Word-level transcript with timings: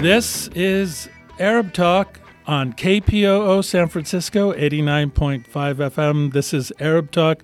This 0.00 0.48
is 0.48 1.08
Arab 1.40 1.72
Talk 1.72 2.20
on 2.46 2.74
KPOO 2.74 3.64
San 3.64 3.88
Francisco, 3.88 4.52
89.5 4.52 5.46
FM. 5.46 6.34
This 6.34 6.52
is 6.52 6.70
Arab 6.78 7.10
Talk 7.10 7.42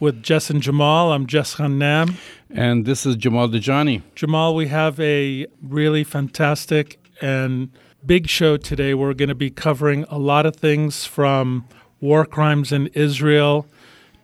with 0.00 0.20
Jess 0.20 0.50
and 0.50 0.60
Jamal. 0.60 1.12
I'm 1.12 1.28
Jess 1.28 1.54
Ghannam. 1.54 2.16
And 2.50 2.84
this 2.86 3.06
is 3.06 3.14
Jamal 3.14 3.48
Dajani. 3.48 4.02
Jamal, 4.16 4.56
we 4.56 4.66
have 4.66 4.98
a 4.98 5.46
really 5.62 6.02
fantastic 6.02 6.98
and 7.20 7.70
big 8.04 8.28
show 8.28 8.56
today. 8.56 8.94
We're 8.94 9.14
going 9.14 9.28
to 9.28 9.36
be 9.36 9.50
covering 9.50 10.04
a 10.10 10.18
lot 10.18 10.44
of 10.44 10.56
things 10.56 11.06
from 11.06 11.68
war 12.00 12.26
crimes 12.26 12.72
in 12.72 12.88
Israel 12.88 13.68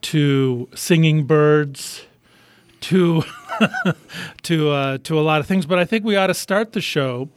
to 0.02 0.69
singing 0.74 1.27
birds 1.27 2.06
to 2.80 3.23
to 4.42 4.70
uh, 4.70 4.98
to 5.05 5.19
a 5.19 5.23
lot 5.23 5.41
of 5.41 5.47
things. 5.47 5.65
But 5.65 5.79
I 5.79 5.84
think 5.84 6.05
we 6.05 6.16
ought 6.16 6.27
to 6.27 6.34
start 6.34 6.73
the 6.73 6.80
show 6.80 7.29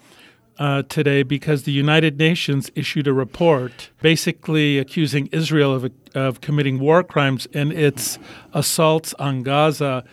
uh, 0.57 0.83
today 0.83 1.23
because 1.23 1.63
the 1.63 1.71
United 1.71 2.17
Nations 2.17 2.71
issued 2.75 3.07
a 3.07 3.13
report 3.13 3.89
basically 4.01 4.77
accusing 4.77 5.27
Israel 5.27 5.73
of, 5.73 5.91
of 6.13 6.41
committing 6.41 6.79
war 6.79 7.03
crimes 7.03 7.47
in 7.47 7.71
its 7.71 8.19
assaults 8.53 9.13
on 9.15 9.43
Gaza 9.43 10.03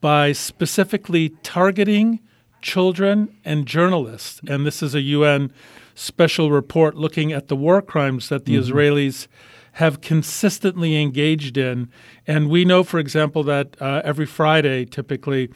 by 0.00 0.32
specifically 0.32 1.30
targeting 1.42 2.20
children 2.62 3.34
and 3.44 3.66
journalists. 3.66 4.40
And 4.46 4.66
this 4.66 4.82
is 4.82 4.94
a 4.94 5.00
UN 5.00 5.52
special 5.94 6.50
report 6.50 6.94
looking 6.94 7.32
at 7.32 7.48
the 7.48 7.56
war 7.56 7.80
crimes 7.82 8.28
that 8.28 8.44
the 8.44 8.56
mm-hmm. 8.56 8.72
Israelis 8.72 9.26
have 9.72 10.00
consistently 10.00 11.00
engaged 11.00 11.56
in. 11.56 11.90
And 12.26 12.48
we 12.48 12.64
know, 12.64 12.82
for 12.82 12.98
example, 12.98 13.42
that 13.44 13.76
uh, 13.80 14.00
every 14.04 14.26
Friday, 14.26 14.84
typically, 14.86 15.50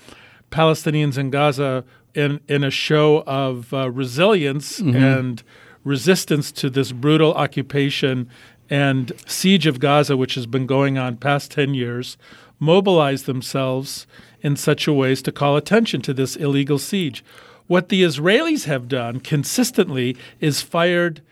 Palestinians 0.51 1.17
in 1.17 1.31
Gaza, 1.31 1.85
in, 2.15 2.41
in 2.49 2.65
a 2.65 2.71
show 2.71 3.23
of 3.27 3.73
uh, 3.73 3.91
resilience 3.91 4.81
mm-hmm. 4.81 4.97
and 4.97 5.43
resistance 5.85 6.53
to 6.53 6.71
this 6.71 6.93
brutal 6.93 7.35
occupation 7.35 8.29
and 8.69 9.13
siege 9.27 9.67
of 9.67 9.81
Gaza, 9.81 10.17
which 10.17 10.35
has 10.35 10.47
been 10.47 10.67
going 10.67 10.97
on 10.97 11.17
past 11.17 11.51
10 11.51 11.75
years, 11.75 12.17
mobilize 12.59 13.25
themselves 13.25 14.07
in 14.43 14.57
such 14.57 14.87
a 14.87 14.93
way 14.93 15.13
as 15.13 15.23
to 15.23 15.33
call 15.33 15.57
attention 15.57 16.01
to 16.03 16.15
this 16.15 16.37
illegal 16.37 16.79
siege. 16.79 17.25
What 17.67 17.89
the 17.89 18.03
Israelis 18.03 18.65
have 18.65 18.89
done 18.89 19.21
consistently 19.21 20.17
is 20.41 20.63
fired 20.63 21.23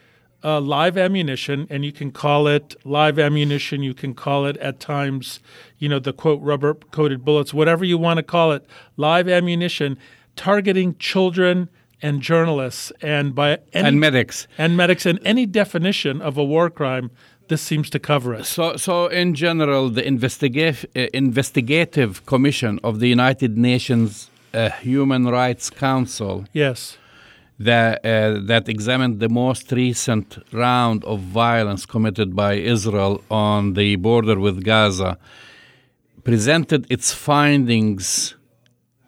uh, 0.45 0.61
live 0.61 0.97
ammunition, 0.97 1.67
and 1.69 1.85
you 1.85 1.93
can 1.93 2.13
call 2.13 2.47
it 2.47 2.77
live 2.85 3.19
ammunition. 3.19 3.83
You 3.83 3.95
can 3.95 4.15
call 4.15 4.47
it 4.47 4.57
at 4.59 4.79
times, 4.79 5.41
you 5.79 5.89
know, 5.89 5.99
the 5.99 6.13
quote 6.13 6.41
rubber 6.41 6.75
coated 6.75 7.25
bullets, 7.25 7.53
whatever 7.53 7.85
you 7.85 7.99
want 7.99 8.19
to 8.19 8.23
call 8.23 8.53
it, 8.53 8.65
live 8.97 9.29
ammunition 9.29 9.99
targeting 10.39 10.97
children 10.99 11.69
and 12.01 12.23
journalists, 12.23 12.93
and 13.03 13.35
by 13.35 13.59
any, 13.73 13.89
and 13.89 14.01
medics 14.01 14.47
and 14.57 14.77
medics, 14.77 15.05
and 15.05 15.19
any 15.25 15.45
definition 15.45 16.23
of 16.23 16.39
a 16.39 16.45
war 16.45 16.71
crime. 16.71 17.11
This 17.49 17.63
seems 17.63 17.89
to 17.91 17.99
cover 17.99 18.35
it. 18.35 18.45
So, 18.45 18.77
so 18.77 19.07
in 19.07 19.35
general, 19.35 19.89
the 19.89 20.07
investigative, 20.07 20.85
uh, 20.95 21.07
investigative 21.15 22.27
commission 22.27 22.79
of 22.85 23.01
the 23.01 23.09
United 23.09 23.57
Nations 23.57 24.31
uh, 24.53 24.69
Human 24.83 25.25
Rights 25.25 25.71
Council, 25.71 26.45
yes, 26.53 26.99
that, 27.59 28.05
uh, 28.05 28.41
that 28.45 28.69
examined 28.69 29.19
the 29.21 29.31
most 29.31 29.73
recent 29.73 30.39
round 30.53 31.05
of 31.05 31.21
violence 31.21 31.87
committed 31.87 32.37
by 32.37 32.53
Israel 32.55 33.25
on 33.31 33.73
the 33.73 33.97
border 33.97 34.39
with 34.39 34.63
Gaza, 34.63 35.19
presented 36.23 36.87
its 36.91 37.15
findings 37.15 38.35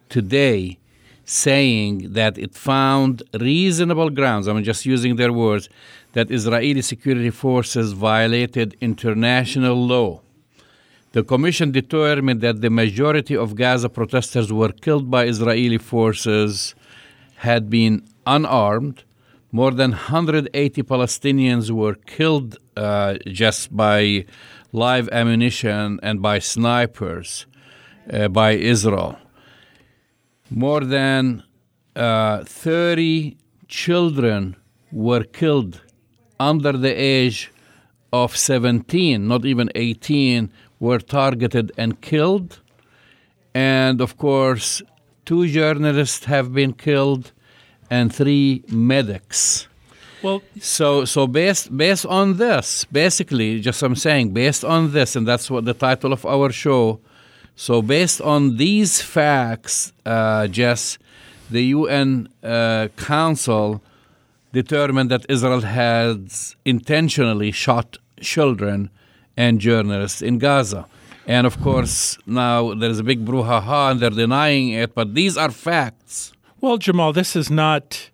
today, 0.09 0.79
saying 1.25 2.13
that 2.13 2.37
it 2.37 2.55
found 2.55 3.23
reasonable 3.39 4.09
grounds, 4.09 4.47
I'm 4.47 4.63
just 4.63 4.85
using 4.85 5.15
their 5.15 5.31
words, 5.31 5.69
that 6.13 6.29
Israeli 6.29 6.81
security 6.81 7.29
forces 7.29 7.93
violated 7.93 8.75
international 8.81 9.75
law. 9.75 10.21
The 11.13 11.23
commission 11.23 11.71
determined 11.71 12.41
that 12.41 12.61
the 12.61 12.69
majority 12.69 13.35
of 13.35 13.55
Gaza 13.55 13.89
protesters 13.89 14.51
were 14.51 14.71
killed 14.71 15.11
by 15.11 15.25
Israeli 15.25 15.77
forces 15.77 16.73
had 17.35 17.69
been 17.69 18.03
unarmed. 18.25 19.03
More 19.51 19.71
than 19.71 19.91
180 19.91 20.83
Palestinians 20.83 21.69
were 21.71 21.95
killed 21.95 22.57
uh, 22.77 23.15
just 23.27 23.75
by 23.75 24.25
live 24.71 25.09
ammunition 25.09 25.99
and 26.01 26.21
by 26.21 26.39
snipers 26.39 27.45
uh, 28.11 28.29
by 28.29 28.51
Israel. 28.51 29.17
More 30.51 30.81
than 30.81 31.43
uh, 31.95 32.43
30 32.43 33.37
children 33.69 34.57
were 34.91 35.23
killed 35.23 35.81
under 36.39 36.73
the 36.73 36.91
age 36.91 37.51
of 38.11 38.35
17, 38.35 39.27
not 39.27 39.45
even 39.45 39.69
18, 39.75 40.51
were 40.79 40.99
targeted 40.99 41.71
and 41.77 42.01
killed. 42.01 42.59
And 43.53 44.01
of 44.01 44.17
course, 44.17 44.81
two 45.25 45.47
journalists 45.47 46.25
have 46.25 46.53
been 46.53 46.73
killed 46.73 47.31
and 47.89 48.13
three 48.13 48.63
medics. 48.67 49.67
Well, 50.21 50.43
so 50.59 51.05
so 51.05 51.25
based 51.25 51.75
based 51.75 52.05
on 52.05 52.37
this, 52.37 52.85
basically, 52.85 53.59
just 53.59 53.81
I'm 53.81 53.95
saying, 53.95 54.33
based 54.33 54.63
on 54.63 54.91
this, 54.91 55.15
and 55.15 55.27
that's 55.27 55.49
what 55.49 55.65
the 55.65 55.73
title 55.73 56.13
of 56.13 56.25
our 56.25 56.51
show. 56.51 56.99
So 57.55 57.81
based 57.81 58.21
on 58.21 58.57
these 58.57 59.01
facts, 59.01 59.93
uh, 60.05 60.47
Jess, 60.47 60.97
the 61.49 61.63
UN 61.65 62.29
uh, 62.43 62.87
Council 62.97 63.81
determined 64.53 65.11
that 65.11 65.25
Israel 65.29 65.61
has 65.61 66.55
intentionally 66.65 67.51
shot 67.51 67.97
children 68.19 68.89
and 69.37 69.59
journalists 69.59 70.21
in 70.21 70.37
Gaza. 70.37 70.85
And 71.27 71.45
of 71.47 71.61
course, 71.61 72.17
now 72.25 72.73
there's 72.73 72.99
a 72.99 73.03
big 73.03 73.25
brouhaha 73.25 73.91
and 73.91 73.99
they're 73.99 74.09
denying 74.09 74.69
it, 74.69 74.95
but 74.95 75.13
these 75.13 75.37
are 75.37 75.51
facts. 75.51 76.33
Well, 76.59 76.77
Jamal, 76.77 77.13
this 77.13 77.35
is 77.35 77.49
not. 77.49 78.09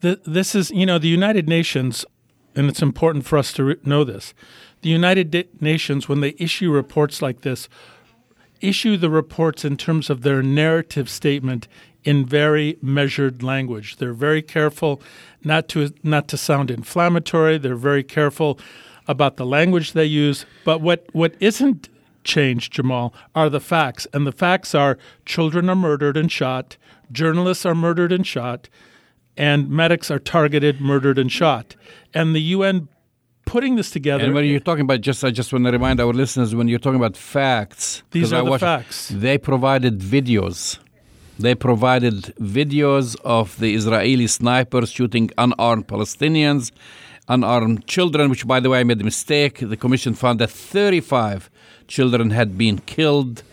This 0.00 0.54
is, 0.54 0.70
you 0.70 0.86
know, 0.86 0.98
the 0.98 1.08
United 1.08 1.48
Nations, 1.48 2.04
and 2.54 2.68
it's 2.68 2.82
important 2.82 3.26
for 3.26 3.36
us 3.36 3.52
to 3.54 3.76
know 3.84 4.04
this. 4.04 4.32
The 4.82 4.88
United 4.88 5.48
Nations, 5.60 6.08
when 6.08 6.20
they 6.20 6.34
issue 6.38 6.70
reports 6.70 7.20
like 7.20 7.40
this, 7.40 7.68
issue 8.60 8.96
the 8.96 9.10
reports 9.10 9.64
in 9.64 9.76
terms 9.76 10.10
of 10.10 10.22
their 10.22 10.42
narrative 10.42 11.08
statement 11.08 11.68
in 12.04 12.24
very 12.24 12.78
measured 12.80 13.42
language. 13.42 13.96
They're 13.96 14.12
very 14.12 14.42
careful 14.42 15.00
not 15.44 15.68
to 15.68 15.92
not 16.02 16.28
to 16.28 16.36
sound 16.36 16.70
inflammatory. 16.70 17.58
They're 17.58 17.76
very 17.76 18.04
careful 18.04 18.58
about 19.08 19.36
the 19.36 19.46
language 19.46 19.92
they 19.92 20.04
use. 20.04 20.44
But 20.64 20.80
what, 20.80 21.06
what 21.12 21.34
isn't 21.40 21.88
changed, 22.24 22.74
Jamal, 22.74 23.14
are 23.34 23.48
the 23.48 23.60
facts. 23.60 24.06
And 24.12 24.26
the 24.26 24.32
facts 24.32 24.74
are 24.74 24.98
children 25.24 25.68
are 25.70 25.74
murdered 25.74 26.16
and 26.16 26.30
shot, 26.30 26.76
journalists 27.10 27.64
are 27.64 27.74
murdered 27.74 28.12
and 28.12 28.26
shot, 28.26 28.68
and 29.36 29.70
medics 29.70 30.10
are 30.10 30.18
targeted, 30.18 30.80
murdered, 30.80 31.18
and 31.18 31.32
shot. 31.32 31.74
And 32.12 32.34
the 32.34 32.42
UN 32.42 32.88
putting 33.48 33.76
this 33.76 33.90
together. 33.90 34.24
And 34.24 34.34
when 34.34 34.44
you're 34.44 34.66
talking 34.70 34.86
about, 34.88 35.00
just 35.00 35.24
I 35.24 35.30
just 35.30 35.52
want 35.52 35.64
to 35.64 35.72
remind 35.72 36.00
our 36.00 36.12
listeners, 36.12 36.54
when 36.54 36.68
you're 36.68 36.84
talking 36.86 37.00
about 37.04 37.16
facts, 37.16 38.02
these 38.10 38.32
are 38.32 38.40
I 38.42 38.44
the 38.44 38.50
watched, 38.50 38.60
facts. 38.60 39.08
They 39.08 39.38
provided 39.38 40.00
videos. 40.00 40.78
They 41.38 41.54
provided 41.54 42.34
videos 42.58 43.16
of 43.24 43.58
the 43.58 43.74
Israeli 43.74 44.26
snipers 44.26 44.90
shooting 44.90 45.30
unarmed 45.38 45.86
Palestinians, 45.86 46.72
unarmed 47.28 47.86
children, 47.86 48.28
which, 48.28 48.46
by 48.46 48.60
the 48.60 48.68
way, 48.70 48.80
I 48.80 48.84
made 48.84 49.00
a 49.00 49.04
mistake. 49.04 49.54
The 49.60 49.76
commission 49.76 50.14
found 50.14 50.40
that 50.40 50.50
35 50.50 51.48
children 51.86 52.30
had 52.30 52.58
been 52.58 52.78
killed 52.78 53.44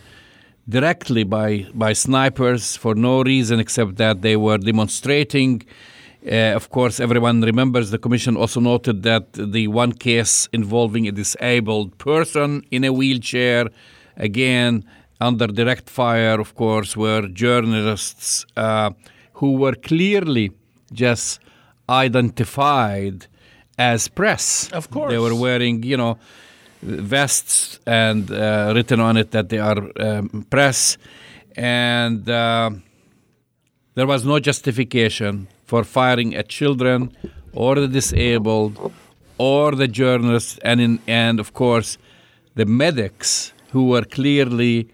directly 0.68 1.24
by, 1.24 1.66
by 1.72 1.92
snipers 1.92 2.76
for 2.76 2.94
no 2.94 3.22
reason 3.22 3.60
except 3.60 3.96
that 3.96 4.20
they 4.22 4.36
were 4.36 4.58
demonstrating. 4.58 5.62
Uh, 6.26 6.56
of 6.56 6.70
course, 6.70 6.98
everyone 6.98 7.40
remembers 7.40 7.90
the 7.90 7.98
commission 7.98 8.36
also 8.36 8.58
noted 8.58 9.04
that 9.04 9.32
the 9.34 9.68
one 9.68 9.92
case 9.92 10.48
involving 10.52 11.06
a 11.06 11.12
disabled 11.12 11.96
person 11.98 12.64
in 12.72 12.82
a 12.82 12.92
wheelchair, 12.92 13.68
again, 14.16 14.84
under 15.20 15.46
direct 15.46 15.88
fire, 15.88 16.40
of 16.40 16.56
course, 16.56 16.96
were 16.96 17.28
journalists 17.28 18.44
uh, 18.56 18.90
who 19.34 19.52
were 19.52 19.74
clearly 19.74 20.50
just 20.92 21.38
identified 21.88 23.26
as 23.78 24.08
press. 24.08 24.68
Of 24.72 24.90
course. 24.90 25.12
They 25.12 25.18
were 25.18 25.34
wearing, 25.34 25.84
you 25.84 25.96
know, 25.96 26.18
vests 26.82 27.78
and 27.86 28.30
uh, 28.32 28.72
written 28.74 29.00
on 29.00 29.16
it 29.16 29.30
that 29.30 29.48
they 29.48 29.58
are 29.58 29.90
um, 30.00 30.44
press. 30.50 30.98
And 31.54 32.28
uh, 32.28 32.70
there 33.94 34.06
was 34.08 34.24
no 34.24 34.40
justification 34.40 35.46
for 35.66 35.84
firing 35.84 36.34
at 36.34 36.48
children 36.48 37.16
or 37.52 37.74
the 37.74 37.88
disabled 37.88 38.92
or 39.38 39.72
the 39.72 39.88
journalists 39.88 40.58
and, 40.62 40.80
in, 40.80 40.98
and 41.06 41.38
of 41.40 41.52
course, 41.52 41.98
the 42.54 42.64
medics 42.64 43.52
who 43.72 43.88
were 43.88 44.04
clearly 44.04 44.88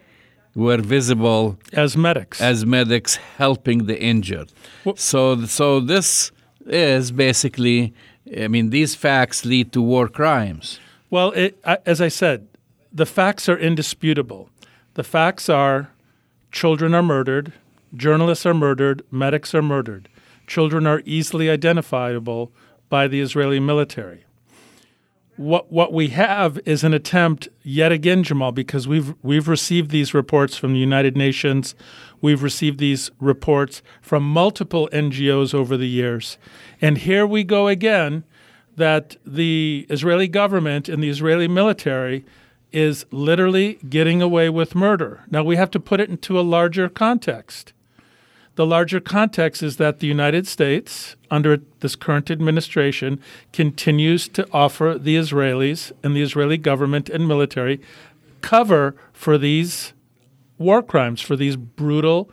were 0.55 0.79
visible 0.79 1.59
as 1.73 1.97
medics 1.97 2.41
as 2.41 2.67
medics 2.67 3.17
helping 3.39 3.87
the 3.87 3.99
injured. 3.99 4.53
Well, 4.85 4.97
so 4.97 5.47
so 5.47 5.81
this 5.81 6.31
is 6.67 7.11
basically, 7.11 7.95
I 8.39 8.49
mean, 8.49 8.71
these 8.71 8.95
facts 8.95 9.45
lead 9.45 9.73
to 9.73 9.81
war 9.81 10.09
crimes. 10.09 10.79
Well, 11.11 11.31
it, 11.33 11.59
as 11.87 12.01
I 12.01 12.09
said, 12.09 12.49
the 12.93 13.07
facts 13.07 13.49
are 13.49 13.59
indisputable. 13.59 14.51
The 14.95 15.05
facts 15.05 15.49
are 15.49 15.91
children 16.51 16.95
are 16.95 17.03
murdered, 17.03 17.53
journalists 17.95 18.45
are 18.45 18.55
murdered, 18.55 19.03
medics 19.11 19.55
are 19.55 19.63
murdered. 19.63 20.09
Children 20.53 20.87
are 20.87 21.01
easily 21.07 21.49
identifiable 21.49 22.53
by 22.91 23.09
the 23.09 23.23
Israeli 23.23 23.59
military. 23.59 24.27
What 25.37 25.73
what 25.73 25.95
we 25.95 26.09
have 26.09 26.61
is 26.67 26.85
an 26.85 26.93
attempt 26.93 27.49
yet 27.63 27.91
again, 27.91 28.23
Jamal, 28.23 28.53
because 28.53 28.87
we've 28.87 29.15
we've 29.23 29.49
received 29.49 29.91
these 29.91 30.13
reports 30.13 30.59
from 30.59 30.75
the 30.75 30.79
United 30.79 31.17
Nations, 31.17 31.75
we've 32.21 32.43
received 32.43 32.81
these 32.81 33.11
reports 33.19 33.81
from 34.03 34.25
multiple 34.25 34.91
NGOs 34.93 35.55
over 35.55 35.79
the 35.79 35.89
years, 35.89 36.37
and 36.83 36.99
here 36.99 37.27
we 37.27 37.45
go 37.45 37.67
again, 37.69 38.23
that 38.77 39.17
the 39.25 39.87
Israeli 39.89 40.29
government 40.29 40.87
and 40.87 41.03
the 41.03 41.09
Israeli 41.09 41.49
military 41.49 42.27
is 42.73 43.07
literally 43.11 43.79
getting 43.89 44.21
away 44.21 44.51
with 44.51 44.75
murder. 44.75 45.25
Now 45.31 45.45
we 45.45 45.57
have 45.57 45.71
to 45.71 45.81
put 45.81 45.99
it 45.99 46.11
into 46.11 46.39
a 46.39 46.43
larger 46.43 46.91
context. 46.91 47.73
The 48.55 48.67
larger 48.67 49.01
context 49.01 49.63
is 49.63 49.79
that 49.79 50.01
the 50.01 50.07
United 50.07 50.47
States, 50.47 51.17
under 51.31 51.59
this 51.81 51.97
current 51.97 52.31
administration, 52.31 53.21
continues 53.53 54.29
to 54.29 54.47
offer 54.53 54.99
the 54.99 55.17
Israelis 55.17 55.91
and 56.03 56.15
the 56.15 56.23
Israeli 56.23 56.59
government 56.59 57.09
and 57.09 57.27
military 57.27 57.81
cover 58.43 58.95
for 59.13 59.39
these 59.39 59.95
war 60.59 60.83
crimes, 60.83 61.21
for 61.23 61.35
these 61.35 61.57
brutal 61.57 62.31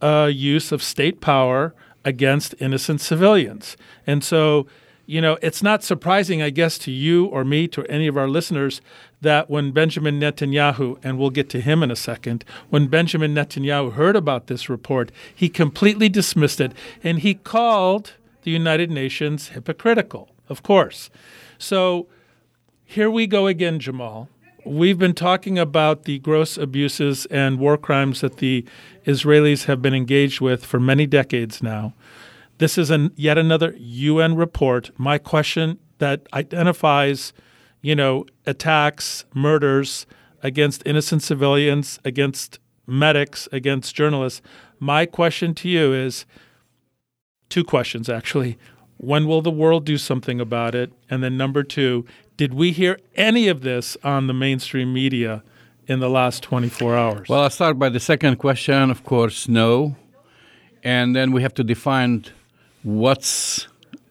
uh, 0.00 0.30
use 0.32 0.70
of 0.70 0.82
state 0.82 1.20
power 1.20 1.74
against 2.04 2.54
innocent 2.60 3.00
civilians. 3.00 3.76
And 4.06 4.22
so, 4.22 4.66
you 5.08 5.22
know, 5.22 5.38
it's 5.40 5.62
not 5.62 5.82
surprising, 5.82 6.42
I 6.42 6.50
guess, 6.50 6.76
to 6.80 6.90
you 6.90 7.24
or 7.24 7.42
me, 7.42 7.66
to 7.68 7.82
any 7.86 8.06
of 8.08 8.18
our 8.18 8.28
listeners, 8.28 8.82
that 9.22 9.48
when 9.48 9.72
Benjamin 9.72 10.20
Netanyahu, 10.20 10.98
and 11.02 11.18
we'll 11.18 11.30
get 11.30 11.48
to 11.48 11.62
him 11.62 11.82
in 11.82 11.90
a 11.90 11.96
second, 11.96 12.44
when 12.68 12.88
Benjamin 12.88 13.34
Netanyahu 13.34 13.94
heard 13.94 14.16
about 14.16 14.48
this 14.48 14.68
report, 14.68 15.10
he 15.34 15.48
completely 15.48 16.10
dismissed 16.10 16.60
it 16.60 16.72
and 17.02 17.20
he 17.20 17.32
called 17.32 18.12
the 18.42 18.50
United 18.50 18.90
Nations 18.90 19.48
hypocritical, 19.48 20.28
of 20.50 20.62
course. 20.62 21.08
So 21.56 22.06
here 22.84 23.10
we 23.10 23.26
go 23.26 23.46
again, 23.46 23.78
Jamal. 23.78 24.28
We've 24.66 24.98
been 24.98 25.14
talking 25.14 25.58
about 25.58 26.02
the 26.02 26.18
gross 26.18 26.58
abuses 26.58 27.24
and 27.30 27.58
war 27.58 27.78
crimes 27.78 28.20
that 28.20 28.36
the 28.36 28.62
Israelis 29.06 29.64
have 29.64 29.80
been 29.80 29.94
engaged 29.94 30.42
with 30.42 30.66
for 30.66 30.78
many 30.78 31.06
decades 31.06 31.62
now. 31.62 31.94
This 32.58 32.76
is 32.76 32.90
an, 32.90 33.12
yet 33.16 33.38
another 33.38 33.74
UN 33.78 34.36
report. 34.36 34.90
My 34.98 35.18
question 35.18 35.78
that 35.98 36.26
identifies 36.32 37.32
you 37.80 37.94
know, 37.94 38.26
attacks, 38.46 39.24
murders 39.34 40.06
against 40.42 40.82
innocent 40.86 41.22
civilians, 41.22 41.98
against 42.04 42.58
medics, 42.86 43.48
against 43.52 43.94
journalists. 43.94 44.40
My 44.78 45.06
question 45.06 45.54
to 45.54 45.68
you 45.68 45.92
is 45.92 46.26
two 47.48 47.64
questions, 47.64 48.08
actually. 48.08 48.58
When 48.96 49.26
will 49.26 49.42
the 49.42 49.50
world 49.50 49.84
do 49.84 49.96
something 49.96 50.40
about 50.40 50.74
it? 50.74 50.92
And 51.08 51.22
then, 51.22 51.36
number 51.36 51.62
two, 51.62 52.04
did 52.36 52.54
we 52.54 52.72
hear 52.72 52.98
any 53.14 53.48
of 53.48 53.62
this 53.62 53.96
on 54.02 54.26
the 54.26 54.34
mainstream 54.34 54.92
media 54.92 55.42
in 55.86 56.00
the 56.00 56.10
last 56.10 56.42
24 56.42 56.96
hours? 56.96 57.28
Well, 57.28 57.42
I'll 57.42 57.50
start 57.50 57.78
by 57.78 57.88
the 57.88 58.00
second 58.00 58.36
question. 58.36 58.90
Of 58.90 59.04
course, 59.04 59.48
no. 59.48 59.96
And 60.82 61.14
then 61.14 61.32
we 61.32 61.42
have 61.42 61.54
to 61.54 61.64
define 61.64 62.24
what's 62.82 63.68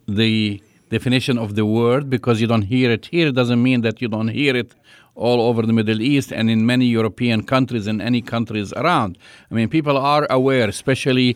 the 0.07 0.61
definition 0.89 1.37
of 1.37 1.55
the 1.55 1.65
word 1.65 2.09
because 2.09 2.39
you 2.39 2.47
don't 2.47 2.63
hear 2.63 2.89
it 2.91 3.07
here 3.07 3.31
doesn't 3.31 3.61
mean 3.61 3.81
that 3.81 4.01
you 4.01 4.07
don't 4.07 4.29
hear 4.29 4.55
it 4.55 4.73
all 5.15 5.41
over 5.41 5.63
the 5.63 5.73
Middle 5.73 6.01
East 6.01 6.31
and 6.31 6.49
in 6.49 6.65
many 6.65 6.85
European 6.85 7.43
countries 7.43 7.87
and 7.87 8.01
any 8.01 8.21
countries 8.21 8.71
around. 8.73 9.17
I 9.51 9.55
mean, 9.55 9.67
people 9.67 9.97
are 9.97 10.27
aware, 10.29 10.69
especially 10.69 11.35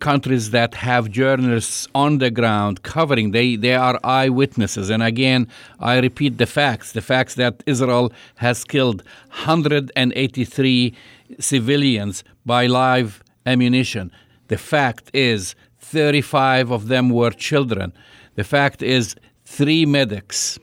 countries 0.00 0.50
that 0.50 0.74
have 0.74 1.10
journalists 1.10 1.86
on 1.94 2.18
the 2.18 2.30
ground 2.30 2.82
covering. 2.82 3.30
They 3.30 3.56
they 3.56 3.74
are 3.74 4.00
eyewitnesses. 4.02 4.90
And 4.90 5.02
again 5.02 5.46
i 5.78 5.98
repeat 5.98 6.38
the 6.38 6.46
facts 6.46 6.92
the 6.92 7.00
facts 7.00 7.34
that 7.34 7.62
israel 7.66 8.12
has 8.36 8.64
killed 8.64 9.02
183 9.28 10.94
civilians 11.38 12.24
by 12.44 12.66
live 12.66 13.22
ammunition. 13.46 14.10
The 14.48 14.58
fact 14.58 15.10
is 15.12 15.54
35 15.90 16.70
of 16.70 16.88
them 16.88 17.10
were 17.10 17.30
children 17.30 17.92
the 18.38 18.44
fact 18.44 18.82
is, 18.82 19.16
three 19.44 19.84
medics. 19.84 20.60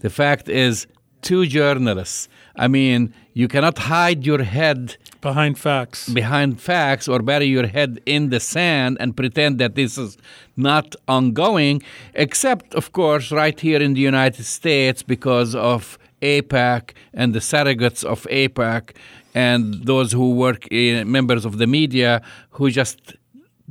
The 0.00 0.08
fact 0.08 0.48
is, 0.48 0.86
two 1.20 1.44
journalists. 1.44 2.26
I 2.56 2.68
mean, 2.68 3.12
you 3.34 3.48
cannot 3.48 3.76
hide 3.76 4.24
your 4.24 4.42
head 4.42 4.96
behind 5.20 5.58
facts. 5.58 6.08
Behind 6.08 6.58
facts, 6.58 7.08
or 7.08 7.20
bury 7.20 7.44
your 7.44 7.66
head 7.66 8.00
in 8.06 8.30
the 8.30 8.40
sand 8.40 8.96
and 8.98 9.14
pretend 9.14 9.58
that 9.58 9.74
this 9.74 9.98
is 9.98 10.16
not 10.56 10.96
ongoing, 11.06 11.82
except, 12.14 12.74
of 12.74 12.92
course, 12.92 13.30
right 13.30 13.60
here 13.60 13.82
in 13.82 13.92
the 13.92 14.00
United 14.00 14.44
States 14.44 15.02
because 15.02 15.54
of 15.54 15.98
AIPAC 16.22 16.92
and 17.12 17.34
the 17.34 17.40
surrogates 17.40 18.02
of 18.04 18.22
AIPAC 18.30 18.96
and 19.34 19.84
those 19.84 20.12
who 20.12 20.30
work 20.34 20.66
in 20.70 21.12
members 21.12 21.44
of 21.44 21.58
the 21.58 21.66
media 21.66 22.22
who 22.52 22.70
just 22.70 23.16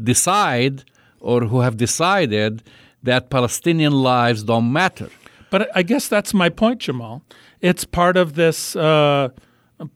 decide 0.02 0.84
or 1.20 1.42
who 1.42 1.62
have 1.62 1.78
decided 1.78 2.64
that 3.04 3.30
Palestinian 3.30 3.94
lives 3.94 4.44
don't 4.44 4.72
matter. 4.72 5.10
But 5.50 5.70
I 5.76 5.84
guess 5.84 6.08
that's 6.08 6.34
my 6.34 6.50
point, 6.50 6.80
Jamal. 6.80 7.24
It's 7.60 7.84
part 7.84 8.18
of 8.18 8.34
this 8.34 8.76
uh, 8.76 9.30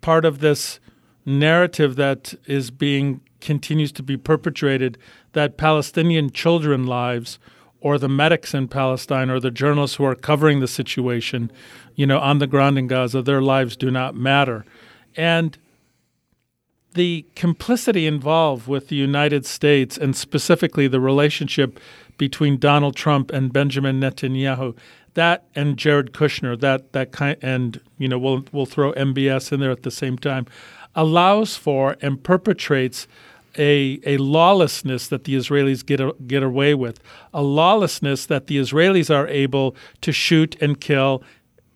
part 0.02 0.26
of 0.26 0.40
this 0.40 0.80
narrative 1.26 1.96
that 1.96 2.34
is 2.46 2.72
being 2.72 3.22
continues 3.42 3.92
to 3.92 4.04
be 4.04 4.18
perpetrated 4.18 4.98
that 5.34 5.58
Palestinian 5.58 6.30
children 6.32 6.86
lives 6.86 7.40
or 7.80 8.00
the 8.00 8.10
medics 8.10 8.54
in 8.54 8.68
Palestine 8.68 9.30
or 9.30 9.40
the 9.40 9.52
journalists 9.52 9.98
who 9.98 10.06
are 10.06 10.16
covering 10.16 10.60
the 10.60 10.68
situation, 10.68 11.52
you 11.96 12.08
know, 12.08 12.20
on 12.20 12.40
the 12.40 12.48
ground 12.48 12.80
in 12.80 12.88
Gaza, 12.88 13.22
their 13.22 13.42
lives 13.42 13.78
do 13.78 13.92
not 13.92 14.16
matter. 14.16 14.66
And 15.16 15.58
the 16.96 17.26
complicity 17.36 18.08
involved 18.08 18.68
with 18.68 18.88
the 18.88 18.96
United 18.96 19.46
States 19.46 19.98
and 19.98 20.16
specifically 20.16 20.88
the 20.88 21.00
relationship 21.00 21.80
between 22.18 22.58
Donald 22.58 22.96
Trump 22.96 23.32
and 23.32 23.54
Benjamin 23.54 24.00
Netanyahu. 24.00 24.76
That 25.14 25.46
and 25.56 25.78
Jared 25.78 26.14
Kushner, 26.14 26.60
that 26.60 26.94
that 26.94 27.12
kind, 27.12 27.38
and 27.42 27.80
you 27.98 28.08
know 28.08 28.18
we'll 28.18 28.46
we'll 28.52 28.66
throw 28.66 28.92
MBS 28.94 29.52
in 29.52 29.60
there 29.60 29.72
at 29.72 29.84
the 29.84 29.92
same 29.92 30.18
time, 30.18 30.46
allows 30.96 31.56
for 31.56 31.96
and 32.02 32.22
perpetrates 32.22 33.08
a, 33.58 34.00
a 34.06 34.18
lawlessness 34.18 35.08
that 35.08 35.24
the 35.24 35.36
Israelis 35.36 35.86
get, 35.86 36.28
get 36.28 36.44
away 36.44 36.74
with, 36.74 37.00
a 37.34 37.42
lawlessness 37.42 38.26
that 38.26 38.48
the 38.48 38.58
Israelis 38.58 39.14
are 39.14 39.30
able 39.30 39.76
to 40.02 40.12
shoot 40.12 40.58
and 40.62 40.82
kill 40.82 41.24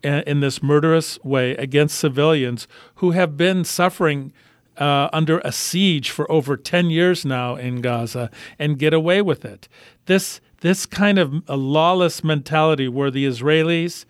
in 0.02 0.40
this 0.40 0.62
murderous 0.62 1.22
way 1.24 1.52
against 1.56 1.98
civilians 1.98 2.66
who 2.96 3.12
have 3.12 3.36
been 3.36 3.64
suffering 3.64 4.32
uh, 4.80 5.10
under 5.12 5.40
a 5.40 5.52
siege 5.52 6.10
for 6.10 6.30
over 6.32 6.56
10 6.56 6.90
years 6.90 7.24
now 7.24 7.54
in 7.54 7.82
Gaza 7.82 8.30
and 8.58 8.78
get 8.78 8.94
away 8.94 9.22
with 9.22 9.44
it. 9.44 9.68
This 10.06 10.40
this 10.62 10.84
kind 10.84 11.18
of 11.18 11.42
a 11.48 11.56
lawless 11.56 12.22
mentality 12.22 12.86
where 12.86 13.10
the 13.10 13.24
Israelis 13.24 14.04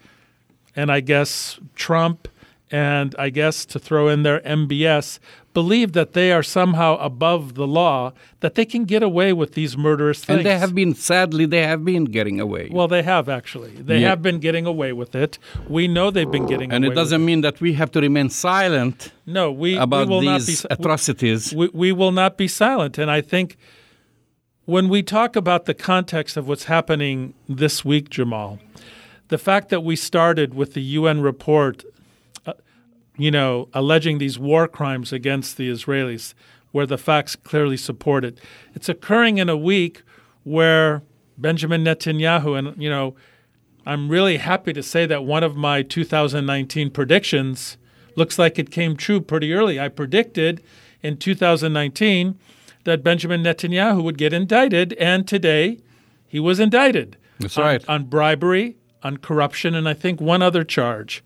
and 0.74 0.90
I 0.90 1.00
guess 1.00 1.60
Trump 1.74 2.26
and 2.70 3.14
I 3.18 3.30
guess 3.30 3.64
to 3.66 3.78
throw 3.78 4.08
in 4.08 4.22
their 4.22 4.40
MBS 4.40 5.18
believe 5.52 5.92
that 5.92 6.12
they 6.12 6.30
are 6.32 6.42
somehow 6.42 6.96
above 6.98 7.54
the 7.54 7.66
law, 7.66 8.12
that 8.40 8.54
they 8.54 8.64
can 8.64 8.84
get 8.84 9.02
away 9.02 9.32
with 9.32 9.54
these 9.54 9.76
murderous 9.76 10.24
things. 10.24 10.38
And 10.38 10.46
they 10.46 10.58
have 10.58 10.74
been, 10.74 10.94
sadly, 10.94 11.44
they 11.46 11.66
have 11.66 11.84
been 11.84 12.04
getting 12.04 12.40
away. 12.40 12.68
Well, 12.70 12.88
they 12.88 13.02
have 13.02 13.28
actually. 13.28 13.70
They 13.70 13.98
yeah. 13.98 14.10
have 14.10 14.22
been 14.22 14.38
getting 14.38 14.66
away 14.66 14.92
with 14.92 15.14
it. 15.14 15.38
We 15.68 15.88
know 15.88 16.10
they've 16.10 16.30
been 16.30 16.46
getting 16.46 16.72
and 16.72 16.84
away 16.84 16.88
it 16.88 16.90
And 16.90 16.98
it 16.98 17.00
doesn't 17.00 17.24
mean 17.24 17.40
that 17.40 17.60
we 17.60 17.72
have 17.74 17.90
to 17.92 18.00
remain 18.00 18.30
silent 18.30 19.12
no, 19.26 19.50
we, 19.50 19.76
about 19.76 20.08
we 20.08 20.14
will 20.14 20.20
these 20.20 20.64
not 20.64 20.78
be, 20.78 20.82
atrocities. 20.82 21.54
We, 21.54 21.70
we 21.72 21.92
will 21.92 22.12
not 22.12 22.36
be 22.36 22.48
silent. 22.48 22.98
And 22.98 23.10
I 23.10 23.20
think 23.20 23.56
when 24.64 24.88
we 24.88 25.02
talk 25.02 25.36
about 25.36 25.64
the 25.64 25.74
context 25.74 26.36
of 26.36 26.46
what's 26.46 26.64
happening 26.64 27.34
this 27.48 27.84
week, 27.84 28.08
Jamal, 28.08 28.58
the 29.28 29.38
fact 29.38 29.68
that 29.70 29.82
we 29.82 29.96
started 29.96 30.54
with 30.54 30.74
the 30.74 30.82
UN 30.82 31.20
report, 31.20 31.84
you 33.20 33.30
know, 33.30 33.68
alleging 33.74 34.18
these 34.18 34.38
war 34.38 34.66
crimes 34.66 35.12
against 35.12 35.56
the 35.56 35.70
Israelis, 35.70 36.34
where 36.72 36.86
the 36.86 36.98
facts 36.98 37.36
clearly 37.36 37.76
support 37.76 38.24
it, 38.24 38.38
it's 38.74 38.88
occurring 38.88 39.38
in 39.38 39.48
a 39.48 39.56
week 39.56 40.02
where 40.44 41.02
Benjamin 41.36 41.84
Netanyahu, 41.84 42.58
and, 42.58 42.80
you 42.80 42.88
know, 42.88 43.14
I'm 43.84 44.08
really 44.08 44.36
happy 44.36 44.72
to 44.72 44.82
say 44.82 45.06
that 45.06 45.24
one 45.24 45.42
of 45.42 45.56
my 45.56 45.82
2019 45.82 46.90
predictions 46.90 47.76
looks 48.14 48.38
like 48.38 48.58
it 48.58 48.70
came 48.70 48.96
true 48.96 49.20
pretty 49.20 49.52
early. 49.52 49.80
I 49.80 49.88
predicted 49.88 50.62
in 51.02 51.16
2019 51.16 52.38
that 52.84 53.02
Benjamin 53.02 53.42
Netanyahu 53.42 54.02
would 54.02 54.18
get 54.18 54.32
indicted, 54.32 54.92
and 54.94 55.26
today 55.26 55.78
He 56.26 56.38
was 56.40 56.60
indicted. 56.60 57.16
That's 57.40 57.58
on, 57.58 57.64
right. 57.64 57.88
On 57.88 58.04
bribery, 58.04 58.76
on 59.02 59.16
corruption, 59.16 59.74
and 59.74 59.88
I 59.88 59.94
think 59.94 60.20
one 60.20 60.42
other 60.42 60.62
charge. 60.62 61.24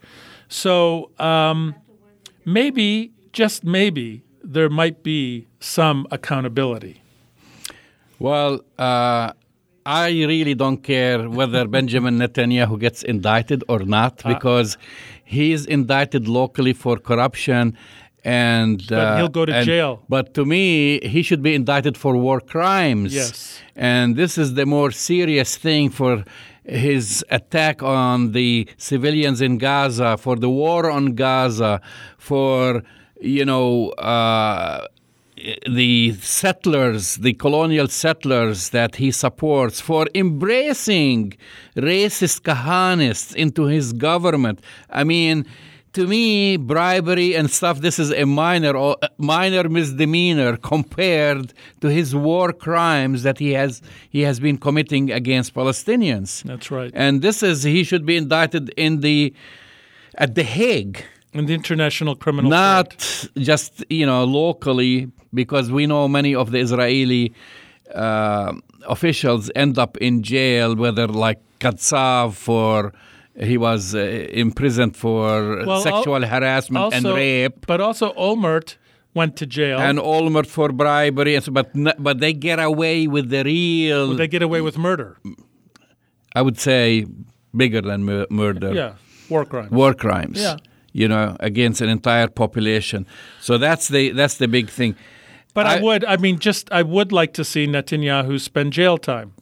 So 0.49 1.11
um, 1.19 1.75
maybe, 2.45 3.13
just 3.33 3.65
maybe, 3.65 4.23
there 4.43 4.69
might 4.69 5.03
be 5.03 5.47
some 5.61 6.07
accountability. 6.11 7.01
Well, 8.19 8.61
uh, 8.79 9.33
I 9.87 10.09
really 10.11 10.55
don't 10.55 10.83
care 10.83 11.29
whether 11.29 11.67
Benjamin 11.77 12.19
Netanyahu 12.19 12.79
gets 12.79 13.03
indicted 13.03 13.65
or 13.69 13.81
not 13.81 14.25
Uh, 14.25 14.35
because 14.35 14.79
he 15.25 15.53
is 15.53 15.67
indicted 15.67 16.29
locally 16.29 16.73
for 16.73 16.97
corruption. 16.99 17.77
And 18.27 18.91
uh, 18.91 19.17
he'll 19.19 19.29
go 19.29 19.45
to 19.45 19.55
and- 19.55 19.67
jail. 19.67 20.03
But 20.09 20.33
to 20.35 20.45
me, 20.47 21.01
he 21.01 21.23
should 21.23 21.43
be 21.43 21.55
indicted 21.55 21.97
for 21.97 22.17
war 22.17 22.41
crimes. 22.41 23.15
Yes. 23.15 23.61
And 23.77 24.17
this 24.17 24.39
is 24.39 24.55
the 24.55 24.65
more 24.65 24.91
serious 24.91 25.57
thing 25.57 25.91
for 25.91 26.25
his 26.65 27.25
attack 27.31 27.83
on 27.83 28.33
the 28.33 28.69
civilians 28.77 29.41
in 29.41 29.59
Gaza, 29.59 30.17
for 30.17 30.37
the 30.37 30.51
war 30.51 30.91
on 30.91 31.15
Gaza, 31.15 31.81
for, 32.19 32.83
you 33.21 33.45
know, 33.45 33.91
uh, 33.91 34.87
the 35.71 36.15
settlers, 36.21 37.17
the 37.17 37.35
colonial 37.35 37.89
settlers 37.89 38.71
that 38.71 38.97
he 38.97 39.11
supports, 39.11 39.81
for 39.81 40.07
embracing 40.15 41.35
racist 41.77 42.43
Kahanists 42.43 43.35
into 43.35 43.65
his 43.65 43.93
government. 43.93 44.61
I 44.89 45.05
mean, 45.05 45.45
to 45.95 46.07
me, 46.07 46.57
bribery 46.57 47.35
and 47.35 47.51
stuff, 47.51 47.81
this 47.81 47.99
is 47.99 48.13
a 48.13 48.25
minor 48.25 48.77
or 48.77 48.97
minor 49.17 49.69
misdemeanor 49.69 50.57
compared 50.57 51.53
to 51.81 51.89
his 51.89 52.15
war 52.15 52.53
crimes 52.53 53.23
that 53.23 53.39
he 53.39 53.53
has 53.53 53.81
he 54.11 54.21
has 54.23 54.39
been 54.41 54.59
committing 54.59 55.11
against 55.11 55.55
Palestinians. 55.55 56.43
That's 56.43 56.71
right. 56.71 56.91
And 56.95 57.23
this 57.23 57.43
is 57.43 57.63
he 57.63 57.85
should 57.85 58.05
be 58.05 58.17
indicted 58.17 58.71
in 58.77 59.01
the 59.01 59.33
at 60.17 60.35
the 60.35 60.45
Hague 60.45 61.05
In 61.33 61.47
the 61.47 61.55
International 61.55 62.15
Criminal 62.15 62.51
Court. 62.51 62.51
not 62.51 63.29
just 63.51 63.85
you 63.89 64.07
know 64.07 64.25
locally 64.25 65.11
because 65.33 65.71
we 65.71 65.87
know 65.87 66.07
many 66.09 66.35
of 66.35 66.51
the 66.53 66.59
Israeli 66.59 67.33
uh, 67.95 68.53
officials 68.87 69.51
end 69.55 69.79
up 69.79 69.97
in 69.99 70.23
jail, 70.23 70.75
whether 70.77 71.07
like 71.07 71.41
Katsav 71.61 72.35
for 72.35 72.93
he 73.39 73.57
was 73.59 73.95
uh, 73.95 73.99
imprisoned 74.33 74.97
for 74.97 75.65
Well, 75.67 75.81
sexual 75.81 76.17
al- 76.17 76.29
harassment 76.29 76.95
and 76.95 77.05
rape. 77.05 77.67
But 77.67 77.81
also 77.81 78.13
Olmert 78.15 78.77
went 79.15 79.37
to 79.37 79.47
jail. 79.47 79.79
And 79.79 79.99
Olmert 79.99 80.47
for 80.47 80.71
bribery, 80.73 81.35
and 81.35 81.45
so, 81.45 81.53
but 81.53 81.71
n- 81.75 81.93
but 81.99 82.21
they 82.21 82.33
get 82.33 82.59
away 82.59 83.07
with 83.07 83.31
the 83.31 83.43
real. 83.45 84.15
they 84.17 84.29
get 84.29 84.43
away 84.43 84.61
with 84.61 84.77
murder. 84.79 85.17
I 86.35 86.43
would 86.43 86.59
say 86.59 87.07
bigger 87.57 87.81
than 87.81 88.05
mur- 88.05 88.27
murder. 88.31 88.73
Yeah, 88.75 88.95
war 89.29 89.45
crimes. 89.45 89.71
war 89.71 89.95
crimes. 89.95 90.41
Yeah. 90.41 90.57
You 90.93 91.09
know, 91.09 91.37
against 91.41 91.81
an 91.81 91.89
entire 91.89 92.29
population. 92.29 93.05
So 93.41 93.59
that's 93.59 93.89
the 93.89 94.11
that's 94.11 94.37
the 94.39 94.47
big 94.49 94.69
thing. 94.71 94.95
But 95.55 95.67
I, 95.67 95.77
I- 95.79 95.81
would, 95.83 96.05
I 96.05 96.17
mean, 96.17 96.39
just 96.39 96.71
I 96.73 96.83
would 96.83 97.11
like 97.13 97.33
to 97.35 97.45
see 97.45 97.67
Netanyahu 97.67 98.41
spend 98.41 98.73
jail 98.73 98.97
time. 98.99 99.33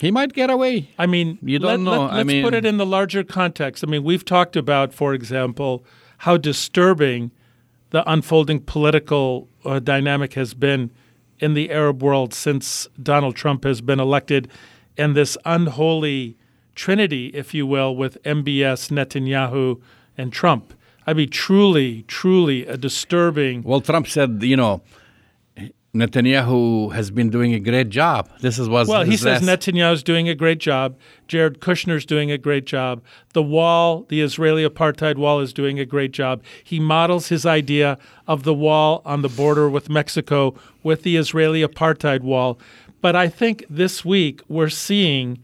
He 0.00 0.10
might 0.10 0.32
get 0.32 0.50
away. 0.50 0.90
I 0.98 1.06
mean, 1.06 1.38
You 1.42 1.58
don't 1.58 1.84
know. 1.84 2.02
I 2.04 2.16
Let, 2.16 2.20
us 2.20 2.26
mean- 2.26 2.44
put 2.44 2.54
it 2.54 2.64
in 2.64 2.76
the 2.78 2.86
larger 2.86 3.22
context. 3.24 3.84
I 3.84 3.86
mean, 3.86 4.02
we've 4.04 4.24
talked 4.24 4.56
about, 4.56 4.92
for 4.92 5.14
example, 5.14 5.84
how 6.18 6.36
disturbing 6.36 7.30
the 7.90 8.08
unfolding 8.10 8.60
political 8.60 9.48
uh, 9.64 9.78
dynamic 9.78 10.34
has 10.34 10.52
been 10.54 10.90
in 11.38 11.54
the 11.54 11.70
Arab 11.70 12.02
world 12.02 12.32
since 12.34 12.88
Donald 13.02 13.36
Trump 13.36 13.64
has 13.64 13.80
been 13.80 14.00
elected, 14.00 14.48
and 14.96 15.14
this 15.16 15.36
unholy 15.44 16.36
trinity, 16.74 17.26
if 17.28 17.54
you 17.54 17.66
will, 17.66 17.94
with 17.94 18.20
MBS, 18.24 18.90
Netanyahu, 18.90 19.80
and 20.18 20.32
Trump. 20.32 20.74
I 21.06 21.12
mean, 21.12 21.28
truly, 21.30 22.02
truly 22.08 22.66
a 22.66 22.76
disturbing. 22.76 23.62
Well, 23.62 23.80
Trump 23.80 24.06
said, 24.08 24.42
you 24.42 24.56
know, 24.56 24.82
Netanyahu 25.94 26.92
has 26.92 27.12
been 27.12 27.30
doing 27.30 27.54
a 27.54 27.60
great 27.60 27.88
job. 27.88 28.28
This 28.40 28.58
is 28.58 28.68
was 28.68 28.88
Well, 28.88 29.04
he 29.04 29.16
says 29.16 29.46
last- 29.46 29.60
Netanyahu's 29.66 30.02
doing 30.02 30.28
a 30.28 30.34
great 30.34 30.58
job. 30.58 30.96
Jared 31.28 31.60
Kushner's 31.60 32.04
doing 32.04 32.32
a 32.32 32.38
great 32.38 32.66
job. 32.66 33.00
The 33.32 33.42
wall, 33.42 34.04
the 34.08 34.20
Israeli 34.20 34.68
apartheid 34.68 35.16
wall, 35.16 35.38
is 35.40 35.52
doing 35.52 35.78
a 35.78 35.84
great 35.84 36.10
job. 36.10 36.42
He 36.64 36.80
models 36.80 37.28
his 37.28 37.46
idea 37.46 37.96
of 38.26 38.42
the 38.42 38.54
wall 38.54 39.02
on 39.04 39.22
the 39.22 39.28
border 39.28 39.70
with 39.70 39.88
Mexico 39.88 40.54
with 40.82 41.04
the 41.04 41.16
Israeli 41.16 41.62
apartheid 41.62 42.22
wall. 42.22 42.58
But 43.00 43.14
I 43.14 43.28
think 43.28 43.64
this 43.70 44.04
week 44.04 44.42
we're 44.48 44.70
seeing 44.70 45.38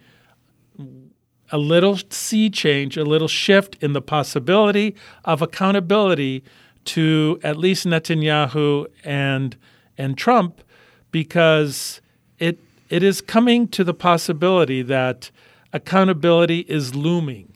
a 1.53 1.59
little 1.59 1.99
sea 2.11 2.51
change, 2.51 2.97
a 2.97 3.05
little 3.05 3.29
shift 3.29 3.77
in 3.81 3.93
the 3.93 4.03
possibility 4.03 4.97
of 5.25 5.43
accountability 5.43 6.43
to 6.87 7.39
at 7.45 7.57
least 7.57 7.87
Netanyahu 7.87 8.87
and 9.05 9.57
and 10.01 10.17
Trump 10.17 10.63
because 11.11 12.01
it 12.39 12.59
it 12.89 13.03
is 13.03 13.21
coming 13.21 13.69
to 13.69 13.85
the 13.85 13.95
possibility 13.95 14.83
that 14.83 15.31
accountability 15.73 16.61
is 16.61 16.95
looming 16.95 17.53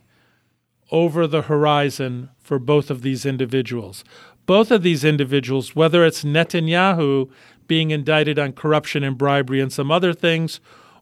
over 0.92 1.26
the 1.26 1.42
horizon 1.42 2.30
for 2.38 2.58
both 2.58 2.90
of 2.90 3.02
these 3.02 3.26
individuals. 3.26 4.04
Both 4.46 4.70
of 4.70 4.82
these 4.82 5.04
individuals, 5.04 5.74
whether 5.74 6.04
it's 6.04 6.22
Netanyahu 6.22 7.30
being 7.66 7.90
indicted 7.90 8.38
on 8.38 8.52
corruption 8.52 9.02
and 9.02 9.18
bribery 9.18 9.60
and 9.60 9.72
some 9.72 9.90
other 9.90 10.12
things, 10.12 10.60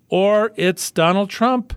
or 0.08 0.52
it's 0.56 0.90
Donald 0.90 1.28
Trump 1.28 1.74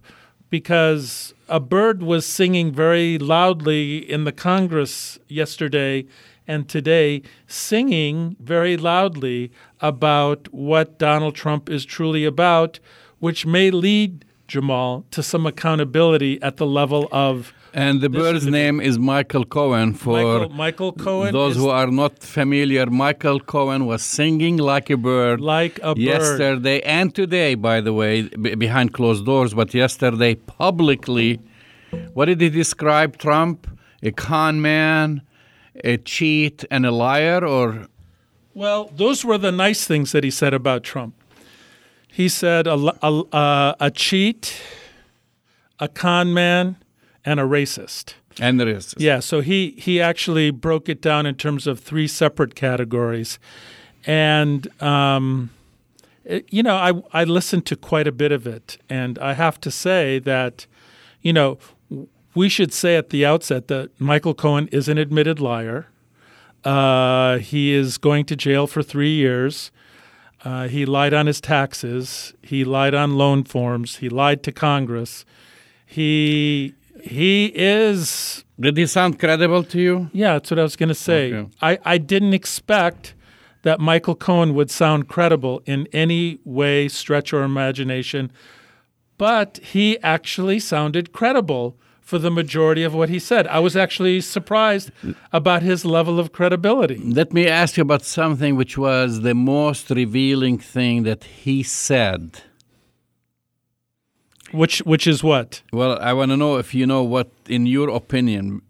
because 0.49 1.33
a 1.49 1.59
bird 1.59 2.03
was 2.03 2.25
singing 2.25 2.71
very 2.71 3.17
loudly 3.17 3.97
in 4.09 4.23
the 4.23 4.31
Congress 4.31 5.19
yesterday 5.27 6.05
and 6.47 6.69
today, 6.69 7.21
singing 7.47 8.35
very 8.39 8.77
loudly 8.77 9.51
about 9.81 10.47
what 10.53 10.97
Donald 10.99 11.35
Trump 11.35 11.69
is 11.69 11.85
truly 11.85 12.25
about, 12.25 12.79
which 13.19 13.45
may 13.45 13.71
lead 13.71 14.25
Jamal 14.47 15.05
to 15.11 15.23
some 15.23 15.45
accountability 15.45 16.41
at 16.41 16.57
the 16.57 16.67
level 16.67 17.07
of 17.11 17.53
and 17.73 17.99
the 17.99 18.07
bird's 18.09 18.45
name 18.45 18.79
is 18.79 18.97
Michael 18.97 19.43
Cohen. 19.43 19.93
For 19.93 20.13
Michael, 20.13 20.49
Michael 20.49 20.91
Cohen. 20.93 21.33
those 21.33 21.57
who 21.57 21.67
are 21.67 21.87
not 21.87 22.19
familiar, 22.19 22.85
Michael 22.85 23.41
Cohen 23.41 23.85
was 23.85 24.01
singing 24.01 24.55
like 24.55 24.89
a 24.89 24.95
bird. 24.95 25.41
like 25.41 25.77
a 25.79 25.93
bird. 25.93 25.97
yesterday 25.97 26.79
and 26.81 27.13
today, 27.13 27.55
by 27.55 27.81
the 27.81 27.91
way, 27.91 28.29
b- 28.29 28.55
behind 28.55 28.93
closed 28.93 29.25
doors, 29.25 29.53
but 29.53 29.73
yesterday 29.73 30.35
publicly. 30.35 31.39
What 32.13 32.25
did 32.25 32.39
he 32.39 32.49
describe 32.49 33.17
Trump? 33.17 33.67
A 34.03 34.11
con 34.11 34.61
man, 34.61 35.21
a 35.83 35.97
cheat, 35.97 36.63
and 36.71 36.85
a 36.85 36.91
liar? 36.91 37.45
Or 37.45 37.87
Well, 38.53 38.89
those 38.95 39.25
were 39.25 39.37
the 39.37 39.51
nice 39.51 39.85
things 39.85 40.11
that 40.11 40.23
he 40.23 40.31
said 40.31 40.53
about 40.53 40.83
Trump. 40.83 41.13
He 42.07 42.29
said 42.29 42.65
a, 42.67 42.75
a, 43.03 43.21
uh, 43.33 43.73
a 43.79 43.91
cheat, 43.91 44.61
a 45.79 45.87
con 45.87 46.33
man, 46.33 46.77
and 47.25 47.39
a 47.39 47.43
racist. 47.43 48.13
and 48.39 48.59
the 48.59 48.65
rest. 48.65 48.95
Yeah, 48.97 49.19
so 49.19 49.41
he 49.41 49.71
he 49.77 49.99
actually 50.01 50.51
broke 50.51 50.87
it 50.89 51.01
down 51.01 51.25
in 51.25 51.35
terms 51.35 51.67
of 51.67 51.79
three 51.79 52.07
separate 52.07 52.55
categories, 52.55 53.39
and 54.05 54.67
um, 54.81 55.49
it- 56.23 56.45
you 56.51 56.63
know 56.63 56.75
I 56.75 57.21
I 57.21 57.23
listened 57.25 57.65
to 57.67 57.75
quite 57.75 58.07
a 58.07 58.11
bit 58.13 58.31
of 58.31 58.47
it, 58.47 58.77
and 58.89 59.17
I 59.19 59.33
have 59.33 59.59
to 59.61 59.71
say 59.71 60.19
that, 60.19 60.67
you 61.21 61.33
know, 61.33 61.57
we 62.35 62.49
should 62.49 62.73
say 62.73 62.95
at 62.97 63.09
the 63.09 63.25
outset 63.25 63.67
that 63.69 63.89
Michael 63.99 64.33
Cohen 64.33 64.67
is 64.71 64.87
an 64.89 64.97
admitted 64.97 65.39
liar. 65.39 65.87
Uh, 66.63 67.37
he 67.37 67.73
is 67.73 67.97
going 67.97 68.25
to 68.25 68.35
jail 68.35 68.67
for 68.67 68.81
three 68.83 69.13
years. 69.13 69.71
Uh, 70.43 70.67
he 70.67 70.85
lied 70.85 71.13
on 71.13 71.25
his 71.27 71.39
taxes. 71.41 72.33
He 72.41 72.63
lied 72.63 72.93
on 72.93 73.17
loan 73.17 73.43
forms. 73.43 73.97
He 73.97 74.09
lied 74.09 74.43
to 74.43 74.51
Congress. 74.51 75.25
He 75.85 76.73
he 77.01 77.51
is 77.55 78.43
Did 78.59 78.77
he 78.77 78.87
sound 78.87 79.19
credible 79.19 79.63
to 79.63 79.79
you? 79.79 80.09
yeah, 80.13 80.33
that's 80.33 80.49
what 80.51 80.59
I 80.59 80.63
was 80.63 80.75
going 80.75 80.89
to 80.89 80.95
say. 80.95 81.33
Okay. 81.33 81.49
I, 81.61 81.77
I 81.85 81.97
didn't 81.97 82.33
expect 82.33 83.13
that 83.61 83.79
Michael 83.79 84.15
Cohen 84.15 84.53
would 84.55 84.69
sound 84.71 85.07
credible 85.07 85.61
in 85.65 85.87
any 85.91 86.39
way, 86.45 86.87
stretch, 86.87 87.33
or 87.33 87.43
imagination, 87.43 88.31
but 89.17 89.57
he 89.73 89.99
actually 90.01 90.59
sounded 90.59 91.11
credible 91.11 91.75
for 92.09 92.19
the 92.19 92.29
majority 92.41 92.83
of 92.83 92.93
what 92.93 93.09
he 93.09 93.19
said. 93.19 93.43
I 93.47 93.59
was 93.59 93.75
actually 93.75 94.21
surprised 94.21 94.91
about 95.33 95.61
his 95.63 95.83
level 95.97 96.19
of 96.19 96.31
credibility. 96.31 96.97
Let 97.21 97.33
me 97.33 97.43
ask 97.47 97.77
you 97.77 97.81
about 97.89 98.03
something 98.05 98.55
which 98.55 98.77
was 98.77 99.21
the 99.21 99.33
most 99.33 99.89
revealing 99.89 100.57
thing 100.59 100.95
that 101.09 101.23
he 101.43 101.63
said. 101.63 102.21
Which 104.51 104.79
which 104.91 105.05
is 105.07 105.23
what? 105.23 105.63
Well, 105.73 105.97
I 105.99 106.13
want 106.13 106.29
to 106.31 106.37
know 106.37 106.57
if 106.57 106.73
you 106.75 106.85
know 106.85 107.03
what, 107.03 107.29
in 107.47 107.65
your 107.65 107.89
opinion, 107.89 108.61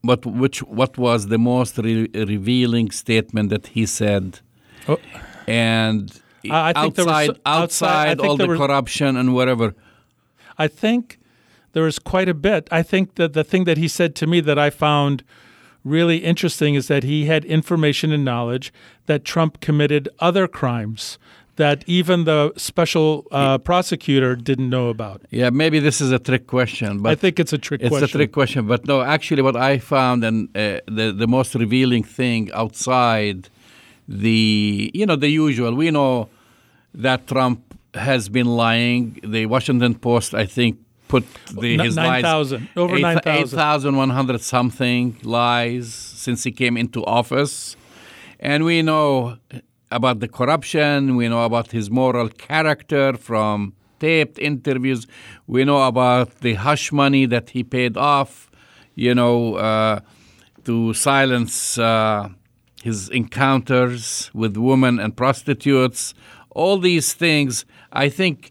what 0.00 0.24
which 0.24 0.58
what 0.62 0.96
was 0.96 1.26
the 1.28 1.38
most 1.38 1.76
re- 1.78 2.08
revealing 2.14 2.90
statement 2.90 3.50
that 3.50 3.66
he 3.68 3.84
said, 3.86 4.40
Oh. 4.88 4.98
and 5.46 6.10
I- 6.50 6.70
I 6.70 6.72
think 6.72 6.94
there 6.94 7.04
was 7.04 7.28
outside 7.44 8.18
outside- 8.18 8.20
all 8.20 8.36
the 8.38 8.46
were- 8.48 8.56
corruption 8.56 9.16
and 9.20 9.34
whatever. 9.34 9.74
I 10.56 10.66
think 10.82 11.18
there 11.72 11.86
is 11.86 11.98
quite 11.98 12.28
a 12.28 12.34
bit. 12.34 12.68
I 12.70 12.82
think 12.82 13.16
that 13.16 13.32
the 13.32 13.44
thing 13.44 13.64
that 13.64 13.78
he 13.78 13.88
said 13.88 14.14
to 14.16 14.26
me 14.26 14.40
that 14.40 14.58
I 14.58 14.70
found 14.70 15.24
really 15.84 16.18
interesting 16.18 16.74
is 16.74 16.88
that 16.88 17.02
he 17.04 17.26
had 17.26 17.44
information 17.44 18.12
and 18.12 18.24
knowledge 18.24 18.72
that 19.06 19.24
Trump 19.24 19.60
committed 19.60 20.08
other 20.18 20.48
crimes 20.48 21.18
that 21.58 21.82
even 21.88 22.24
the 22.24 22.52
special 22.56 23.26
uh, 23.32 23.58
prosecutor 23.58 24.36
didn't 24.36 24.70
know 24.70 24.88
about. 24.88 25.22
Yeah, 25.30 25.50
maybe 25.50 25.80
this 25.80 26.00
is 26.00 26.12
a 26.12 26.18
trick 26.18 26.46
question, 26.46 27.02
but 27.02 27.10
I 27.10 27.14
think 27.16 27.40
it's 27.40 27.52
a 27.52 27.58
trick 27.58 27.80
it's 27.80 27.88
question. 27.88 28.04
a 28.04 28.08
trick 28.08 28.32
question. 28.32 28.66
But 28.66 28.86
no, 28.86 29.02
actually, 29.02 29.42
what 29.42 29.56
I 29.56 29.78
found 29.78 30.24
and 30.24 30.48
uh, 30.56 30.78
the 30.86 31.12
the 31.12 31.26
most 31.26 31.54
revealing 31.54 32.04
thing 32.04 32.50
outside 32.52 33.48
the 34.06 34.90
you 34.94 35.04
know 35.04 35.16
the 35.16 35.28
usual, 35.28 35.74
we 35.74 35.90
know 35.90 36.28
that 36.94 37.26
Trump 37.26 37.60
has 37.94 38.28
been 38.28 38.46
lying. 38.46 39.18
The 39.24 39.46
Washington 39.46 39.96
Post, 39.96 40.34
I 40.34 40.46
think, 40.46 40.78
put 41.08 41.24
the, 41.52 41.74
N- 41.74 41.80
his 41.80 41.96
9,000, 41.96 42.60
lies 42.60 42.70
over 42.76 42.98
9,000. 42.98 43.58
8,100 43.58 44.40
something 44.40 45.16
lies 45.22 45.92
since 45.92 46.44
he 46.44 46.52
came 46.52 46.76
into 46.76 47.04
office, 47.04 47.76
and 48.38 48.64
we 48.64 48.82
know 48.82 49.38
about 49.90 50.20
the 50.20 50.28
corruption. 50.28 51.16
We 51.16 51.28
know 51.28 51.44
about 51.44 51.72
his 51.72 51.90
moral 51.90 52.28
character 52.28 53.14
from 53.16 53.72
taped 54.00 54.38
interviews. 54.38 55.06
We 55.46 55.64
know 55.64 55.82
about 55.86 56.40
the 56.40 56.54
hush 56.54 56.92
money 56.92 57.26
that 57.26 57.50
he 57.50 57.64
paid 57.64 57.96
off, 57.96 58.50
you 58.94 59.14
know, 59.14 59.54
uh, 59.54 60.00
to 60.64 60.92
silence 60.94 61.78
uh, 61.78 62.28
his 62.82 63.08
encounters 63.08 64.30
with 64.34 64.56
women 64.56 65.00
and 65.00 65.16
prostitutes. 65.16 66.14
All 66.50 66.78
these 66.78 67.12
things, 67.14 67.64
I 67.92 68.08
think 68.08 68.50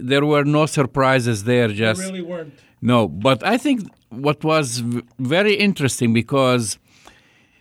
there 0.00 0.24
were 0.24 0.44
no 0.44 0.66
surprises 0.66 1.44
there. 1.44 1.68
Just 1.68 2.00
really 2.00 2.22
weren't. 2.22 2.54
no, 2.80 3.08
but 3.08 3.42
I 3.44 3.56
think 3.58 3.82
what 4.10 4.42
was 4.44 4.78
v- 4.78 5.02
very 5.18 5.54
interesting 5.54 6.12
because 6.12 6.78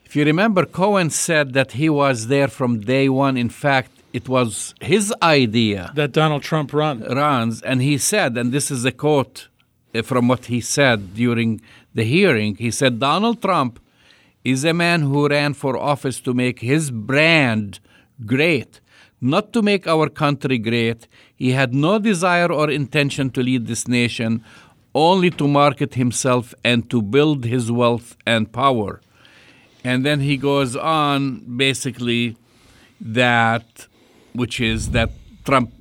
if 0.06 0.16
you 0.16 0.24
remember, 0.24 0.66
Cohen 0.66 1.10
said 1.10 1.54
that 1.54 1.74
he 1.74 1.90
was 1.90 2.28
there 2.28 2.48
from 2.48 2.80
day 2.82 3.10
one. 3.10 3.36
In 3.38 3.50
fact, 3.50 3.92
it 4.14 4.30
was 4.30 4.74
his 4.80 5.14
idea 5.22 5.92
That 5.96 6.12
Donald 6.14 6.44
Trump 6.44 6.72
run. 6.74 7.02
runs, 7.02 7.62
and 7.64 7.82
he 7.82 7.98
said, 7.98 8.38
and 8.38 8.52
this 8.52 8.72
is 8.72 8.86
a 8.86 8.92
quote 8.92 9.50
uh, 9.94 10.02
from 10.04 10.28
what 10.28 10.46
he 10.46 10.62
said 10.62 11.16
during 11.16 11.60
the 11.94 12.04
hearing. 12.04 12.56
He 12.56 12.72
said, 12.72 13.00
Donald 13.00 13.42
Trump 13.42 13.80
is 14.44 14.64
a 14.64 14.74
man 14.74 15.02
who 15.02 15.28
ran 15.28 15.54
for 15.54 15.76
office 15.78 16.20
to 16.22 16.34
make 16.34 16.60
his 16.60 16.92
brand 16.92 17.80
great, 18.26 18.80
not 19.22 19.54
to 19.54 19.62
make 19.62 19.88
our 19.88 20.10
country 20.10 20.58
great. 20.58 21.08
He 21.36 21.52
had 21.52 21.74
no 21.74 22.00
desire 22.00 22.52
or 22.52 22.70
intention 22.70 23.30
to 23.32 23.42
lead 23.42 23.68
this 23.68 23.88
nation, 23.88 24.44
only 24.94 25.30
to 25.32 25.48
market 25.48 25.96
himself 25.96 26.54
and 26.64 26.90
to 26.90 27.02
build 27.02 27.46
his 27.46 27.72
wealth 27.72 28.16
and 28.26 28.52
power. 28.52 29.02
And 29.84 30.06
then 30.06 30.20
he 30.22 30.38
goes 30.38 30.76
on 30.76 31.40
basically 31.58 32.38
that, 33.00 33.88
which 34.34 34.60
is 34.60 34.92
that 34.92 35.12
Trump 35.46 35.72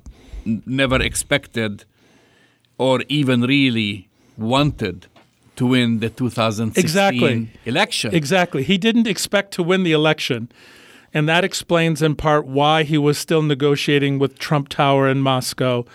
n- 0.45 0.61
never 0.65 1.01
expected 1.01 1.85
or 2.77 3.03
even 3.07 3.41
really 3.41 4.07
wanted 4.37 5.07
to 5.55 5.65
win 5.67 5.99
the 5.99 6.09
2016 6.09 6.83
Exactly. 6.83 7.49
election. 7.65 8.13
Exactly. 8.13 8.63
He 8.63 8.77
didn't 8.77 9.07
expect 9.07 9.53
to 9.53 9.63
win 9.63 9.83
the 9.83 9.93
election. 9.93 10.49
And 11.15 11.27
that 11.29 11.43
explains 11.43 12.01
in 12.03 12.15
part 12.15 12.45
why 12.45 12.83
he 12.83 12.97
was 12.97 13.17
still 13.17 13.41
negotiating 13.41 14.19
with 14.19 14.37
Trump 14.37 14.69
Tower 14.69 15.07
in 15.09 15.21
Moscow. 15.21 15.85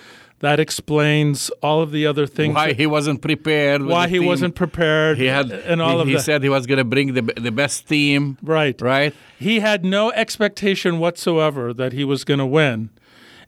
That 0.41 0.59
explains 0.59 1.51
all 1.63 1.83
of 1.83 1.93
the 1.93 2.07
other 2.07 2.27
things. 2.27 2.55
why 2.55 2.73
he 2.73 2.87
wasn't 2.87 3.21
prepared. 3.21 3.83
why 3.85 4.09
he 4.09 4.19
team. 4.19 4.27
wasn't 4.27 4.55
prepared 4.55 5.19
He 5.19 5.27
had. 5.27 5.51
and 5.51 5.83
all 5.83 5.97
he, 5.97 6.01
of 6.01 6.09
he 6.09 6.15
that. 6.15 6.23
said 6.23 6.43
he 6.43 6.49
was 6.49 6.67
going 6.67 6.79
to 6.79 6.85
bring 6.85 7.13
the 7.13 7.21
the 7.21 7.53
best 7.53 7.87
team. 7.87 8.39
right. 8.43 8.81
Right. 8.81 9.15
He 9.39 9.61
had 9.61 9.85
no 9.85 10.11
expectation 10.13 10.99
whatsoever 10.99 11.75
that 11.75 11.93
he 11.93 12.05
was 12.05 12.25
going 12.25 12.39
to 12.41 12.47
win. 12.47 12.89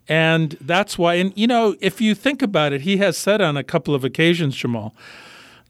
And 0.08 0.58
that's 0.60 0.98
why, 0.98 1.14
and 1.14 1.32
you 1.36 1.46
know, 1.46 1.76
if 1.80 2.00
you 2.02 2.14
think 2.14 2.42
about 2.42 2.72
it, 2.74 2.82
he 2.82 2.98
has 2.98 3.16
said 3.16 3.40
on 3.40 3.56
a 3.56 3.64
couple 3.64 3.94
of 3.94 4.04
occasions, 4.04 4.54
Jamal, 4.56 4.94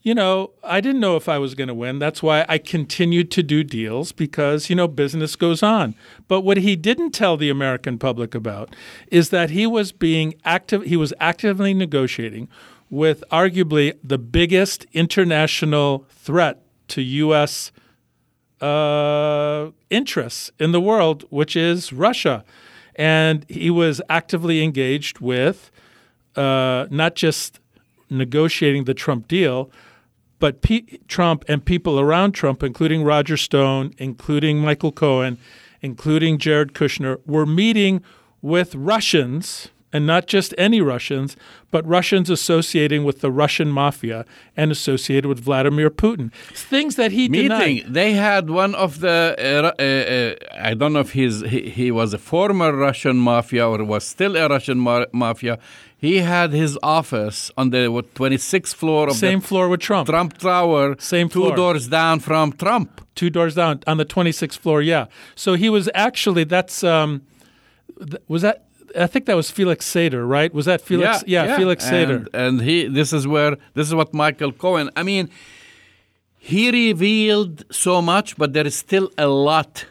you 0.03 0.15
know, 0.15 0.51
I 0.65 0.81
didn't 0.81 1.01
know 1.01 1.17
if 1.17 1.29
I 1.29 1.39
was 1.39 1.55
going 1.55 1.69
to 1.69 1.75
win. 1.75 1.99
That's 1.99 2.23
why 2.23 2.45
I 2.49 2.59
continued 2.59 3.31
to 3.33 3.43
do 3.43 3.63
deals 3.63 4.13
because, 4.13 4.69
you 4.69 4.77
know, 4.77 4.89
business 4.89 5.37
goes 5.37 5.63
on. 5.63 5.95
But 6.29 6.41
what 6.41 6.57
he 6.57 6.77
didn't 6.77 7.13
tell 7.13 7.37
the 7.37 7.51
American 7.51 7.99
public 7.99 8.35
about 8.35 8.75
is 9.09 9.31
that 9.31 9.51
he 9.51 9.67
was 9.67 9.93
being 9.93 10.35
active, 10.45 10.83
he 10.83 10.97
was 10.97 11.15
actively 11.21 11.73
negotiating 11.73 12.49
with 12.91 13.23
arguably 13.31 13.97
the 14.03 14.19
biggest 14.19 14.87
international 14.93 16.07
threat 16.11 16.63
to 16.89 17.01
U.S 17.01 17.73
uh, 18.63 19.73
interests 19.91 20.51
in 20.59 20.73
the 20.73 20.81
world, 20.81 21.25
which 21.31 21.57
is 21.57 21.93
Russia. 21.93 22.45
And 22.95 23.45
he 23.49 23.71
was 23.71 24.01
actively 24.09 24.63
engaged 24.63 25.19
with 25.19 25.71
uh, 26.37 26.87
not 26.91 27.15
just 27.17 27.59
negotiating 28.09 28.85
the 28.85 28.95
Trump 28.95 29.27
deal, 29.27 29.71
but 30.43 30.61
P- 30.61 30.99
Trump 31.07 31.45
and 31.47 31.65
people 31.65 32.01
around 32.01 32.33
Trump, 32.33 32.65
including 32.65 33.05
Roger 33.05 33.37
Stone, 33.37 33.95
including 33.97 34.59
Michael 34.59 34.91
Cohen, 34.91 35.39
including 35.83 36.37
Jared 36.37 36.73
Kushner, 36.73 37.21
were 37.25 37.47
meeting 37.47 38.03
with 38.41 38.75
Russians, 38.75 39.69
and 39.93 40.05
not 40.05 40.27
just 40.27 40.53
any 40.59 40.81
Russians, 40.81 41.37
but 41.71 41.87
Russians 41.87 42.29
associating 42.29 43.05
with 43.05 43.21
the 43.21 43.31
Russian 43.31 43.69
mafia 43.69 44.25
and 44.57 44.73
associated 44.73 45.29
with 45.29 45.39
Vladimir 45.39 45.91
Putin. 45.91 46.33
Things 46.53 46.97
that 46.97 47.13
he 47.13 47.29
meeting. 47.29 47.49
denied. 47.49 47.85
They 47.95 48.15
had 48.15 48.51
one 48.51 48.75
of 48.75 48.99
the. 48.99 49.37
Uh, 49.39 49.81
uh, 49.81 49.85
uh, 49.85 50.71
I 50.71 50.75
don't 50.75 50.93
know 50.93 51.01
if 51.01 51.13
he's 51.13 51.43
he, 51.43 51.71
he 51.71 51.93
was 51.93 52.13
a 52.13 52.19
former 52.19 52.75
Russian 52.75 53.19
mafia 53.19 53.69
or 53.69 53.85
was 53.85 54.05
still 54.05 54.37
a 54.37 54.49
Russian 54.49 54.79
ma- 54.81 55.07
mafia. 55.13 55.61
He 56.03 56.17
had 56.19 56.53
his 56.53 56.77
office 56.83 57.53
on 57.57 57.71
the 57.71 57.87
what, 57.95 58.13
26th 58.15 58.75
floor 58.75 59.09
of 59.09 59.15
Same 59.15 59.39
the 59.41 59.47
floor 59.47 59.69
with 59.69 59.81
Trump. 59.81 60.09
Trump 60.09 60.37
Tower, 60.37 60.97
Same 60.99 61.29
two 61.29 61.45
floor. 61.45 61.55
doors 61.57 61.87
down 61.87 62.19
from 62.19 62.53
Trump. 62.53 62.89
two 63.15 63.31
doors 63.31 63.55
down 63.55 63.75
on 63.87 63.97
the 63.99 64.05
26th 64.05 64.59
floor. 64.59 64.83
Yeah. 64.83 65.07
So 65.37 65.55
he 65.55 65.69
was 65.71 65.89
actually 65.95 66.45
that's 66.57 66.83
um, 66.83 67.23
th- 67.99 68.21
was 68.27 68.43
that 68.43 68.57
I 69.05 69.07
think 69.07 69.27
that 69.27 69.37
was 69.37 69.49
Felix 69.51 69.81
Sater, 69.93 70.29
right? 70.29 70.53
Was 70.53 70.67
that 70.67 70.81
Felix? 70.81 71.23
Yeah, 71.27 71.57
Felix 71.57 71.85
Sater. 71.89 72.27
And, 72.35 72.59
and 72.59 72.61
he, 72.63 72.89
this 72.89 73.13
is 73.13 73.25
where 73.27 73.57
this 73.75 73.87
is 73.87 73.95
what 73.95 74.13
Michael 74.13 74.53
Cohen. 74.53 74.91
I 74.97 75.03
mean, 75.05 75.31
he 76.37 76.71
revealed 76.71 77.65
so 77.71 78.03
much, 78.03 78.37
but 78.37 78.53
there 78.55 78.67
is 78.67 78.75
still 78.77 79.09
a 79.17 79.29
lot 79.29 79.87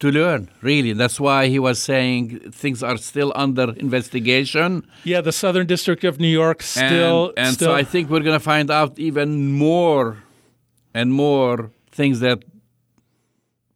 to 0.00 0.10
learn. 0.10 0.50
Really, 0.62 0.92
that's 0.92 1.20
why 1.20 1.46
he 1.48 1.58
was 1.58 1.78
saying 1.78 2.50
things 2.50 2.82
are 2.82 2.96
still 2.96 3.32
under 3.36 3.72
investigation. 3.74 4.86
yeah, 5.04 5.20
the 5.20 5.32
Southern 5.32 5.66
District 5.66 6.02
of 6.04 6.18
New 6.18 6.28
York 6.28 6.62
still 6.62 7.28
and, 7.28 7.38
and 7.38 7.54
still 7.54 7.68
so 7.68 7.74
I 7.74 7.84
think 7.84 8.10
we're 8.10 8.20
going 8.20 8.38
to 8.38 8.44
find 8.44 8.70
out 8.70 8.98
even 8.98 9.52
more 9.52 10.18
and 10.92 11.12
more 11.12 11.70
things 11.90 12.20
that 12.20 12.42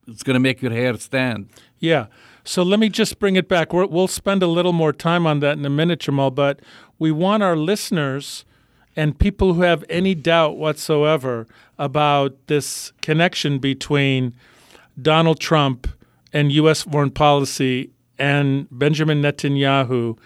it's 0.09 0.23
going 0.23 0.35
to 0.35 0.41
make 0.41 0.61
your 0.63 0.73
hair 0.73 0.97
stand. 0.99 1.49
Yeah. 1.79 2.07
So 2.45 2.63
let 2.63 2.79
me 2.79 2.89
just 2.89 3.19
bring 3.19 3.37
it 3.37 3.49
back. 3.49 3.73
We're, 3.73 3.87
we'll 3.87 4.09
spend 4.09 4.43
a 4.43 4.47
little 4.47 4.73
more 4.73 4.93
time 4.93 5.27
on 5.27 5.41
that 5.41 5.57
in 5.57 5.65
a 5.65 5.71
minute, 5.71 6.01
Jamal, 6.01 6.31
but 6.31 6.61
we 6.99 7.11
want 7.11 7.43
our 7.43 7.57
listeners 7.57 8.45
and 8.97 9.19
people 9.19 9.55
who 9.55 9.63
have 9.63 9.85
any 9.89 10.15
doubt 10.15 10.57
whatsoever 10.57 11.47
about 11.79 12.37
this 12.47 12.93
connection 13.01 13.59
between 13.59 14.35
Donald 15.01 15.41
Trump 15.41 15.89
and 16.35 16.53
U.S. 16.53 16.83
foreign 16.83 17.13
policy 17.13 17.91
and 18.19 18.67
Benjamin 18.71 19.23
Netanyahu 19.23 20.19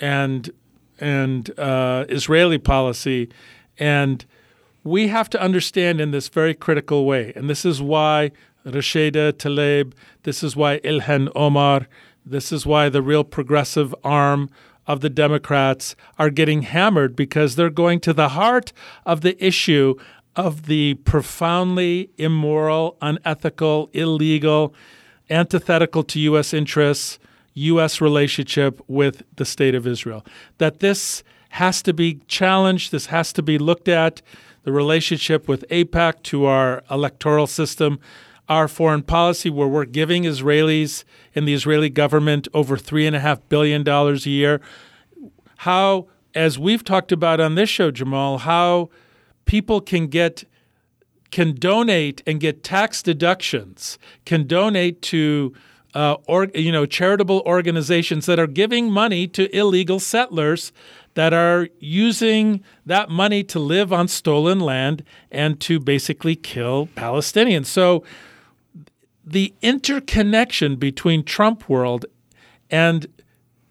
and 0.00 0.50
and 0.98 1.58
uh, 1.58 2.04
Israeli 2.08 2.58
policy, 2.58 3.28
and 3.78 4.24
we 4.84 5.08
have 5.08 5.30
to 5.30 5.40
understand 5.40 6.00
in 6.00 6.10
this 6.10 6.28
very 6.28 6.54
critical 6.54 7.06
way, 7.06 7.32
and 7.34 7.48
this 7.48 7.64
is 7.64 7.80
why 7.80 8.30
Rashida 8.66 9.32
Tlaib, 9.32 9.94
this 10.22 10.44
is 10.44 10.54
why 10.54 10.78
Ilhan 10.80 11.30
Omar, 11.34 11.88
this 12.24 12.52
is 12.52 12.66
why 12.66 12.88
the 12.88 13.02
real 13.02 13.24
progressive 13.24 13.94
arm 14.04 14.50
of 14.86 15.00
the 15.00 15.10
Democrats 15.10 15.96
are 16.18 16.30
getting 16.30 16.62
hammered 16.62 17.16
because 17.16 17.56
they're 17.56 17.70
going 17.70 18.00
to 18.00 18.12
the 18.12 18.30
heart 18.30 18.72
of 19.06 19.22
the 19.22 19.42
issue 19.44 19.94
of 20.34 20.66
the 20.66 20.94
profoundly 20.94 22.10
immoral, 22.16 22.96
unethical, 23.00 23.90
illegal, 23.92 24.74
antithetical 25.32 26.04
to 26.04 26.20
U.S. 26.20 26.52
interests 26.52 27.18
U.S. 27.54 28.00
relationship 28.00 28.80
with 28.88 29.22
the 29.36 29.44
state 29.44 29.74
of 29.74 29.86
Israel. 29.86 30.24
That 30.58 30.80
this 30.80 31.22
has 31.50 31.82
to 31.82 31.92
be 31.92 32.20
challenged, 32.28 32.92
this 32.92 33.06
has 33.06 33.32
to 33.34 33.42
be 33.42 33.58
looked 33.58 33.88
at, 33.88 34.22
the 34.62 34.72
relationship 34.72 35.48
with 35.48 35.68
AIPAC 35.68 36.22
to 36.24 36.46
our 36.46 36.82
electoral 36.90 37.46
system, 37.46 37.98
our 38.48 38.68
foreign 38.68 39.02
policy, 39.02 39.50
where 39.50 39.68
we're 39.68 39.84
giving 39.84 40.22
Israelis 40.22 41.04
and 41.34 41.46
the 41.46 41.52
Israeli 41.52 41.90
government 41.90 42.48
over 42.54 42.76
$3.5 42.76 43.40
billion 43.48 43.86
a 43.86 44.14
year. 44.14 44.60
How 45.58 46.06
as 46.34 46.58
we've 46.58 46.84
talked 46.84 47.12
about 47.12 47.40
on 47.40 47.54
this 47.54 47.68
show, 47.68 47.90
Jamal, 47.90 48.38
how 48.38 48.90
people 49.44 49.80
can 49.80 50.06
get 50.06 50.44
can 51.32 51.54
donate 51.54 52.22
and 52.26 52.38
get 52.38 52.62
tax 52.62 53.02
deductions, 53.02 53.98
can 54.24 54.46
donate 54.46 55.02
to 55.02 55.52
uh, 55.94 56.16
or, 56.26 56.46
you 56.54 56.72
know 56.72 56.86
charitable 56.86 57.42
organizations 57.44 58.26
that 58.26 58.38
are 58.38 58.46
giving 58.46 58.90
money 58.90 59.26
to 59.26 59.54
illegal 59.54 59.98
settlers 59.98 60.72
that 61.14 61.34
are 61.34 61.68
using 61.80 62.62
that 62.86 63.10
money 63.10 63.44
to 63.44 63.58
live 63.58 63.92
on 63.92 64.08
stolen 64.08 64.58
land 64.60 65.04
and 65.30 65.60
to 65.60 65.78
basically 65.78 66.34
kill 66.34 66.88
Palestinians. 66.96 67.66
So 67.66 68.02
the 69.24 69.52
interconnection 69.60 70.76
between 70.76 71.24
Trump 71.24 71.68
world 71.68 72.06
and 72.70 73.06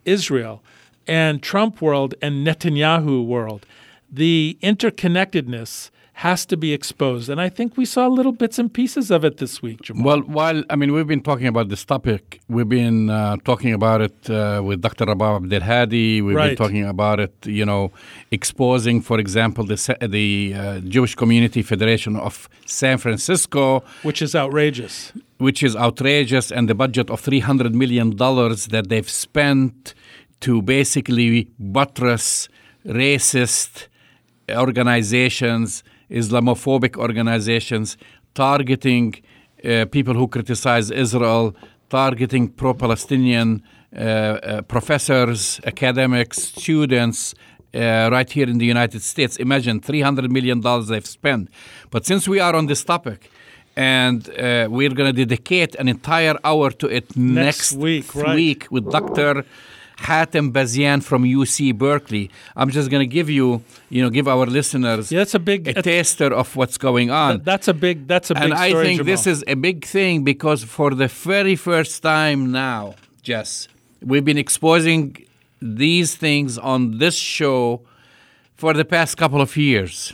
Israel 0.06 0.63
and 1.08 1.41
Trump 1.41 1.82
world 1.82 2.13
and 2.21 2.45
Netanyahu 2.45 3.26
world, 3.26 3.65
the 4.12 4.60
interconnectedness 4.62 5.89
has 6.28 6.46
to 6.52 6.56
be 6.66 6.70
exposed. 6.80 7.28
And 7.32 7.40
I 7.48 7.50
think 7.58 7.70
we 7.82 7.86
saw 7.96 8.04
little 8.20 8.36
bits 8.44 8.58
and 8.62 8.70
pieces 8.82 9.06
of 9.16 9.22
it 9.28 9.34
this 9.44 9.54
week, 9.66 9.80
Jamal. 9.86 10.04
Well, 10.08 10.22
while, 10.38 10.60
I 10.70 10.76
mean, 10.80 10.92
we've 10.96 11.08
been 11.16 11.24
talking 11.32 11.48
about 11.54 11.68
this 11.74 11.84
topic, 11.94 12.22
we've 12.56 12.70
been 12.82 13.00
uh, 13.10 13.38
talking 13.52 13.74
about 13.80 14.00
it 14.08 14.20
uh, 14.30 14.62
with 14.68 14.80
Dr. 14.88 15.06
Rabab 15.12 15.34
Abdelhadi, 15.42 16.22
we've 16.26 16.36
Right. 16.36 16.50
been 16.50 16.58
talking 16.64 16.86
about 16.96 17.18
it, 17.26 17.34
you 17.60 17.66
know, 17.72 17.92
exposing, 18.38 18.98
for 19.10 19.18
example, 19.26 19.64
the, 19.72 19.78
the 20.18 20.54
uh, 20.56 20.80
Jewish 20.96 21.14
Community 21.22 21.62
Federation 21.64 22.14
of 22.28 22.48
San 22.68 22.98
Francisco, 23.00 23.84
which 24.04 24.22
is 24.22 24.36
outrageous. 24.36 25.12
which 25.48 25.64
is 25.68 25.74
outrageous, 25.86 26.52
and 26.52 26.64
the 26.72 26.76
budget 26.76 27.08
of 27.10 27.20
$300 27.22 27.74
million 27.74 28.08
that 28.76 28.86
they've 28.90 29.10
spent 29.10 29.96
to 30.46 30.62
basically 30.62 31.34
buttress 31.60 32.48
racist 32.86 33.88
organizations, 34.66 35.84
Islamophobic 36.12 36.97
organizations, 36.97 37.97
targeting 38.34 39.15
uh, 39.63 39.86
people 39.91 40.13
who 40.13 40.28
criticize 40.28 40.91
Israel, 40.91 41.56
targeting 41.89 42.47
pro 42.50 42.74
Palestinian 42.74 43.63
uh, 43.95 44.00
uh, 44.00 44.62
professors, 44.63 45.60
academics, 45.65 46.38
students. 46.43 47.34
Uh, 47.74 48.10
right 48.12 48.30
here 48.30 48.50
in 48.50 48.58
the 48.58 48.65
United 48.65 49.02
States. 49.02 49.38
Imagine 49.38 49.80
$300 49.80 50.30
million 50.30 50.60
they've 50.89 51.06
spent. 51.06 51.50
But 51.89 52.06
since 52.06 52.28
we 52.28 52.38
are 52.41 52.54
on 52.54 52.65
this 52.65 52.84
topic, 52.84 53.32
and 53.78 54.30
uh, 54.32 54.67
we're 54.69 54.89
going 54.89 55.15
to 55.15 55.26
dedicate 55.26 55.76
an 55.76 55.88
entire 55.88 56.38
hour 56.43 56.71
to 56.71 56.88
it 56.88 57.15
Next 57.15 57.71
next, 57.71 57.74
week, 57.74 58.13
right. 58.13 58.36
week 58.36 58.67
with 58.69 58.91
Dr. 58.91 59.45
Hatem 60.08 60.52
Bazian 60.52 61.02
from 61.04 61.24
UC 61.24 61.78
Berkeley. 61.78 62.30
I'm 62.56 62.70
just 62.70 62.90
going 62.92 63.02
to 63.08 63.12
give 63.18 63.30
you, 63.30 63.64
you 63.90 64.02
know, 64.04 64.10
give 64.10 64.28
our 64.28 64.46
listeners 64.46 65.12
Yeah, 65.12 65.20
that's 65.20 65.36
a 65.36 65.40
big. 65.52 65.68
a 65.68 65.82
taster 65.82 66.34
of 66.42 66.56
what's 66.56 66.78
going 66.78 67.10
on. 67.12 67.42
that's 67.44 67.68
a 67.68 67.74
big. 67.74 68.08
That's 68.08 68.30
a 68.32 68.36
big 68.36 68.44
and 68.44 68.54
I 68.54 68.72
think 68.84 68.98
Jamal. 69.00 69.12
this 69.14 69.28
is 69.28 69.44
a 69.48 69.56
big 69.68 69.86
thing 69.86 70.24
because 70.24 70.64
for 70.64 70.90
the 71.02 71.08
very 71.08 71.56
first 71.56 71.94
time 72.04 72.52
now, 72.52 72.96
Jess, 73.28 73.68
we've 74.10 74.26
been 74.26 74.38
exposing 74.48 75.04
these 75.62 76.16
things 76.16 76.58
on 76.58 76.98
this 76.98 77.16
show 77.16 77.82
for 78.56 78.74
the 78.74 78.86
past 78.86 79.18
couple 79.18 79.42
of 79.42 79.56
years. 79.56 80.14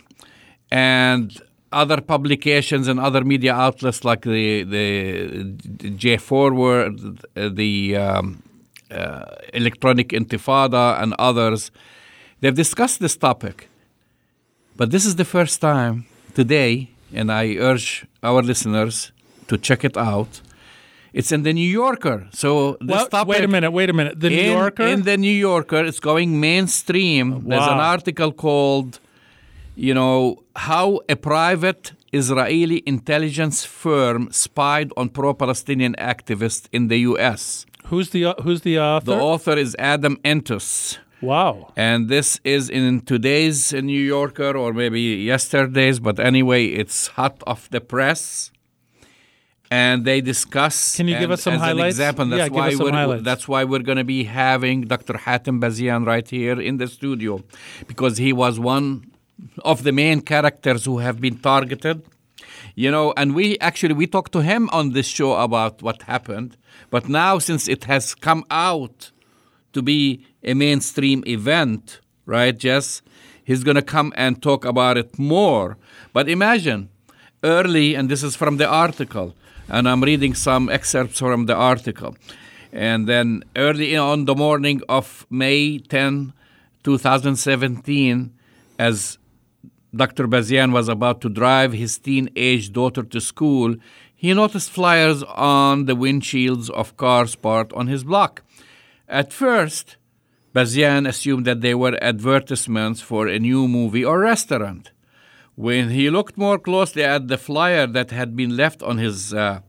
And 0.70 1.32
other 1.72 2.00
publications 2.02 2.88
and 2.88 3.00
other 3.00 3.24
media 3.24 3.54
outlets 3.54 4.04
like 4.10 4.22
the 4.22 4.64
the 4.64 5.90
J 6.04 6.18
Forward, 6.18 6.94
the 7.36 7.96
um, 7.96 8.44
Uh, 8.90 9.26
electronic 9.54 10.10
Intifada, 10.10 11.02
and 11.02 11.14
others, 11.20 11.72
they've 12.40 12.56
discussed 12.56 13.00
this 13.00 13.18
topic. 13.18 13.68
But 14.78 14.92
this 14.92 15.06
is 15.06 15.16
the 15.16 15.26
first 15.26 15.60
time 15.60 16.06
today, 16.34 16.90
and 17.14 17.32
I 17.32 17.56
urge 17.58 18.06
our 18.24 18.42
listeners 18.42 19.12
to 19.48 19.58
check 19.58 19.84
it 19.84 19.98
out. 19.98 20.42
It's 21.14 21.32
in 21.32 21.44
the 21.44 21.54
New 21.54 21.70
Yorker. 21.84 22.28
So 22.32 22.78
this 22.80 22.96
Well, 22.96 23.08
topic 23.08 23.30
wait 23.30 23.44
a 23.44 23.48
minute. 23.48 23.72
Wait 23.72 23.90
a 23.90 23.94
minute. 23.94 24.20
The 24.20 24.30
New 24.30 24.52
Yorker. 24.60 24.84
in 24.84 25.02
the 25.04 25.18
New 25.18 25.38
Yorker, 25.50 25.84
it's 25.84 26.00
going 26.00 26.40
mainstream. 26.40 27.34
Oh, 27.34 27.42
There's 27.50 27.68
an 27.78 27.80
article 27.96 28.32
called, 28.32 29.00
you 29.76 29.94
know, 29.94 30.44
how 30.56 30.88
a 31.10 31.16
private 31.16 31.94
Israeli 32.14 32.84
intelligence 32.86 33.66
firm 33.66 34.30
spied 34.32 34.92
on 34.96 35.10
pro-Palestinian 35.10 35.96
activists 35.98 36.66
in 36.72 36.88
the 36.88 37.00
U.S. 37.12 37.66
who's 37.90 38.10
the 38.12 38.26
uh, 38.26 38.34
Who's 38.44 38.62
the 38.62 38.80
author? 38.80 39.06
The 39.06 39.20
author 39.32 39.56
is 39.66 39.76
Adam 39.80 40.18
Entous. 40.24 40.98
wow. 41.22 41.72
And 41.76 42.10
this 42.10 42.40
is 42.44 42.70
in 42.70 43.02
today's 43.02 43.74
New 43.74 44.00
Yorker 44.16 44.56
or 44.56 44.74
maybe 44.74 45.02
yesterday's, 45.02 46.00
but 46.00 46.20
anyway, 46.20 46.68
it's 46.82 47.08
hot 47.08 47.42
off 47.48 47.70
the 47.70 47.82
press. 47.82 48.52
And 49.70 50.06
they 50.06 50.22
discuss. 50.22 50.96
Can 50.96 51.10
you 51.10 51.18
give 51.20 51.30
us 51.32 51.42
some 51.44 51.56
highlights? 51.56 51.96
Example, 51.96 52.26
Yeah, 52.30 52.38
that's 52.38 52.50
give 52.50 52.56
why 52.56 52.68
us 52.70 52.78
some 52.78 52.86
we're 52.86 52.92
highlights. 52.94 53.24
that's 53.30 53.48
why 53.50 53.62
we're 53.66 53.84
going 53.90 53.98
to 53.98 54.06
be 54.06 54.24
having 54.24 54.78
Dr. 54.94 55.16
Hatem 55.26 55.60
Bazian 55.60 56.06
right 56.06 56.28
here 56.38 56.58
in 56.70 56.78
the 56.78 56.88
studio, 56.88 57.44
because 57.86 58.18
he 58.18 58.32
was 58.32 58.60
one 58.62 59.12
of 59.66 59.84
the 59.84 59.92
main 59.92 60.22
characters 60.22 60.86
who 60.86 61.00
have 61.00 61.20
been 61.20 61.38
targeted. 61.40 62.02
You 62.76 62.92
know, 62.92 63.14
and 63.18 63.34
we 63.34 63.58
actually 63.60 63.94
we 63.94 64.08
talked 64.08 64.32
to 64.34 64.42
him 64.42 64.70
on 64.72 64.92
this 64.92 65.08
show 65.08 65.34
about 65.34 65.82
what 65.82 66.04
happened, 66.04 66.58
but 66.90 67.10
now 67.10 67.40
since 67.40 67.68
it 67.68 67.86
has 67.86 68.14
come 68.14 68.46
out 68.52 69.12
to 69.74 69.82
be 69.82 70.26
a 70.44 70.54
mainstream 70.54 71.24
event, 71.28 72.00
right, 72.26 72.58
Jess? 72.58 73.02
He's 73.44 73.64
going 73.64 73.76
to 73.76 73.82
come 73.82 74.12
and 74.16 74.42
talk 74.42 74.66
about 74.66 74.98
it 74.98 75.18
more. 75.18 75.78
But 76.14 76.28
imagine 76.28 76.90
early, 77.44 77.96
and 77.96 78.10
this 78.10 78.24
is 78.24 78.36
from 78.36 78.58
the 78.58 78.68
article, 78.68 79.36
and 79.70 79.88
I'm 79.88 80.04
reading 80.04 80.34
some 80.34 80.70
excerpts 80.70 81.20
from 81.20 81.46
the 81.46 81.56
article. 81.56 82.16
And 82.74 83.08
then 83.08 83.44
early 83.56 83.96
on 83.96 84.26
the 84.26 84.36
morning 84.36 84.82
of 84.90 85.26
May 85.30 85.80
10, 85.80 86.34
2017, 86.84 88.34
as 88.78 89.18
Dr. 89.96 90.28
Bazian 90.28 90.72
was 90.72 90.90
about 90.90 91.22
to 91.22 91.30
drive 91.30 91.74
his 91.74 91.98
teenage 91.98 92.72
daughter 92.72 93.04
to 93.04 93.22
school, 93.22 93.76
he 94.16 94.34
noticed 94.34 94.72
flyers 94.72 95.22
on 95.24 95.86
the 95.86 95.96
windshields 95.96 96.70
of 96.72 96.98
cars 96.98 97.36
parked 97.36 97.72
on 97.74 97.88
his 97.88 98.04
block. 98.04 98.42
At 99.08 99.32
first, 99.32 99.96
Bazian 100.54 101.08
assumed 101.08 101.46
that 101.46 101.62
they 101.62 101.76
were 101.76 101.98
advertisements 102.02 103.00
for 103.00 103.28
a 103.28 103.38
new 103.38 103.68
movie 103.68 104.04
or 104.04 104.20
restaurant. 104.20 104.92
When 105.56 105.90
he 105.90 106.10
looked 106.10 106.38
more 106.38 106.58
closely 106.58 107.04
at 107.04 107.28
the 107.28 107.38
flyer 107.38 107.86
that 107.88 108.12
had 108.12 108.36
been 108.36 108.58
left 108.58 108.82
on 108.82 108.98
his 108.98 109.34
uh, 109.34 109.62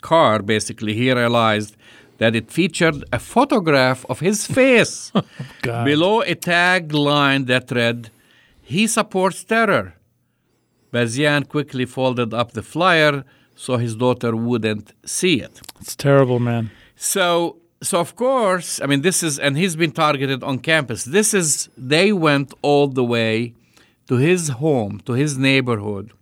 car, 0.00 0.42
basically, 0.42 0.94
he 0.94 1.12
realized 1.12 1.76
that 2.18 2.34
it 2.34 2.50
featured 2.50 3.04
a 3.12 3.18
photograph 3.18 4.04
of 4.08 4.20
his 4.20 4.46
face 4.46 5.12
God. 5.62 5.84
below 5.84 6.22
a 6.22 6.34
tagline 6.34 7.46
that 7.46 7.70
read, 7.70 8.10
He 8.64 8.86
supports 8.86 9.44
terror. 9.44 9.94
Bazian 10.92 11.46
quickly 11.48 11.84
folded 11.84 12.32
up 12.32 12.52
the 12.52 12.62
flyer 12.62 13.24
so 13.54 13.76
his 13.76 13.94
daughter 13.94 14.34
wouldn't 14.34 14.92
see 15.04 15.40
it. 15.40 15.60
It's 15.80 15.94
terrible, 15.94 16.38
man. 16.38 16.70
So, 16.96 17.58
so 17.82 18.00
of 18.00 18.16
course, 18.16 18.80
I 18.80 18.86
mean, 18.86 19.02
this 19.02 19.22
is, 19.22 19.38
and 19.38 19.56
he's 19.56 19.76
been 19.76 19.92
targeted 19.92 20.42
on 20.42 20.58
campus. 20.60 21.04
This 21.04 21.34
is, 21.34 21.68
they 21.76 22.12
went 22.12 22.54
all 22.62 22.88
the 22.88 23.04
way 23.04 23.54
to 24.08 24.16
his 24.16 24.48
home, 24.48 25.00
to 25.06 25.12
his 25.12 25.36
neighborhood, 25.36 26.12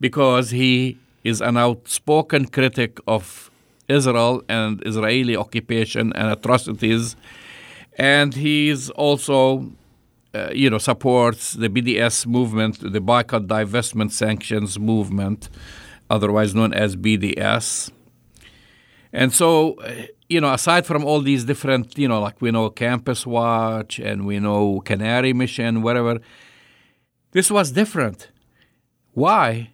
because 0.00 0.50
he 0.50 0.98
is 1.24 1.40
an 1.40 1.56
outspoken 1.56 2.46
critic 2.46 2.98
of 3.06 3.50
Israel 3.88 4.42
and 4.48 4.82
Israeli 4.86 5.36
occupation 5.36 6.12
and 6.14 6.30
atrocities. 6.30 7.16
And 7.98 8.34
he's 8.34 8.90
also, 8.90 9.72
uh, 10.34 10.50
you 10.52 10.70
know, 10.70 10.78
supports 10.78 11.52
the 11.52 11.68
BDS 11.68 12.26
movement, 12.26 12.80
the 12.92 13.00
boycott, 13.00 13.46
divestment, 13.46 14.12
sanctions 14.12 14.78
movement, 14.78 15.50
otherwise 16.08 16.54
known 16.54 16.72
as 16.72 16.96
BDS. 16.96 17.90
And 19.12 19.32
so, 19.32 19.76
you 20.28 20.40
know, 20.40 20.52
aside 20.52 20.86
from 20.86 21.04
all 21.04 21.20
these 21.20 21.44
different, 21.44 21.98
you 21.98 22.08
know, 22.08 22.20
like 22.20 22.40
we 22.40 22.50
know 22.50 22.70
Campus 22.70 23.26
Watch 23.26 23.98
and 23.98 24.24
we 24.24 24.40
know 24.40 24.80
Canary 24.80 25.34
Mission, 25.34 25.82
whatever, 25.82 26.18
this 27.32 27.50
was 27.50 27.72
different. 27.72 28.30
Why? 29.12 29.72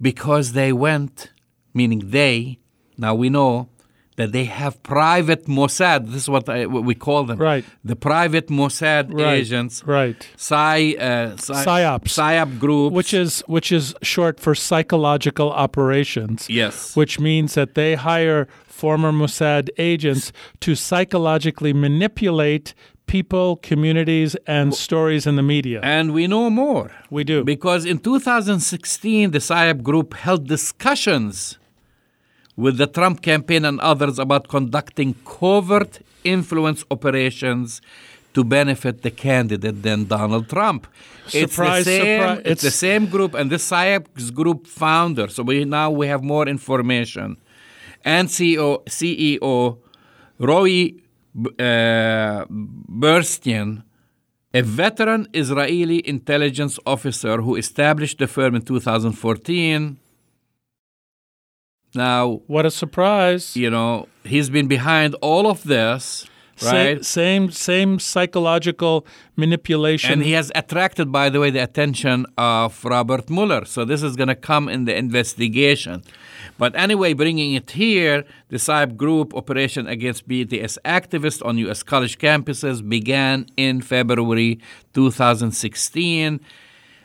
Because 0.00 0.52
they 0.52 0.72
went, 0.72 1.32
meaning 1.74 2.10
they, 2.10 2.60
now 2.96 3.14
we 3.14 3.28
know 3.28 3.68
that 4.16 4.32
they 4.32 4.44
have 4.44 4.82
private 4.82 5.46
Mossad. 5.46 6.06
This 6.06 6.22
is 6.22 6.28
what, 6.28 6.48
I, 6.48 6.66
what 6.66 6.84
we 6.84 6.94
call 6.94 7.24
them. 7.24 7.38
Right. 7.38 7.64
The 7.84 7.96
private 7.96 8.48
Mossad 8.48 9.12
Right. 9.12 9.34
agents. 9.34 9.82
Right. 9.86 10.26
Psy, 10.36 10.94
uh, 10.98 11.36
psy, 11.36 11.64
Psyops. 11.64 12.08
Psyop 12.08 12.58
groups. 12.58 12.94
Which 12.94 13.12
is 13.14 13.40
which 13.46 13.70
is 13.70 13.94
short 14.02 14.40
for 14.40 14.54
psychological 14.54 15.50
operations. 15.52 16.48
Yes. 16.48 16.96
Which 16.96 17.20
means 17.20 17.54
that 17.54 17.74
they 17.74 17.94
hire 17.94 18.48
former 18.66 19.12
Mossad 19.12 19.68
agents 19.78 20.32
to 20.60 20.74
psychologically 20.74 21.72
manipulate 21.72 22.74
people, 23.06 23.56
communities, 23.56 24.34
and 24.46 24.74
stories 24.74 25.26
in 25.26 25.36
the 25.36 25.42
media. 25.42 25.80
And 25.82 26.12
we 26.12 26.26
know 26.26 26.50
more. 26.50 26.90
We 27.08 27.22
do. 27.24 27.44
Because 27.44 27.84
in 27.84 27.98
2016, 27.98 29.30
the 29.30 29.40
Psy-Group 29.40 30.14
held 30.14 30.48
discussions 30.48 31.58
with 32.56 32.78
the 32.78 32.86
Trump 32.86 33.22
campaign 33.22 33.64
and 33.64 33.80
others 33.80 34.18
about 34.18 34.48
conducting 34.48 35.14
covert 35.24 36.00
influence 36.24 36.84
operations 36.90 37.80
to 38.34 38.44
benefit 38.44 39.02
the 39.02 39.10
candidate 39.10 39.82
than 39.82 40.04
Donald 40.04 40.48
Trump. 40.48 40.86
it's 41.32 41.54
Surprise, 41.54 41.84
the 41.84 41.90
same, 41.90 42.20
surprise. 42.20 42.42
It's, 42.44 42.62
the 42.62 42.70
same 42.70 43.06
group 43.06 43.34
and 43.34 43.50
this 43.50 43.64
Psy-Group 43.64 44.66
founder. 44.66 45.28
So 45.28 45.42
we 45.42 45.64
now 45.64 45.90
we 45.90 46.06
have 46.08 46.22
more 46.22 46.46
information. 46.46 47.36
And 48.04 48.28
CEO, 48.28 48.84
CEO 48.84 49.78
Roy 50.38 50.94
uh, 51.58 52.44
Burstien, 53.02 53.82
a 54.52 54.62
veteran 54.62 55.28
Israeli 55.32 56.06
intelligence 56.06 56.78
officer 56.86 57.40
who 57.40 57.56
established 57.56 58.18
the 58.18 58.26
firm 58.26 58.54
in 58.54 58.62
2014. 58.62 59.98
Now, 61.96 62.42
what 62.46 62.66
a 62.66 62.70
surprise. 62.70 63.56
you 63.56 63.70
know, 63.70 64.08
he's 64.24 64.50
been 64.50 64.68
behind 64.68 65.14
all 65.22 65.46
of 65.46 65.64
this, 65.64 66.26
right? 66.62 67.04
same 67.04 67.50
same 67.50 67.98
psychological 67.98 69.06
manipulation. 69.36 70.12
And 70.12 70.22
he 70.22 70.32
has 70.32 70.52
attracted, 70.54 71.10
by 71.10 71.30
the 71.30 71.40
way, 71.40 71.50
the 71.50 71.62
attention 71.62 72.26
of 72.36 72.84
Robert 72.84 73.30
Mueller. 73.30 73.64
So 73.64 73.84
this 73.84 74.02
is 74.02 74.16
going 74.16 74.28
to 74.28 74.34
come 74.34 74.68
in 74.68 74.84
the 74.84 74.96
investigation. 74.96 76.02
But 76.58 76.74
anyway, 76.76 77.12
bringing 77.12 77.54
it 77.54 77.72
here, 77.72 78.24
the 78.48 78.58
Psy-Group 78.58 79.34
operation 79.34 79.86
against 79.86 80.28
BDS 80.28 80.78
activists 80.84 81.44
on 81.44 81.58
U.S. 81.58 81.82
college 81.82 82.18
campuses 82.18 82.86
began 82.86 83.46
in 83.56 83.82
February 83.82 84.58
2016, 84.94 86.40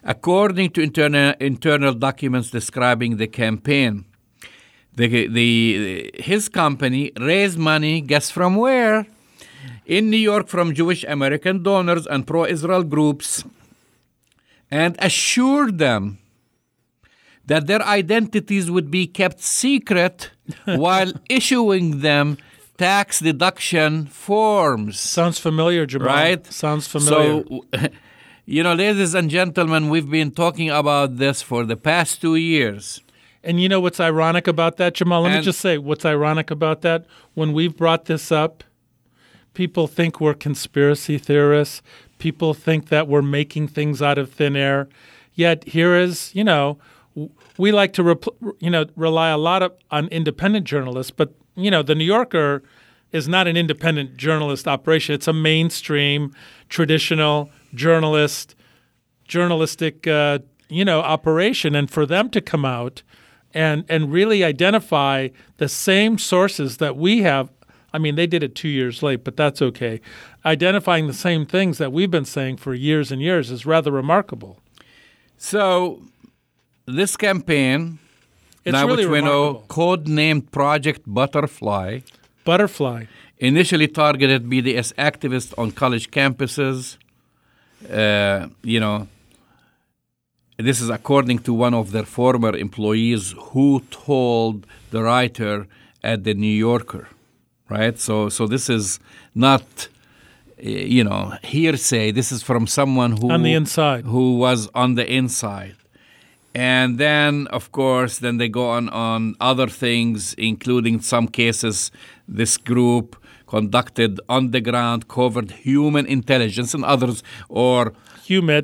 according 0.04 0.70
to 0.72 0.82
internal, 0.82 1.34
internal 1.40 1.94
documents 1.94 2.50
describing 2.52 3.18
the 3.18 3.28
campaign. 3.28 4.06
The, 4.96 5.28
the, 5.28 6.12
his 6.16 6.50
company 6.50 7.12
raised 7.20 7.58
money, 7.58 8.02
guess 8.02 8.30
from 8.30 8.56
where? 8.56 9.08
In 9.86 10.10
New 10.10 10.18
York 10.18 10.48
from 10.48 10.74
Jewish 10.74 11.04
American 11.06 11.64
donors 11.64 12.06
and 12.06 12.28
pro 12.28 12.46
Israel 12.46 12.84
groups 12.84 13.44
and 14.70 14.96
assured 15.00 15.78
them 15.78 16.20
that 17.46 17.68
their 17.68 17.82
identities 17.82 18.72
would 18.72 18.90
be 18.90 19.06
kept 19.08 19.42
secret 19.42 20.32
while 20.66 21.12
issuing 21.30 22.00
them 22.00 22.38
tax 22.78 23.20
deduction 23.20 24.06
forms. 24.08 25.00
Sounds 25.00 25.38
familiar, 25.38 25.86
Jamal. 25.86 26.08
Right? 26.08 26.46
Sounds 26.48 26.88
familiar. 26.88 27.44
So, 27.44 27.64
you 28.46 28.64
know, 28.64 28.74
ladies 28.74 29.14
and 29.14 29.30
gentlemen, 29.30 29.90
we've 29.90 30.10
been 30.10 30.32
talking 30.32 30.70
about 30.70 31.18
this 31.18 31.42
for 31.42 31.66
the 31.66 31.78
past 31.78 32.22
two 32.22 32.36
years. 32.36 33.02
And 33.44 33.60
you 33.60 33.68
know 33.68 33.80
what's 33.80 34.00
ironic 34.00 34.48
about 34.48 34.78
that, 34.78 34.94
Jamal? 34.94 35.24
Let 35.24 35.38
me 35.38 35.42
just 35.42 35.60
say 35.60 35.78
what's 35.78 36.06
ironic 36.06 36.52
about 36.52 36.82
that. 36.82 37.06
When 37.34 37.54
we've 37.54 37.76
brought 37.76 38.06
this 38.06 38.32
up, 38.32 38.64
people 39.54 39.88
think 39.88 40.22
we're 40.22 40.36
conspiracy 40.36 41.18
theorists. 41.18 41.82
People 42.20 42.54
think 42.54 42.90
that 42.90 43.08
we're 43.08 43.24
making 43.24 43.70
things 43.70 44.02
out 44.02 44.20
of 44.20 44.32
thin 44.32 44.56
air. 44.56 44.88
Yet 45.34 45.64
here 45.64 45.96
is, 45.96 46.34
you 46.36 46.44
know, 46.44 46.78
we 47.58 47.72
like 47.72 47.94
to, 47.94 48.04
repl- 48.04 48.56
you 48.60 48.70
know, 48.70 48.86
rely 48.96 49.30
a 49.30 49.38
lot 49.38 49.64
of, 49.64 49.74
on 49.90 50.08
independent 50.10 50.66
journalists, 50.66 51.12
but 51.12 51.34
you 51.56 51.72
know, 51.72 51.84
the 51.84 51.96
New 51.96 52.06
Yorker 52.06 52.64
is 53.12 53.28
not 53.28 53.48
an 53.48 53.58
independent 53.58 54.18
journalist 54.18 54.68
operation. 54.68 55.16
It's 55.16 55.28
a 55.28 55.34
mainstream, 55.34 56.34
traditional 56.70 57.50
journalist 57.74 58.56
journalistic 59.32 60.06
uh, 60.08 60.40
you 60.68 60.84
know 60.84 61.00
operation 61.00 61.74
and 61.74 61.90
for 61.90 62.06
them 62.06 62.30
to 62.30 62.42
come 62.42 62.66
out 62.66 63.02
and 63.54 63.86
and 63.90 64.12
really 64.12 64.44
identify 64.44 65.30
the 65.58 65.68
same 65.68 66.18
sources 66.18 66.78
that 66.78 66.96
we 66.98 67.22
have 67.24 67.50
I 67.94 67.98
mean 68.00 68.16
they 68.16 68.28
did 68.28 68.44
it 68.44 68.56
2 68.56 68.68
years 68.70 69.02
late 69.04 69.24
but 69.24 69.36
that's 69.36 69.62
okay 69.62 70.00
identifying 70.46 71.08
the 71.08 71.14
same 71.14 71.46
things 71.46 71.78
that 71.78 71.92
we've 71.92 72.12
been 72.12 72.26
saying 72.26 72.58
for 72.58 72.74
years 72.74 73.12
and 73.12 73.22
years 73.22 73.52
is 73.52 73.66
rather 73.66 73.92
remarkable 73.92 74.58
So, 75.38 76.02
this 76.86 77.18
campaign, 77.18 77.98
it's 78.64 78.74
now 78.74 78.86
really 78.86 79.06
which 79.06 79.12
we 79.14 79.22
know, 79.22 79.42
remarkable. 79.48 79.66
code-named 79.68 80.52
Project 80.52 81.02
Butterfly, 81.08 82.02
butterfly 82.46 83.06
initially 83.40 83.88
targeted 83.88 84.44
BDS 84.50 84.94
activists 84.96 85.52
on 85.58 85.72
college 85.72 86.12
campuses. 86.12 86.98
Uh, 87.90 88.50
you 88.64 88.80
know, 88.80 89.08
this 90.62 90.82
is 90.82 90.90
according 90.90 91.40
to 91.40 91.54
one 91.54 91.74
of 91.74 91.92
their 91.92 92.06
former 92.06 92.56
employees 92.56 93.34
who 93.52 93.82
told 93.92 94.66
the 94.92 95.02
writer 95.04 95.68
at 96.04 96.24
the 96.24 96.34
New 96.34 96.56
Yorker, 96.68 97.08
right? 97.70 97.98
So, 98.00 98.30
so 98.30 98.48
this 98.48 98.70
is 98.70 99.00
not, 99.36 99.64
uh, 100.64 100.70
you 100.70 101.04
know, 101.04 101.34
hearsay. 101.44 102.12
This 102.12 102.32
is 102.32 102.42
from 102.44 102.68
someone 102.68 103.12
who 103.18 103.30
On 103.32 103.44
the 103.44 103.54
inside. 103.54 104.06
who 104.06 104.38
was 104.38 104.70
on 104.74 104.96
the 104.96 105.06
inside. 105.12 105.76
And 106.54 106.98
then, 106.98 107.48
of 107.48 107.72
course, 107.72 108.20
then 108.20 108.38
they 108.38 108.50
go 108.50 108.70
on 108.72 108.90
on 108.90 109.36
other 109.40 109.68
things, 109.68 110.34
including 110.38 111.00
some 111.02 111.28
cases. 111.28 111.92
This 112.28 112.58
group 112.58 113.16
conducted 113.48 114.20
underground 114.28 115.04
the 115.04 115.06
covered 115.08 115.52
human 115.52 116.06
intelligence, 116.06 116.74
and 116.74 116.84
others, 116.84 117.24
or 117.48 117.94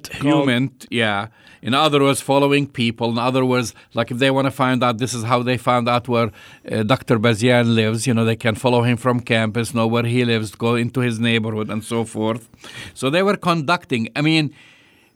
called- 0.09 0.23
human, 0.23 0.71
yeah. 0.89 1.27
In 1.61 1.73
other 1.73 2.01
words, 2.01 2.21
following 2.21 2.67
people. 2.67 3.09
In 3.11 3.17
other 3.17 3.45
words, 3.45 3.73
like 3.93 4.11
if 4.11 4.17
they 4.17 4.31
want 4.31 4.45
to 4.45 4.51
find 4.51 4.83
out, 4.83 4.97
this 4.97 5.13
is 5.13 5.23
how 5.23 5.43
they 5.43 5.57
found 5.57 5.89
out 5.89 6.07
where 6.07 6.31
uh, 6.71 6.83
Dr. 6.83 7.19
Bazian 7.19 7.75
lives. 7.75 8.07
You 8.07 8.13
know, 8.13 8.25
they 8.25 8.35
can 8.35 8.55
follow 8.55 8.83
him 8.83 8.97
from 8.97 9.19
campus, 9.19 9.73
know 9.73 9.87
where 9.87 10.03
he 10.03 10.25
lives, 10.25 10.55
go 10.55 10.75
into 10.75 11.01
his 11.01 11.19
neighborhood, 11.19 11.69
and 11.69 11.83
so 11.83 12.03
forth. 12.03 12.49
So 12.93 13.09
they 13.09 13.23
were 13.23 13.37
conducting. 13.37 14.09
I 14.15 14.21
mean, 14.21 14.53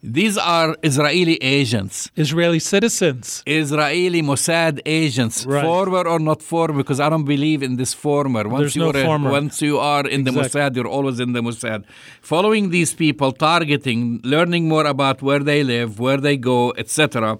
these 0.02 0.36
are 0.36 0.76
Israeli 0.82 1.36
agents. 1.36 2.10
Israeli 2.16 2.58
citizens 2.58 3.42
Israeli 3.46 4.20
Mossad 4.22 4.80
agents, 4.84 5.46
Right. 5.46 5.64
former 5.64 6.04
or 6.12 6.18
not 6.18 6.42
former, 6.42 6.78
because 6.82 6.98
I 6.98 7.08
don't 7.08 7.24
believe 7.24 7.62
in 7.62 7.76
this 7.76 7.94
former. 7.94 8.48
Once 8.48 8.60
There's 8.62 8.76
no 8.76 8.90
a- 8.90 9.04
former. 9.04 9.30
once 9.30 9.62
you 9.62 9.78
are 9.78 10.04
in 10.06 10.24
the 10.24 10.30
Exactly. 10.32 10.60
Mossad, 10.60 10.76
you're 10.76 10.88
always 10.88 11.20
in 11.20 11.32
the 11.34 11.40
Mossad. 11.40 11.84
Following 12.20 12.70
these 12.70 12.92
people, 12.94 13.30
targeting, 13.32 14.20
learning 14.24 14.68
more 14.68 14.86
about 14.86 15.22
where 15.22 15.38
they 15.50 15.62
live, 15.62 16.00
where 16.00 16.18
they 16.26 16.36
go, 16.36 16.72
etc. 16.76 17.38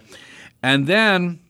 And 0.63 0.87
then, 0.87 1.41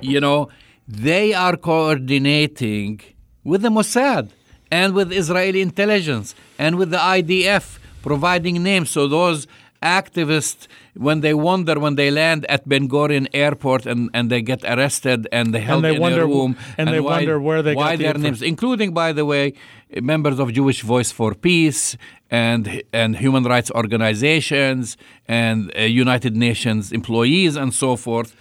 you 0.00 0.20
know, 0.20 0.48
they 0.88 1.32
are 1.34 1.56
coordinating 1.56 3.00
with 3.44 3.62
the 3.62 3.68
Mossad 3.70 4.30
and 4.72 4.92
with 4.92 5.12
Israeli 5.12 5.60
intelligence 5.60 6.34
and 6.58 6.76
with 6.76 6.90
the 6.90 6.98
IDF, 6.98 7.78
providing 8.02 8.62
names. 8.62 8.90
So 8.90 9.06
those 9.06 9.46
activists, 9.82 10.66
when 10.94 11.20
they 11.20 11.34
wonder, 11.34 11.78
when 11.80 11.94
they 11.94 12.10
land 12.10 12.44
at 12.48 12.68
Ben 12.68 12.88
Gurion 12.88 13.26
Airport 13.32 13.86
and, 13.86 14.10
and 14.12 14.30
they 14.30 14.42
get 14.42 14.62
arrested 14.64 15.26
and 15.32 15.54
they 15.54 15.60
held 15.60 15.84
they 15.84 15.94
in 15.96 16.00
wonder- 16.00 16.22
a 16.22 16.26
room, 16.26 16.56
and 16.78 16.88
they 16.88 17.00
why, 17.00 17.16
wonder 17.18 17.40
where 17.40 17.62
they 17.62 17.74
why 17.74 17.96
the 17.96 18.04
their 18.04 18.14
info- 18.14 18.22
names, 18.22 18.42
including, 18.42 18.92
by 18.92 19.12
the 19.12 19.24
way, 19.24 19.54
members 20.02 20.38
of 20.38 20.52
Jewish 20.52 20.82
Voice 20.82 21.10
for 21.12 21.34
Peace 21.34 21.96
and 22.30 22.82
and 22.92 23.16
human 23.16 23.44
rights 23.44 23.70
organizations 23.70 24.96
and 25.26 25.72
uh, 25.76 25.82
United 25.82 26.36
Nations 26.36 26.92
employees 26.92 27.56
and 27.56 27.72
so 27.74 27.96
forth. 27.96 28.34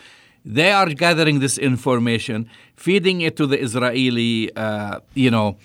They 0.46 0.72
are 0.72 0.90
gathering 1.06 1.40
this 1.40 1.58
information, 1.58 2.50
feeding 2.76 3.22
it 3.22 3.36
to 3.38 3.46
the 3.46 3.60
Israeli, 3.62 4.54
uh, 4.56 5.00
you 5.14 5.30
know, 5.30 5.58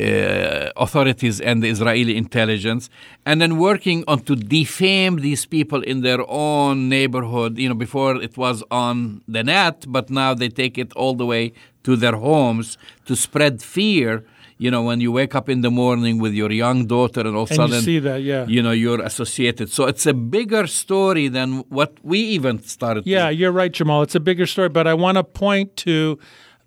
uh, 0.00 0.70
authorities 0.84 1.40
and 1.48 1.62
the 1.62 1.68
Israeli 1.68 2.14
intelligence, 2.16 2.84
and 3.28 3.36
then 3.42 3.52
working 3.58 3.98
on 4.08 4.18
to 4.28 4.34
defame 4.36 5.14
these 5.26 5.42
people 5.56 5.80
in 5.82 5.96
their 6.08 6.22
own 6.28 6.88
neighborhood. 6.88 7.58
You 7.62 7.68
know, 7.70 7.74
before 7.86 8.12
it 8.28 8.34
was 8.44 8.58
on 8.70 9.22
the 9.34 9.42
net, 9.44 9.76
but 9.88 10.04
now 10.10 10.30
they 10.40 10.48
take 10.62 10.74
it 10.78 10.90
all 11.00 11.14
the 11.14 11.26
way 11.26 11.52
to 11.86 11.96
their 11.96 12.16
homes 12.28 12.78
to 13.06 13.14
spread 13.16 13.54
fear. 13.62 14.24
You 14.64 14.70
know, 14.70 14.82
when 14.82 15.00
you 15.00 15.10
wake 15.10 15.34
up 15.34 15.48
in 15.48 15.62
the 15.62 15.70
morning 15.70 16.18
with 16.24 16.34
your 16.34 16.52
young 16.52 16.78
daughter, 16.86 17.20
and 17.28 17.34
all 17.34 17.44
of 17.44 17.50
a 17.50 17.54
and 17.54 17.60
you 17.62 17.68
sudden, 17.68 17.82
see 17.90 17.98
that 18.00 18.20
yeah 18.22 18.44
you 18.54 18.60
know, 18.62 18.72
you're 18.72 19.02
associated. 19.10 19.66
So 19.76 19.86
it's 19.86 20.04
a 20.06 20.12
bigger 20.14 20.66
story 20.66 21.28
than 21.28 21.48
what 21.78 21.90
we 22.02 22.18
even 22.36 22.54
started. 22.62 23.04
to- 23.04 23.10
Yeah, 23.10 23.30
you're 23.30 23.52
right, 23.52 23.72
Jamal. 23.72 24.02
It's 24.02 24.14
a 24.14 24.20
bigger 24.30 24.46
story, 24.46 24.68
but 24.68 24.86
I 24.86 24.94
want 24.94 25.16
to 25.16 25.24
point 25.24 25.76
to 25.86 26.18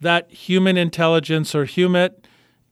that 0.02 0.24
human 0.32 0.76
intelligence 0.76 1.54
or 1.56 1.65
HUMINT 1.65 2.13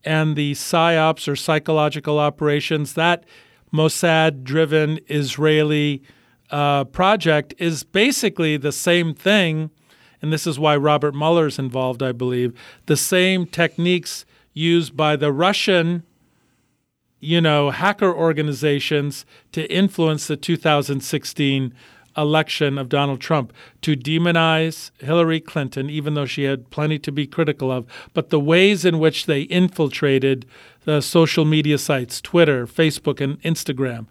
and 0.04 0.36
the 0.36 0.54
PSYOPs 0.54 1.28
or 1.28 1.36
psychological 1.36 2.20
operations, 2.20 2.94
that 2.94 3.26
Mossad 3.74 4.44
driven 4.44 5.00
Israeli 5.08 6.02
uh, 6.50 6.84
project 6.86 7.54
is 7.58 7.84
basically 7.84 8.58
the 8.58 8.72
same 8.72 9.14
thing. 9.14 9.70
And 10.22 10.32
this 10.32 10.46
is 10.46 10.60
why 10.60 10.76
Robert 10.76 11.16
Mueller 11.16 11.48
is 11.48 11.58
involved, 11.58 12.04
I 12.04 12.12
believe. 12.12 12.54
The 12.86 12.98
same 12.98 13.46
techniques 13.46 14.26
used 14.54 14.96
by 14.96 15.16
the 15.16 15.32
Russian 15.32 16.04
you 17.22 17.40
know, 17.40 17.70
hacker 17.70 18.14
organizations 18.14 19.26
to 19.52 19.72
influence 19.72 20.28
the 20.28 20.36
2016 20.36 21.74
election 22.17 22.78
of 22.78 22.89
Donald 22.89 23.21
Trump, 23.21 23.54
to 23.82 23.95
demonize 23.95 24.91
Hillary 25.00 25.39
Clinton, 25.39 25.89
even 25.89 26.13
though 26.13 26.26
she 26.26 26.43
had 26.43 26.69
plenty 26.69 27.00
to 27.00 27.12
be 27.12 27.28
critical 27.28 27.71
of, 27.71 27.86
but 28.13 28.30
the 28.30 28.39
ways 28.39 28.86
in 28.86 29.00
which 29.00 29.26
they 29.26 29.41
infiltrated 29.43 30.45
the 30.86 31.02
social 31.02 31.45
media 31.45 31.78
sites, 31.78 32.21
Twitter, 32.21 32.65
Facebook, 32.65 33.21
and 33.21 33.41
Instagram. 33.41 34.08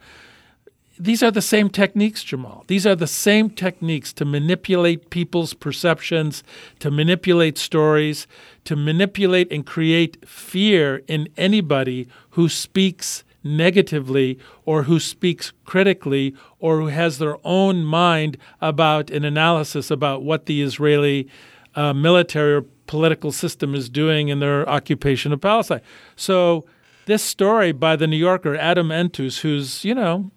These 0.98 1.22
are 1.22 1.30
the 1.30 1.40
same 1.40 1.70
techniques, 1.70 2.22
Jamal. 2.22 2.64
These 2.66 2.86
are 2.86 2.94
the 2.94 3.06
same 3.06 3.48
techniques 3.48 4.12
to 4.12 4.26
manipulate 4.26 5.08
people's 5.08 5.54
perceptions, 5.54 6.44
to 6.80 6.90
manipulate 6.90 7.56
stories, 7.56 8.26
to 8.64 8.76
manipulate 8.76 9.50
and 9.50 9.64
create 9.64 10.28
fear 10.28 11.02
in 11.08 11.30
anybody 11.38 12.06
who 12.32 12.50
speaks 12.50 13.24
negatively 13.42 14.38
or 14.64 14.84
who 14.84 15.00
speaks 15.00 15.52
critically 15.64 16.34
or 16.58 16.80
who 16.80 16.86
has 16.86 17.18
their 17.18 17.36
own 17.44 17.84
mind 17.84 18.36
about 18.60 19.10
an 19.10 19.24
analysis 19.24 19.90
about 19.90 20.22
what 20.22 20.46
the 20.46 20.62
Israeli 20.62 21.28
uh, 21.74 21.92
military 21.92 22.54
or 22.54 22.62
political 22.86 23.32
system 23.32 23.74
is 23.74 23.88
doing 23.88 24.28
in 24.28 24.40
their 24.40 24.68
occupation 24.68 25.32
of 25.32 25.40
Palestine. 25.40 25.80
So, 26.16 26.64
this 27.06 27.22
story 27.22 27.72
by 27.72 27.96
the 27.96 28.06
New 28.06 28.16
Yorker, 28.16 28.56
Adam 28.56 28.90
Entous, 28.92 29.38
who's, 29.38 29.84
you 29.84 29.94
know, 29.94 30.30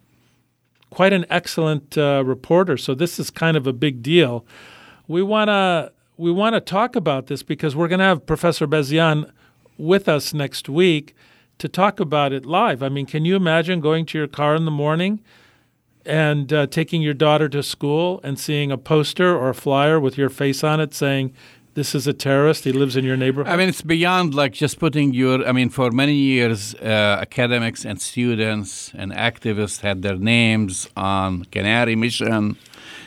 quite 0.89 1.13
an 1.13 1.25
excellent 1.29 1.97
uh, 1.97 2.23
reporter. 2.25 2.77
So, 2.77 2.95
this 2.95 3.19
is 3.19 3.29
kind 3.29 3.57
of 3.57 3.67
a 3.67 3.73
big 3.73 4.01
deal. 4.01 4.45
We 5.07 5.21
want 5.23 5.49
to 5.49 5.91
we 6.15 6.31
want 6.31 6.53
to 6.53 6.61
talk 6.61 6.95
about 6.95 7.27
this 7.27 7.41
because 7.41 7.75
we're 7.75 7.87
going 7.87 7.99
to 7.99 8.05
have 8.05 8.25
Professor 8.25 8.67
Bazian 8.67 9.29
with 9.77 10.07
us 10.07 10.33
next 10.33 10.69
week 10.69 11.15
to 11.59 11.67
talk 11.69 11.99
about 11.99 12.33
it 12.33 12.45
live. 12.45 12.83
I 12.83 12.89
mean, 12.89 13.05
can 13.05 13.25
you 13.25 13.35
imagine 13.35 13.79
going 13.79 14.05
to 14.07 14.17
your 14.17 14.27
car 14.27 14.55
in 14.55 14.65
the 14.65 14.71
morning 14.71 15.21
and 16.05 16.51
uh, 16.51 16.67
taking 16.67 17.01
your 17.01 17.13
daughter 17.13 17.47
to 17.49 17.63
school 17.63 18.19
and 18.23 18.37
seeing 18.37 18.71
a 18.71 18.77
poster 18.77 19.35
or 19.37 19.49
a 19.49 19.55
flyer 19.55 19.99
with 19.99 20.17
your 20.17 20.29
face 20.29 20.63
on 20.63 20.79
it 20.79 20.93
saying, 20.93 21.33
this 21.75 21.95
is 21.95 22.05
a 22.05 22.13
terrorist. 22.13 22.65
He 22.65 22.71
lives 22.71 22.95
in 22.95 23.03
your 23.03 23.17
neighborhood. 23.17 23.51
I 23.51 23.57
mean, 23.57 23.67
it's 23.67 23.81
beyond 23.81 24.35
like 24.35 24.53
just 24.53 24.77
putting 24.79 25.11
your. 25.13 25.43
I 25.47 25.51
mean, 25.53 25.69
for 25.69 25.89
many 25.89 26.13
years, 26.13 26.75
uh, 26.75 27.17
academics 27.19 27.83
and 27.83 27.99
students 27.99 28.91
and 28.93 29.11
activists 29.11 29.81
had 29.81 30.03
their 30.03 30.17
names 30.17 30.87
on 30.95 31.45
Canary 31.45 31.95
Mission. 31.95 32.57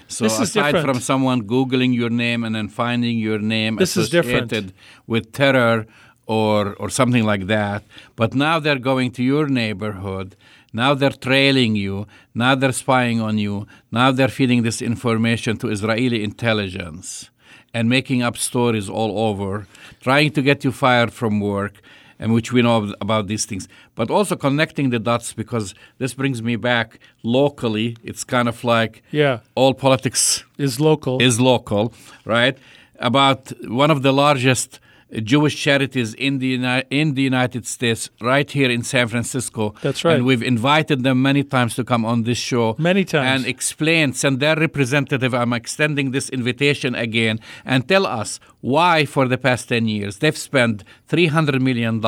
So 0.09 0.25
This 0.25 0.35
is 0.35 0.51
aside 0.51 0.73
different. 0.73 0.87
from 0.87 1.01
someone 1.01 1.43
googling 1.47 1.95
your 1.95 2.11
name 2.11 2.43
and 2.45 2.55
then 2.55 2.69
finding 2.69 3.19
your 3.19 3.39
name 3.39 3.77
This 3.77 3.97
is 3.97 4.09
different. 4.09 4.51
associated 4.53 4.73
with 5.07 5.33
terror 5.33 5.87
or 6.27 6.75
or 6.75 6.91
something 6.91 7.25
like 7.25 7.47
that, 7.47 7.83
but 8.17 8.35
now 8.35 8.59
they're 8.59 8.79
going 8.79 9.11
to 9.13 9.23
your 9.23 9.47
neighborhood. 9.49 10.37
Now 10.73 10.95
they're 10.95 11.11
trailing 11.11 11.75
you. 11.77 12.07
Now 12.35 12.55
they're 12.55 12.73
spying 12.73 13.21
on 13.21 13.39
you. 13.39 13.67
Now 13.91 14.13
they're 14.13 14.29
feeding 14.29 14.63
this 14.63 14.83
information 14.83 15.57
to 15.59 15.69
Israeli 15.69 16.23
intelligence 16.23 17.31
and 17.73 17.89
making 17.89 18.23
up 18.23 18.37
stories 18.37 18.89
all 18.89 19.19
over, 19.29 19.67
trying 20.01 20.33
to 20.33 20.43
get 20.43 20.65
you 20.65 20.73
fired 20.73 21.13
from 21.13 21.41
work, 21.41 21.81
and 22.19 22.33
which 22.33 22.53
we 22.53 22.63
know 22.63 22.93
about 23.01 23.27
these 23.27 23.45
things, 23.45 23.69
but 23.95 24.11
also 24.11 24.37
connecting 24.37 24.91
the 24.91 24.99
dots 24.99 25.33
because 25.33 25.75
this 25.99 26.15
brings 26.15 26.43
me 26.43 26.57
back 26.57 26.99
locally. 27.23 27.97
It's 28.03 28.25
kind 28.25 28.49
of 28.49 28.65
like 28.65 29.03
yeah, 29.11 29.41
all 29.55 29.75
politics 29.75 30.45
is 30.59 30.81
local. 30.81 31.21
is 31.21 31.41
local, 31.41 31.93
right? 32.25 32.57
About 32.99 33.53
one 33.69 33.91
of 33.91 34.03
the 34.03 34.13
largest 34.13 34.81
Jewish 35.23 35.57
charities 35.57 36.15
in 36.15 36.39
the 36.39 36.49
Uni- 36.49 36.83
in 36.91 37.15
the 37.15 37.23
United 37.23 37.67
States, 37.67 38.11
right 38.21 38.51
here 38.51 38.71
in 38.71 38.83
San 38.83 39.07
Francisco. 39.09 39.73
That's 39.83 40.05
right. 40.05 40.17
And 40.17 40.27
we've 40.27 40.43
invited 40.43 41.05
them 41.05 41.23
many 41.23 41.45
times 41.45 41.75
to 41.77 41.85
come 41.85 42.05
on 42.05 42.25
this 42.25 42.39
show. 42.39 42.75
Many 42.79 43.05
times. 43.05 43.43
And 43.43 43.47
explain, 43.49 44.13
send 44.15 44.41
their 44.41 44.57
representative. 44.57 45.33
I'm 45.33 45.53
extending 45.53 46.11
this 46.11 46.29
invitation 46.31 46.95
again 46.97 47.39
and 47.65 47.87
tell 47.89 48.05
us 48.05 48.41
why, 48.61 49.05
for 49.05 49.29
the 49.29 49.39
past 49.39 49.69
10 49.69 49.87
years, 49.87 50.19
they've 50.19 50.37
spent 50.37 50.83
$300 51.09 51.61
million 51.61 52.03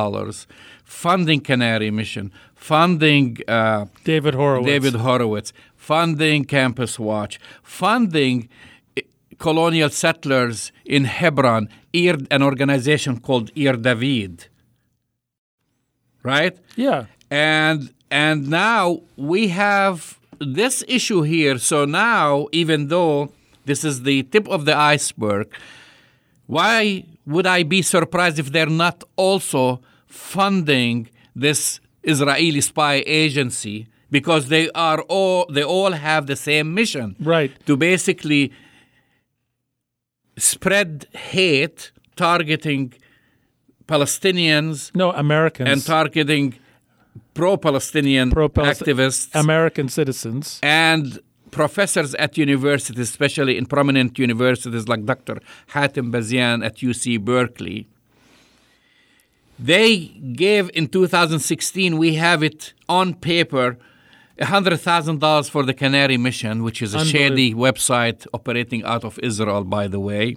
funding 0.85 1.41
Canary 1.41 1.91
Mission, 1.91 2.33
funding 2.57 3.37
uh, 3.47 3.85
David 4.05 4.35
Horowitz. 4.35 4.67
David 4.67 4.95
Horowitz, 4.97 5.53
funding 5.77 6.45
Campus 6.45 6.99
Watch, 6.99 7.39
funding 7.63 8.49
colonial 9.39 9.91
settlers 9.91 10.73
in 10.85 11.05
Hebron, 11.05 11.69
Ir, 11.93 12.19
an 12.31 12.43
organization 12.43 13.21
called 13.21 13.51
Ir 13.57 13.75
David. 13.75 14.47
Right? 16.23 16.59
Yeah. 16.77 17.07
And 17.31 17.93
and 18.11 18.49
now 18.49 19.03
we 19.17 19.49
have 19.49 20.19
this 20.39 20.85
issue 20.89 21.23
here. 21.23 21.59
So 21.59 21.85
now, 21.85 22.49
even 22.53 22.89
though 22.89 23.33
this 23.65 23.85
is 23.85 24.03
the 24.03 24.23
tip 24.25 24.49
of 24.49 24.65
the 24.65 24.77
iceberg, 24.77 25.49
why 26.47 27.05
would 27.27 27.47
I 27.47 27.63
be 27.63 27.83
surprised 27.83 28.39
if 28.39 28.53
they're 28.53 28.67
not 28.67 29.05
also 29.17 29.81
funding 30.07 31.09
this 31.37 31.81
Israeli 32.03 32.61
spy 32.61 33.05
agency? 33.07 33.87
Because 34.11 34.49
they 34.49 34.71
are 34.71 35.03
all 35.03 35.47
they 35.53 35.63
all 35.63 35.93
have 35.93 36.27
the 36.27 36.37
same 36.37 36.73
mission. 36.73 37.15
Right. 37.21 37.53
To 37.67 37.77
basically 37.77 38.53
spread 40.39 41.07
hate 41.13 41.93
targeting 42.17 42.93
Palestinians 43.87 44.91
No, 44.95 45.13
Americans. 45.13 45.69
and 45.71 45.85
targeting 45.85 46.55
pro-Palestinian 47.35 48.31
Pro-Palest- 48.31 48.83
activists 48.83 49.35
American 49.35 49.89
citizens. 49.89 50.59
and 50.63 51.21
professors 51.51 52.15
at 52.17 52.37
universities, 52.37 53.09
especially 53.09 53.57
in 53.57 53.65
prominent 53.67 54.19
universities 54.19 54.87
like 54.89 55.05
Dr. 55.07 55.39
Hatem 55.73 56.11
Bazian 56.13 56.65
at 56.65 56.77
UC 56.83 57.17
Berkeley. 57.25 57.89
They 59.59 59.97
gave 60.35 60.71
in 60.75 60.89
2016, 60.89 61.97
we 61.99 62.15
have 62.15 62.43
it 62.43 62.75
on 62.89 63.15
paper, 63.15 63.77
$100,000 64.39 65.51
for 65.51 65.65
the 65.65 65.75
Canary 65.75 66.17
Mission, 66.17 66.63
which 66.63 66.81
is 66.83 66.95
a 66.95 67.05
shady 67.05 67.55
website 67.55 68.27
operating 68.33 68.85
out 68.85 69.05
of 69.05 69.19
Israel, 69.23 69.65
by 69.65 69.89
the 69.89 70.01
way. 70.01 70.37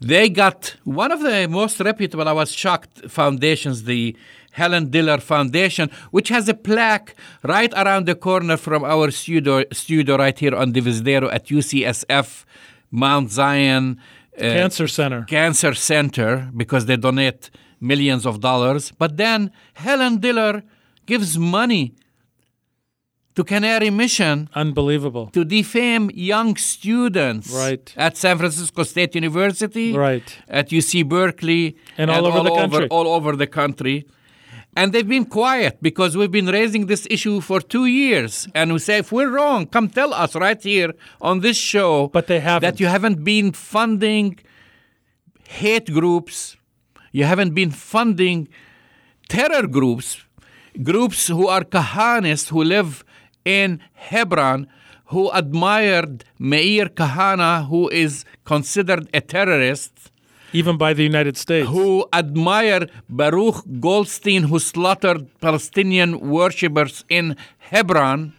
They 0.00 0.28
got 0.28 0.76
one 0.84 1.10
of 1.12 1.20
the 1.20 1.48
most 1.48 1.80
reputable, 1.80 2.28
I 2.28 2.32
was 2.32 2.52
shocked, 2.52 3.10
foundations, 3.10 3.84
the 3.84 4.16
Helen 4.52 4.90
Diller 4.90 5.18
Foundation, 5.18 5.90
which 6.10 6.28
has 6.28 6.48
a 6.48 6.54
plaque 6.54 7.16
right 7.42 7.72
around 7.74 8.06
the 8.06 8.14
corner 8.14 8.56
from 8.56 8.84
our 8.84 9.10
studio, 9.10 9.64
studio 9.72 10.16
right 10.16 10.38
here 10.38 10.54
on 10.54 10.72
Divisadero 10.72 11.32
at 11.32 11.46
UCSF, 11.46 12.44
Mount 12.90 13.30
Zion 13.30 13.98
uh, 14.36 14.40
Cancer 14.40 14.88
Center. 14.88 15.22
Cancer 15.22 15.74
Center, 15.74 16.50
because 16.56 16.86
they 16.86 16.96
donate 16.96 17.50
millions 17.80 18.26
of 18.26 18.40
dollars. 18.40 18.92
But 18.92 19.16
then 19.16 19.50
Helen 19.74 20.18
Diller 20.18 20.62
gives 21.06 21.38
money 21.38 21.94
to 23.34 23.42
Canary 23.44 23.90
Mission 23.90 24.48
Unbelievable. 24.54 25.26
to 25.32 25.44
defame 25.44 26.10
young 26.14 26.56
students 26.56 27.50
Right. 27.50 27.92
at 27.96 28.16
San 28.16 28.38
Francisco 28.38 28.82
State 28.84 29.14
University, 29.14 29.92
Right. 29.92 30.36
at 30.48 30.70
UC 30.72 31.02
Berkeley, 31.02 31.76
And 31.98 32.10
all 32.10 32.26
over 32.26 32.42
the 32.48 32.54
country. 32.54 32.86
all 32.90 33.08
over 33.08 33.34
the 33.36 33.46
country. 33.46 34.06
And 34.76 34.92
they've 34.92 35.08
been 35.08 35.24
quiet 35.26 35.78
because 35.80 36.16
we've 36.16 36.32
been 36.32 36.46
raising 36.46 36.86
this 36.86 37.06
issue 37.08 37.40
for 37.40 37.60
two 37.60 37.86
years. 37.86 38.48
And 38.56 38.72
we 38.72 38.80
say, 38.80 38.98
if 38.98 39.12
we're 39.12 39.28
wrong, 39.30 39.66
come 39.66 39.88
tell 39.88 40.12
us 40.12 40.34
right 40.34 40.60
here 40.60 40.94
on 41.20 41.40
this 41.40 41.56
show 41.56 42.08
But 42.08 42.26
they 42.26 42.40
haven't. 42.40 42.62
that 42.68 42.80
you 42.80 42.86
haven't 42.88 43.22
been 43.24 43.52
funding 43.52 44.38
hate 45.48 45.92
groups, 45.92 46.56
you 47.12 47.24
haven't 47.24 47.54
been 47.54 47.70
funding 47.70 48.48
terror 49.28 49.66
groups, 49.68 50.20
groups 50.82 51.28
who 51.28 51.46
are 51.46 51.62
Kahanists 51.62 52.48
who 52.48 52.64
live 52.64 53.03
in 53.44 53.80
Hebron, 53.94 54.66
who 55.06 55.30
admired 55.32 56.24
Meir 56.38 56.86
Kahane, 56.86 57.66
who 57.68 57.88
is 57.90 58.24
considered 58.44 59.08
a 59.12 59.20
terrorist, 59.20 59.92
Even 60.52 60.76
by 60.76 60.94
the 60.94 61.02
United 61.02 61.36
States. 61.36 61.68
who 61.68 62.06
admire 62.12 62.86
Baruch 63.08 63.64
Goldstein, 63.80 64.44
who 64.44 64.58
slaughtered 64.58 65.26
Palestinian 65.40 66.20
worshippers 66.20 67.04
in 67.08 67.36
Hebron, 67.58 68.32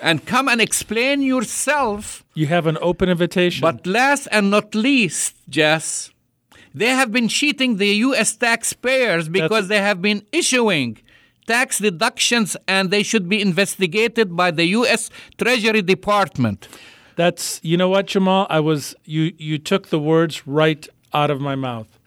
and 0.00 0.26
come 0.26 0.48
and 0.48 0.60
explain 0.60 1.22
yourself. 1.22 2.24
You 2.34 2.46
have 2.46 2.66
an 2.66 2.76
open 2.80 3.08
invitation. 3.08 3.60
But 3.62 3.86
last 3.86 4.26
and 4.32 4.50
not 4.50 4.74
least, 4.74 5.36
Jess, 5.48 6.10
they 6.74 6.88
have 6.88 7.12
been 7.12 7.28
cheating 7.28 7.76
the 7.76 7.94
U.S. 8.08 8.34
taxpayers 8.36 9.28
because 9.28 9.68
they 9.68 9.78
have 9.78 10.02
been 10.02 10.24
issuing 10.32 10.98
tax 11.46 11.78
deductions 11.78 12.56
and 12.66 12.90
they 12.90 13.02
should 13.02 13.28
be 13.28 13.40
investigated 13.40 14.36
by 14.36 14.50
the 14.50 14.64
U.S. 14.66 15.10
Treasury 15.38 15.82
Department. 15.82 16.68
That's 17.16 17.60
you 17.62 17.76
know 17.76 17.88
what, 17.88 18.06
Jamal? 18.06 18.46
I 18.48 18.60
was 18.60 18.94
you 19.04 19.32
you 19.36 19.58
took 19.58 19.88
the 19.88 19.98
words 19.98 20.46
right 20.46 20.88
out 21.12 21.30
of 21.30 21.40
my 21.40 21.54
mouth. 21.54 21.98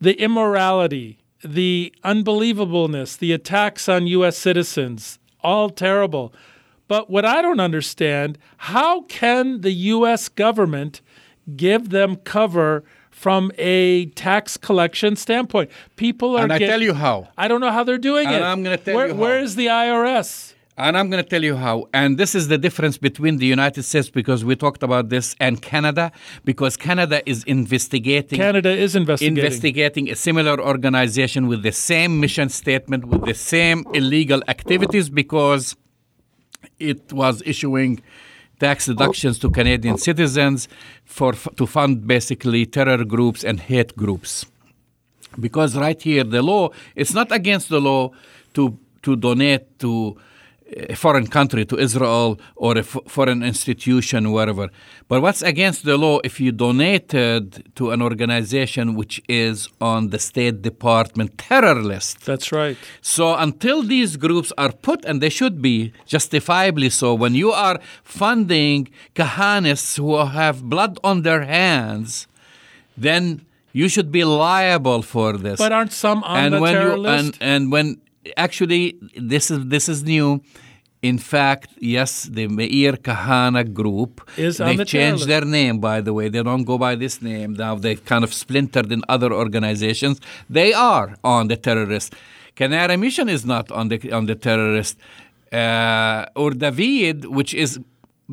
The 0.00 0.14
immorality 0.20 1.24
the 1.44 1.94
unbelievableness, 2.02 3.18
the 3.18 3.32
attacks 3.32 3.88
on 3.88 4.06
U.S. 4.06 4.36
citizens, 4.36 5.18
all 5.42 5.68
terrible. 5.68 6.32
But 6.88 7.10
what 7.10 7.24
I 7.24 7.42
don't 7.42 7.60
understand, 7.60 8.38
how 8.56 9.02
can 9.02 9.60
the 9.60 9.72
U.S. 9.72 10.28
government 10.28 11.02
give 11.54 11.90
them 11.90 12.16
cover 12.16 12.82
from 13.24 13.50
a 13.56 14.06
tax 14.24 14.58
collection 14.68 15.16
standpoint? 15.16 15.70
People 15.96 16.36
are. 16.36 16.42
And 16.44 16.52
I 16.52 16.58
get- 16.58 16.68
tell 16.68 16.82
you 16.88 16.94
how. 17.04 17.16
I 17.42 17.48
don't 17.48 17.62
know 17.64 17.72
how 17.76 17.82
they're 17.88 18.06
doing 18.12 18.26
And 18.26 18.36
it. 18.36 18.42
I'm 18.50 18.62
gonna 18.64 18.76
tell 18.76 18.94
where, 18.96 19.08
you 19.08 19.14
how. 19.14 19.20
Where 19.24 19.38
is 19.46 19.52
the 19.60 19.68
IRS? 19.84 20.28
And 20.76 20.98
I'm 20.98 21.08
going 21.08 21.22
to 21.22 21.30
tell 21.34 21.44
you 21.44 21.54
how. 21.54 21.76
And 21.94 22.18
this 22.18 22.34
is 22.34 22.48
the 22.48 22.58
difference 22.58 22.96
between 22.98 23.36
the 23.42 23.46
United 23.46 23.84
States, 23.84 24.10
because 24.20 24.44
we 24.44 24.56
talked 24.56 24.82
about 24.82 25.08
this, 25.08 25.36
and 25.46 25.62
Canada, 25.62 26.10
because 26.44 26.76
Canada 26.76 27.18
is 27.32 27.44
investigating. 27.44 28.36
Canada 28.46 28.72
is 28.86 28.96
investigating. 28.96 29.38
investigating 29.38 30.10
a 30.10 30.16
similar 30.16 30.56
organization 30.72 31.46
with 31.46 31.62
the 31.62 31.70
same 31.90 32.18
mission 32.24 32.48
statement, 32.48 33.04
with 33.04 33.24
the 33.24 33.38
same 33.54 33.78
illegal 34.00 34.40
activities, 34.48 35.08
because 35.22 35.76
it 36.90 37.12
was 37.12 37.34
issuing 37.46 38.02
tax 38.58 38.86
deductions 38.86 39.38
to 39.40 39.50
Canadian 39.50 39.98
citizens 39.98 40.68
for 41.04 41.32
to 41.32 41.66
fund 41.66 42.06
basically 42.06 42.66
terror 42.66 43.04
groups 43.04 43.44
and 43.44 43.60
hate 43.60 43.96
groups. 43.96 44.46
Because 45.38 45.76
right 45.76 46.00
here, 46.00 46.24
the 46.24 46.42
law 46.42 46.70
it's 46.94 47.14
not 47.14 47.32
against 47.32 47.68
the 47.68 47.80
law 47.80 48.10
to 48.54 48.78
to 49.02 49.16
donate 49.16 49.78
to 49.80 50.16
a 50.76 50.96
foreign 50.96 51.26
country, 51.26 51.64
to 51.66 51.78
Israel 51.78 52.40
or 52.56 52.76
a 52.76 52.80
f- 52.80 52.96
foreign 53.06 53.42
institution, 53.42 54.32
wherever. 54.32 54.70
But 55.08 55.20
what's 55.22 55.42
against 55.42 55.84
the 55.84 55.96
law 55.98 56.20
if 56.24 56.40
you 56.40 56.52
donated 56.52 57.74
to 57.76 57.90
an 57.90 58.00
organization 58.00 58.94
which 58.94 59.22
is 59.28 59.68
on 59.80 60.10
the 60.10 60.18
State 60.18 60.62
Department 60.62 61.36
terror 61.38 61.74
list? 61.74 62.24
That's 62.24 62.50
right. 62.50 62.76
So 63.02 63.34
until 63.34 63.82
these 63.82 64.16
groups 64.16 64.52
are 64.56 64.72
put, 64.72 65.04
and 65.04 65.20
they 65.20 65.28
should 65.28 65.60
be 65.60 65.92
justifiably 66.06 66.90
so, 66.90 67.14
when 67.14 67.34
you 67.34 67.52
are 67.52 67.78
funding 68.02 68.88
kahanists 69.14 69.98
who 69.98 70.16
have 70.16 70.64
blood 70.64 70.98
on 71.04 71.22
their 71.22 71.44
hands, 71.44 72.26
then 72.96 73.44
you 73.72 73.88
should 73.88 74.10
be 74.12 74.24
liable 74.24 75.02
for 75.02 75.36
this. 75.36 75.58
But 75.58 75.72
aren't 75.72 75.92
some 75.92 76.22
on 76.22 76.44
and 76.44 76.54
the 76.54 76.60
when 76.60 76.74
terror 76.74 76.92
you, 76.92 76.96
list? 76.96 77.24
And, 77.24 77.38
and 77.40 77.72
when 77.72 78.00
actually 78.36 78.96
this 79.16 79.50
is 79.50 79.66
this 79.66 79.88
is 79.88 80.02
new. 80.02 80.42
In 81.02 81.18
fact, 81.18 81.68
yes, 81.80 82.22
the 82.22 82.48
Meir 82.48 82.92
Kahane 82.92 83.74
group, 83.74 84.26
is 84.38 84.56
they've 84.56 84.78
the 84.78 84.86
changed 84.86 85.26
their 85.26 85.44
name. 85.44 85.78
By 85.78 86.00
the 86.00 86.14
way, 86.14 86.30
they 86.30 86.42
don't 86.42 86.64
go 86.64 86.78
by 86.78 86.94
this 86.94 87.20
name 87.20 87.52
now. 87.52 87.74
They've 87.74 88.02
kind 88.02 88.24
of 88.24 88.32
splintered 88.32 88.90
in 88.90 89.02
other 89.06 89.30
organizations. 89.30 90.18
They 90.48 90.72
are 90.72 91.16
on 91.22 91.48
the 91.48 91.58
terrorist. 91.58 92.14
Canary 92.56 92.96
Mission 92.96 93.28
is 93.28 93.44
not 93.44 93.70
on 93.70 93.88
the 93.88 94.12
on 94.12 94.24
the 94.26 94.34
terrorist. 94.34 94.96
Uh, 95.52 96.24
Ir 96.36 96.50
David, 96.50 97.26
which 97.26 97.52
is 97.52 97.78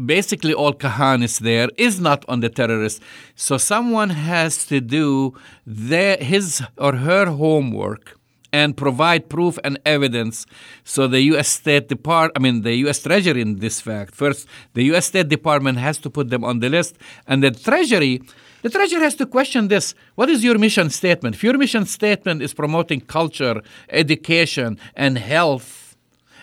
basically 0.05 0.53
all 0.53 0.73
kahanis 0.73 1.39
there, 1.39 1.67
is 1.77 1.99
not 1.99 2.23
on 2.27 2.39
the 2.39 2.49
terrorist. 2.49 3.01
So 3.35 3.57
someone 3.57 4.11
has 4.11 4.65
to 4.67 4.79
do 4.79 5.33
their, 5.65 6.17
his 6.17 6.63
or 6.77 6.95
her 6.95 7.25
homework 7.25 8.17
and 8.53 8.75
provide 8.75 9.29
proof 9.29 9.57
and 9.63 9.79
evidence. 9.85 10.45
So 10.83 11.07
the 11.07 11.21
U.S. 11.33 11.47
State 11.47 11.87
Department, 11.87 12.33
I 12.35 12.39
mean 12.39 12.61
the 12.61 12.75
U.S. 12.85 13.01
Treasury 13.01 13.41
in 13.41 13.59
this 13.59 13.79
fact, 13.81 14.15
first 14.15 14.47
the 14.73 14.83
U.S. 14.85 15.05
State 15.07 15.29
Department 15.29 15.77
has 15.77 15.97
to 15.99 16.09
put 16.09 16.29
them 16.29 16.43
on 16.43 16.59
the 16.59 16.69
list, 16.69 16.97
and 17.27 17.43
the 17.43 17.51
Treasury, 17.51 18.21
the 18.61 18.69
Treasury 18.69 19.01
has 19.01 19.15
to 19.15 19.25
question 19.25 19.67
this: 19.67 19.93
What 20.15 20.29
is 20.29 20.43
your 20.43 20.57
mission 20.57 20.89
statement? 20.89 21.35
If 21.35 21.43
your 21.43 21.57
mission 21.57 21.85
statement 21.85 22.41
is 22.41 22.53
promoting 22.53 23.01
culture, 23.01 23.61
education, 23.89 24.77
and 24.95 25.17
health, 25.17 25.95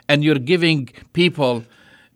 and 0.08 0.24
you're 0.24 0.38
giving 0.38 0.88
people, 1.12 1.64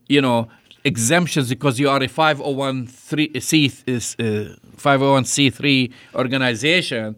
you 0.09 0.21
know, 0.21 0.49
exemptions 0.85 1.49
because 1.49 1.79
you 1.79 1.89
are 1.89 2.03
a 2.03 2.09
501c 2.09 3.83
is 3.87 4.17
uh, 4.19 4.57
501c3 4.77 5.93
organization 6.15 7.15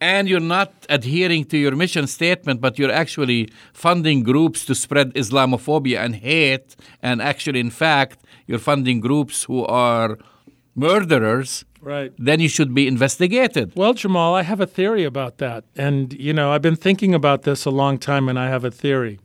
and 0.00 0.28
you're 0.28 0.40
not 0.40 0.72
adhering 0.88 1.44
to 1.44 1.56
your 1.58 1.74
mission 1.76 2.06
statement 2.06 2.60
but 2.60 2.78
you're 2.78 2.92
actually 2.92 3.48
funding 3.72 4.22
groups 4.22 4.64
to 4.64 4.74
spread 4.74 5.12
islamophobia 5.14 5.98
and 5.98 6.16
hate 6.16 6.76
and 7.02 7.20
actually 7.20 7.60
in 7.60 7.70
fact 7.70 8.18
you're 8.46 8.58
funding 8.58 9.00
groups 9.00 9.44
who 9.44 9.64
are 9.66 10.18
murderers 10.74 11.64
right. 11.80 12.12
then 12.18 12.40
you 12.40 12.48
should 12.48 12.74
be 12.74 12.86
investigated 12.86 13.72
Well, 13.74 13.94
Jamal, 13.94 14.34
I 14.34 14.42
have 14.42 14.60
a 14.60 14.66
theory 14.66 15.04
about 15.04 15.38
that. 15.38 15.64
And, 15.76 16.12
you 16.12 16.32
know, 16.32 16.52
I've 16.52 16.62
been 16.62 16.76
thinking 16.76 17.14
about 17.14 17.42
this 17.42 17.64
a 17.64 17.70
long 17.70 17.98
time 17.98 18.28
and 18.28 18.38
I 18.38 18.48
have 18.48 18.64
a 18.64 18.70
theory. 18.70 19.18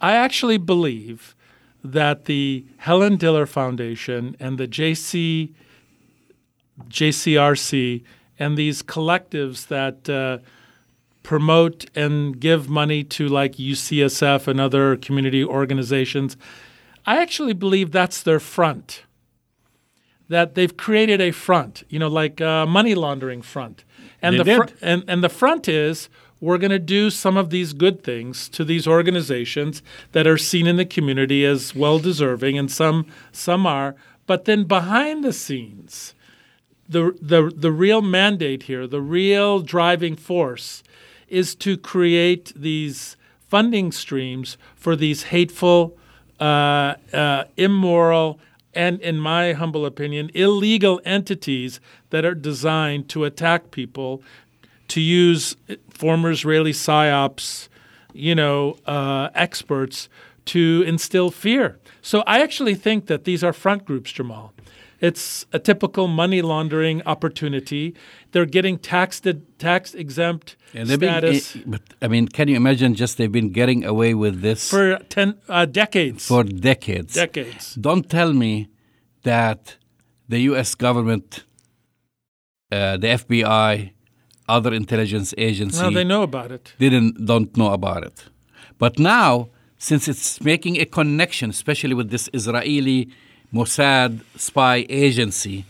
I 0.00 0.14
actually 0.14 0.58
believe 0.58 1.34
that 1.82 2.24
the 2.26 2.66
Helen 2.78 3.16
Diller 3.16 3.46
Foundation 3.46 4.36
and 4.38 4.58
the 4.58 4.68
JC, 4.68 5.54
JCRC 6.88 8.02
and 8.38 8.56
these 8.56 8.82
collectives 8.82 9.66
that 9.68 10.08
uh, 10.08 10.38
promote 11.22 11.86
and 11.94 12.38
give 12.40 12.68
money 12.68 13.04
to 13.04 13.28
like 13.28 13.56
UCSF 13.56 14.46
and 14.46 14.60
other 14.60 14.96
community 14.96 15.44
organizations, 15.44 16.36
I 17.04 17.20
actually 17.20 17.52
believe 17.52 17.90
that's 17.90 18.22
their 18.22 18.40
front. 18.40 19.02
That 20.28 20.54
they've 20.54 20.76
created 20.76 21.20
a 21.20 21.30
front, 21.30 21.84
you 21.88 21.98
know, 21.98 22.08
like 22.08 22.40
a 22.40 22.66
money 22.68 22.94
laundering 22.94 23.42
front. 23.42 23.84
And 24.20 24.38
They 24.38 24.42
the 24.42 24.56
fr- 24.56 24.74
and, 24.82 25.04
and 25.08 25.24
the 25.24 25.28
front 25.28 25.68
is 25.68 26.08
we're 26.40 26.58
going 26.58 26.70
to 26.70 26.78
do 26.78 27.10
some 27.10 27.36
of 27.36 27.50
these 27.50 27.72
good 27.72 28.04
things 28.04 28.48
to 28.50 28.64
these 28.64 28.86
organizations 28.86 29.82
that 30.12 30.26
are 30.26 30.38
seen 30.38 30.66
in 30.66 30.76
the 30.76 30.84
community 30.84 31.44
as 31.44 31.74
well 31.74 31.98
deserving 31.98 32.58
and 32.58 32.70
some 32.70 33.06
some 33.32 33.66
are, 33.66 33.96
but 34.26 34.44
then 34.44 34.64
behind 34.64 35.24
the 35.24 35.32
scenes 35.32 36.14
the 36.88 37.16
the 37.20 37.52
the 37.54 37.72
real 37.72 38.02
mandate 38.02 38.64
here, 38.64 38.86
the 38.86 39.02
real 39.02 39.60
driving 39.60 40.16
force 40.16 40.82
is 41.28 41.54
to 41.56 41.76
create 41.76 42.52
these 42.56 43.16
funding 43.48 43.92
streams 43.92 44.56
for 44.76 44.96
these 44.96 45.24
hateful, 45.24 45.96
uh, 46.40 46.94
uh, 47.12 47.44
immoral, 47.56 48.38
and, 48.74 49.00
in 49.00 49.18
my 49.18 49.52
humble 49.52 49.84
opinion, 49.84 50.30
illegal 50.34 51.00
entities 51.04 51.80
that 52.10 52.24
are 52.24 52.34
designed 52.34 53.08
to 53.08 53.24
attack 53.24 53.70
people, 53.70 54.22
to 54.88 55.00
use 55.00 55.56
former 55.90 56.30
Israeli 56.30 56.72
psyops, 56.72 57.68
you 58.12 58.34
know, 58.34 58.78
uh, 58.86 59.28
experts 59.34 60.08
to 60.46 60.82
instill 60.86 61.30
fear. 61.30 61.78
So 62.00 62.22
I 62.26 62.40
actually 62.40 62.74
think 62.74 63.06
that 63.06 63.24
these 63.24 63.44
are 63.44 63.52
front 63.52 63.84
groups, 63.84 64.12
Jamal. 64.12 64.52
It's 65.00 65.46
a 65.52 65.58
typical 65.58 66.08
money 66.08 66.42
laundering 66.42 67.02
opportunity. 67.06 67.94
They're 68.32 68.46
getting 68.46 68.78
taxed 68.78 69.26
tax 69.58 69.94
exempt 69.94 70.56
status 70.84 71.56
but 71.66 71.82
I 72.02 72.08
mean, 72.08 72.28
can 72.28 72.48
you 72.48 72.56
imagine? 72.56 72.94
Just 72.94 73.16
they've 73.16 73.30
been 73.30 73.50
getting 73.50 73.84
away 73.84 74.14
with 74.14 74.40
this 74.40 74.68
for 74.68 74.98
ten 75.08 75.34
uh, 75.48 75.66
decades. 75.66 76.26
for 76.26 76.42
decades. 76.44 77.14
decades. 77.14 77.74
Don't 77.74 78.08
tell 78.10 78.32
me 78.32 78.68
that 79.22 79.76
the 80.28 80.40
U.S. 80.50 80.74
government, 80.74 81.44
uh, 82.72 82.96
the 82.96 83.08
FBI, 83.08 83.92
other 84.48 84.72
intelligence 84.74 85.32
Well, 85.38 85.92
they 85.92 86.04
know 86.04 86.22
about 86.22 86.50
it. 86.50 86.74
didn't 86.78 87.24
don't 87.24 87.56
know 87.56 87.72
about 87.72 88.04
it. 88.04 88.24
But 88.78 88.98
now, 88.98 89.50
since 89.76 90.08
it's 90.08 90.40
making 90.40 90.80
a 90.80 90.84
connection, 90.84 91.50
especially 91.50 91.94
with 91.94 92.10
this 92.10 92.28
Israeli 92.32 93.10
Mossad 93.52 94.20
spy 94.36 94.86
agency, 94.88 95.64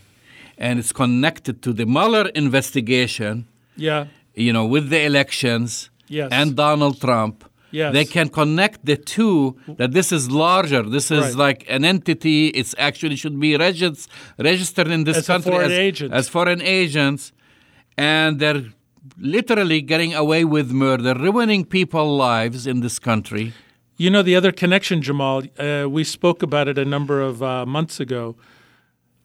and 0.57 0.79
it's 0.79 0.91
connected 0.91 1.61
to 1.61 1.73
the 1.73 1.85
Mueller 1.85 2.27
investigation, 2.35 3.45
Yeah. 3.77 4.05
you 4.35 4.51
know, 4.53 4.65
with 4.65 4.89
the 4.89 5.01
elections 5.05 5.89
Yes. 6.07 6.29
and 6.31 6.55
Donald 6.55 6.99
Trump, 6.99 7.45
Yes. 7.71 7.93
they 7.93 8.03
can 8.05 8.29
connect 8.29 8.85
the 8.85 8.97
two 8.97 9.55
that 9.77 9.91
this 9.93 10.11
is 10.11 10.29
larger. 10.29 10.81
This 10.83 11.11
is 11.11 11.19
Right. 11.27 11.35
like 11.45 11.65
an 11.69 11.85
entity. 11.85 12.47
It's 12.47 12.73
actually 12.77 13.15
should 13.15 13.39
be 13.39 13.55
regis- 13.55 14.07
registered 14.37 14.87
in 14.89 15.03
this 15.05 15.17
As 15.17 15.27
country 15.27 15.51
foreign 15.51 15.71
as, 15.71 16.01
as 16.19 16.29
foreign 16.29 16.61
agents, 16.61 17.31
and 17.97 18.39
they're 18.39 18.63
literally 19.17 19.81
getting 19.81 20.13
away 20.13 20.43
with 20.45 20.71
murder, 20.71 21.13
ruining 21.13 21.63
people's 21.65 22.17
lives 22.19 22.65
in 22.67 22.81
this 22.81 22.97
country. 22.99 23.53
You 24.01 24.09
know 24.09 24.21
the 24.23 24.35
other 24.39 24.53
connection, 24.53 25.01
Jamal. 25.01 25.43
Uh, 25.57 25.85
we 25.89 26.03
spoke 26.05 26.41
about 26.41 26.67
it 26.69 26.77
a 26.77 26.85
number 26.85 27.21
of 27.21 27.43
uh, 27.43 27.65
months 27.65 27.99
ago. 27.99 28.37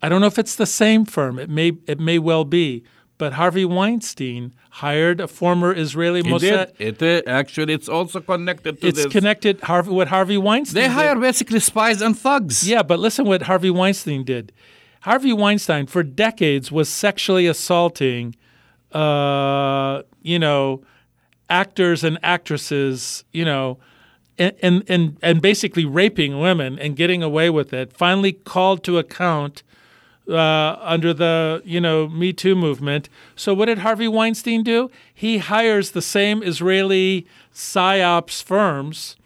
I 0.03 0.09
don't 0.09 0.21
know 0.21 0.27
if 0.27 0.39
it's 0.39 0.57
the 0.57 0.67
same 0.67 1.05
firm. 1.05 1.39
It 1.39 1.49
may 1.49 1.69
it 1.87 2.01
may 2.01 2.19
well 2.19 2.45
be. 2.45 2.83
But 3.17 3.35
Harvey 3.35 3.65
Weinstein 3.65 4.53
hired 4.85 5.21
a 5.21 5.29
former 5.29 5.73
Israeli 5.73 6.21
It 6.21 6.27
Mossad. 6.27 6.77
did. 6.77 7.01
It 7.01 7.29
uh, 7.29 7.31
actually 7.31 7.73
it's 7.73 7.89
also 7.89 8.19
connected 8.21 8.73
to 8.75 8.81
this. 8.81 8.89
It's 8.91 9.05
this. 9.05 9.13
connected. 9.13 9.61
Harvey, 9.61 9.93
what 9.93 10.09
Harvey 10.09 10.37
Weinstein 10.37 10.75
they 10.83 10.89
did- 10.89 10.99
hire 11.01 11.15
basically 11.21 11.61
spies 11.61 12.03
and 12.03 12.19
thugs. 12.19 12.69
Yeah, 12.69 12.83
but 12.83 12.99
listen 12.99 13.25
what 13.27 13.43
Harvey 13.43 13.71
Weinstein 13.71 14.25
did. 14.25 14.53
Harvey 15.03 15.33
Weinstein, 15.33 15.87
for 15.87 16.03
decades, 16.03 16.73
was 16.73 16.89
sexually 16.89 17.47
assaulting, 17.47 18.35
uh, 18.91 20.03
you 20.23 20.39
know, 20.41 20.83
actors 21.49 22.03
and 22.03 22.19
actresses, 22.25 23.23
you 23.33 23.45
know, 23.45 23.79
and, 24.39 24.85
and, 24.89 25.17
and, 25.23 25.41
basically 25.41 25.85
raping 25.85 26.41
women 26.41 26.79
and 26.79 26.97
getting 26.97 27.23
away 27.23 27.51
with 27.51 27.73
it, 27.73 27.93
finally 27.93 28.33
called 28.33 28.83
to 28.85 28.99
account 28.99 29.63
uh, 30.29 30.77
under 30.81 31.13
the 31.13 31.63
you 31.65 31.81
know 31.81 32.09
Me 32.09 32.33
Too 32.33 32.55
movement. 32.55 33.09
So 33.37 33.55
what 33.55 33.67
did 33.67 33.79
Harvey 33.79 34.09
Weinstein 34.09 34.63
do? 34.63 34.91
He 35.13 35.39
hires 35.39 35.91
the 35.91 36.03
same 36.03 36.43
Israeli 36.43 37.27
psyops 37.55 38.43
firms 38.43 39.17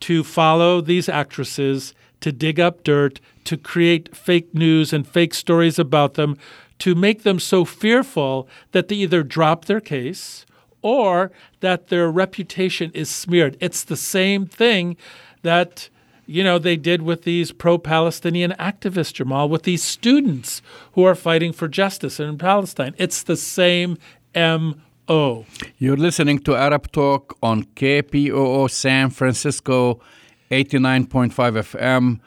to 0.00 0.22
follow 0.22 0.80
these 0.80 1.08
actresses, 1.08 1.94
to 2.20 2.32
dig 2.32 2.60
up 2.60 2.84
dirt, 2.84 3.20
to 3.44 3.56
create 3.56 4.14
fake 4.16 4.54
news 4.54 4.92
and 4.92 5.06
fake 5.06 5.34
stories 5.34 5.78
about 5.78 6.14
them, 6.14 6.36
to 6.78 6.94
make 6.94 7.22
them 7.22 7.40
so 7.40 7.64
fearful 7.64 8.48
that 8.72 8.88
they 8.88 8.96
either 8.96 9.22
drop 9.22 9.64
their 9.64 9.80
case 9.80 10.44
or 10.82 11.30
that 11.60 11.88
their 11.88 12.10
reputation 12.10 12.90
is 12.94 13.08
smeared. 13.08 13.56
It's 13.60 13.84
the 13.84 13.96
same 13.96 14.46
thing 14.46 14.96
that 15.42 15.88
you 16.26 16.42
know 16.42 16.58
they 16.58 16.76
did 16.76 17.02
with 17.02 17.22
these 17.22 17.52
pro-Palestinian 17.52 18.52
activists, 18.58 19.12
Jamal, 19.12 19.48
with 19.48 19.62
these 19.62 19.82
students 19.82 20.62
who 20.92 21.04
are 21.04 21.14
fighting 21.14 21.52
for 21.52 21.68
justice 21.68 22.18
in 22.20 22.38
Palestine. 22.38 22.94
It's 22.98 23.22
the 23.22 23.36
same 23.36 23.98
M.O. 24.34 25.46
You're 25.78 25.96
listening 25.96 26.40
to 26.40 26.56
Arab 26.56 26.90
Talk 26.92 27.36
on 27.42 27.64
KPOO 27.64 28.70
San 28.70 29.10
Francisco, 29.10 30.00
89.5 30.50 31.30
FM 31.30 32.20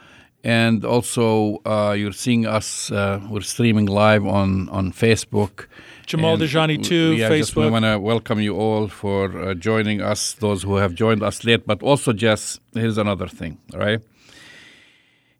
and 0.43 0.85
also 0.85 1.61
uh, 1.65 1.93
you're 1.97 2.11
seeing 2.11 2.45
us. 2.45 2.91
Uh, 2.91 3.19
we're 3.29 3.41
streaming 3.41 3.85
live 3.85 4.25
on 4.25 4.69
on 4.69 4.91
Facebook. 4.91 5.67
Jamal 6.05 6.37
Dajani 6.37 6.83
too. 6.83 7.13
Yeah, 7.13 7.29
Facebook. 7.29 7.37
just 7.37 7.55
we 7.55 7.69
want 7.69 7.85
to 7.85 7.99
welcome 7.99 8.39
you 8.39 8.55
all 8.55 8.87
for 8.87 9.37
uh, 9.37 9.53
joining 9.53 10.01
us. 10.01 10.33
Those 10.33 10.63
who 10.63 10.75
have 10.75 10.95
joined 10.95 11.21
us 11.21 11.43
late, 11.43 11.67
but 11.67 11.83
also 11.83 12.13
just 12.13 12.61
here's 12.73 12.97
another 12.97 13.27
thing. 13.27 13.59
All 13.73 13.79
right, 13.79 13.99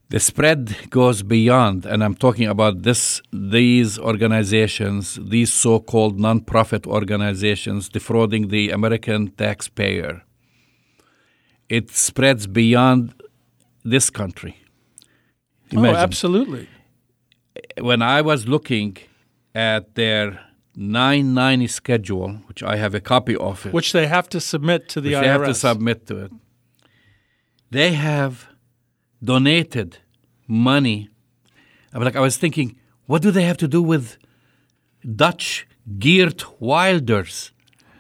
the 0.10 0.20
spread 0.20 0.76
goes 0.90 1.24
beyond, 1.24 1.86
and 1.86 2.04
I'm 2.04 2.16
talking 2.16 2.48
about 2.48 2.84
this. 2.84 3.22
These 3.32 3.98
organizations, 3.98 5.18
these 5.22 5.52
so-called 5.54 6.20
non-profit 6.20 6.86
organizations, 6.86 7.90
defrauding 7.90 8.50
the 8.50 8.72
American 8.72 9.32
taxpayer. 9.32 10.24
It 11.70 11.92
spreads 11.92 12.48
beyond 12.48 13.14
this 13.86 14.10
country 14.10 14.56
Oh, 15.74 15.80
Imagine. 15.80 15.96
Oh, 15.96 16.00
absolutely. 16.00 16.70
When 17.80 18.02
I 18.02 18.22
was 18.22 18.48
looking 18.48 18.98
at 19.54 19.96
their 19.96 20.40
990 20.76 21.68
schedule, 21.68 22.30
which 22.48 22.64
I 22.64 22.78
have 22.78 22.96
a 22.96 23.02
copy 23.02 23.36
of 23.36 23.66
it, 23.66 23.74
which 23.74 23.92
they 23.92 24.08
have 24.08 24.30
to 24.30 24.40
submit 24.40 24.88
to 24.90 25.02
the 25.02 25.14
IRS. 25.14 25.22
They 25.22 25.28
have 25.28 25.46
to 25.46 25.54
submit 25.54 26.08
to 26.08 26.18
it. 26.26 26.32
They 27.72 27.94
have 27.94 28.48
donated 29.24 29.98
money. 30.48 31.10
I'm 31.94 32.04
like, 32.04 32.16
I 32.16 32.22
was 32.22 32.38
thinking, 32.38 32.78
what 33.08 33.22
do 33.22 33.32
they 33.32 33.44
have 33.44 33.58
to 33.58 33.68
do 33.68 33.82
with 33.82 34.18
Dutch 35.16 35.68
Geert 35.98 36.62
Wilders? 36.62 37.52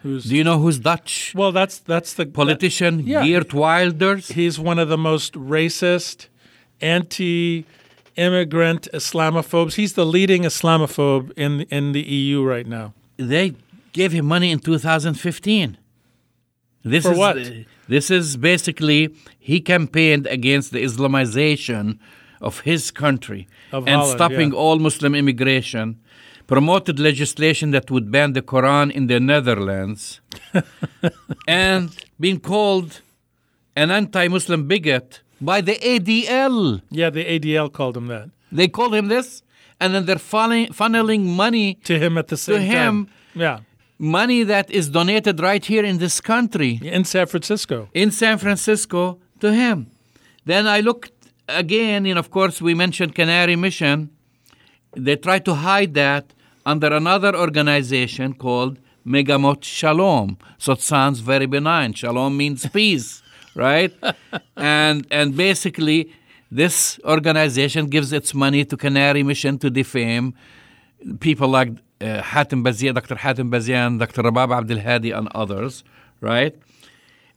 Who's, 0.03 0.25
do 0.25 0.35
you 0.37 0.45
know 0.45 0.59
who's 0.59 0.79
Dutch? 0.79 1.33
Well, 1.35 1.51
that's 1.51 1.79
that's 1.79 2.13
the 2.13 2.25
politician 2.25 2.97
that, 2.97 3.03
yeah. 3.03 3.25
Geert 3.25 3.53
Wilders. 3.53 4.29
He's 4.29 4.57
one 4.57 4.79
of 4.79 4.87
the 4.87 4.97
most 4.97 5.33
racist 5.33 6.29
anti 6.81 7.65
immigrant 8.15 8.87
Islamophobes. 8.93 9.75
He's 9.75 9.93
the 9.93 10.05
leading 10.05 10.43
Islamophobe 10.43 11.31
in 11.37 11.61
in 11.69 11.93
the 11.93 12.01
EU 12.01 12.43
right 12.43 12.67
now. 12.67 12.93
They 13.17 13.55
gave 13.93 14.11
him 14.11 14.25
money 14.25 14.51
in 14.51 14.59
2015. 14.59 15.77
This 16.83 17.03
For 17.03 17.11
is 17.11 17.17
what? 17.17 17.37
this 17.87 18.09
is 18.11 18.37
basically 18.37 19.15
he 19.37 19.59
campaigned 19.59 20.27
against 20.27 20.71
the 20.71 20.83
Islamization 20.83 21.99
of 22.41 22.61
his 22.61 22.91
country 22.91 23.47
of 23.71 23.87
and 23.87 23.99
Holland, 24.01 24.17
stopping 24.17 24.51
yeah. 24.51 24.57
all 24.57 24.79
Muslim 24.79 25.15
immigration. 25.15 25.99
Promoted 26.47 26.99
legislation 26.99 27.69
that 27.71 27.91
would 27.91 28.09
ban 28.09 28.33
the 28.33 28.41
Quran 28.41 28.91
in 28.91 29.05
the 29.05 29.19
Netherlands, 29.19 30.19
and 31.47 31.95
being 32.19 32.39
called 32.39 33.01
an 33.75 33.91
anti-Muslim 33.91 34.67
bigot 34.67 35.21
by 35.41 35.61
the 35.61 35.75
ADL. 35.75 36.81
Yeah, 36.89 37.09
the 37.09 37.25
ADL 37.25 37.71
called 37.71 37.97
him 37.97 38.07
that. 38.07 38.29
They 38.51 38.67
called 38.67 38.95
him 38.95 39.07
this, 39.07 39.43
and 39.79 39.93
then 39.93 40.05
they're 40.05 40.15
funneling, 40.15 40.69
funneling 40.69 41.25
money 41.25 41.75
to 41.85 41.97
him 41.99 42.17
at 42.17 42.27
the 42.27 42.37
same 42.37 42.55
to 42.55 42.61
him. 42.61 43.05
Time. 43.05 43.13
Yeah. 43.35 43.59
Money 43.97 44.43
that 44.43 44.71
is 44.71 44.89
donated 44.89 45.39
right 45.39 45.63
here 45.63 45.83
in 45.83 45.97
this 45.97 46.21
country. 46.21 46.79
In 46.81 47.03
San 47.03 47.27
Francisco. 47.27 47.89
In 47.93 48.11
San 48.11 48.37
Francisco 48.37 49.19
to 49.41 49.53
him. 49.53 49.91
Then 50.45 50.67
I 50.67 50.79
looked 50.79 51.11
again, 51.47 52.05
and 52.05 52.17
of 52.17 52.31
course, 52.31 52.61
we 52.61 52.73
mentioned 52.73 53.13
Canary 53.13 53.55
Mission. 53.55 54.09
They 54.95 55.15
tried 55.15 55.45
to 55.45 55.55
hide 55.55 55.93
that 55.95 56.33
under 56.65 56.87
another 56.93 57.35
organization 57.35 58.33
called 58.33 58.79
Megamot 59.05 59.63
Shalom. 59.63 60.37
So 60.57 60.73
it 60.73 60.81
sounds 60.81 61.19
very 61.19 61.45
benign. 61.45 61.93
Shalom 61.93 62.37
means 62.37 62.65
peace 62.67 63.21
right? 63.55 63.93
and 64.57 65.07
and 65.11 65.35
basically, 65.35 66.11
this 66.51 66.99
organization 67.05 67.87
gives 67.87 68.11
its 68.13 68.33
money 68.33 68.65
to 68.65 68.77
Canary 68.77 69.23
Mission 69.23 69.57
to 69.59 69.69
defame 69.69 70.33
people 71.19 71.47
like 71.47 71.69
uh, 72.01 72.21
Hatem 72.21 72.63
Bazian, 72.63 72.93
Dr. 72.95 73.15
Hatem 73.15 73.49
Bazian, 73.49 73.99
Dr. 73.99 74.23
Rabab 74.23 74.49
Abdulhadi, 74.49 75.15
and 75.15 75.27
others, 75.35 75.83
right? 76.21 76.55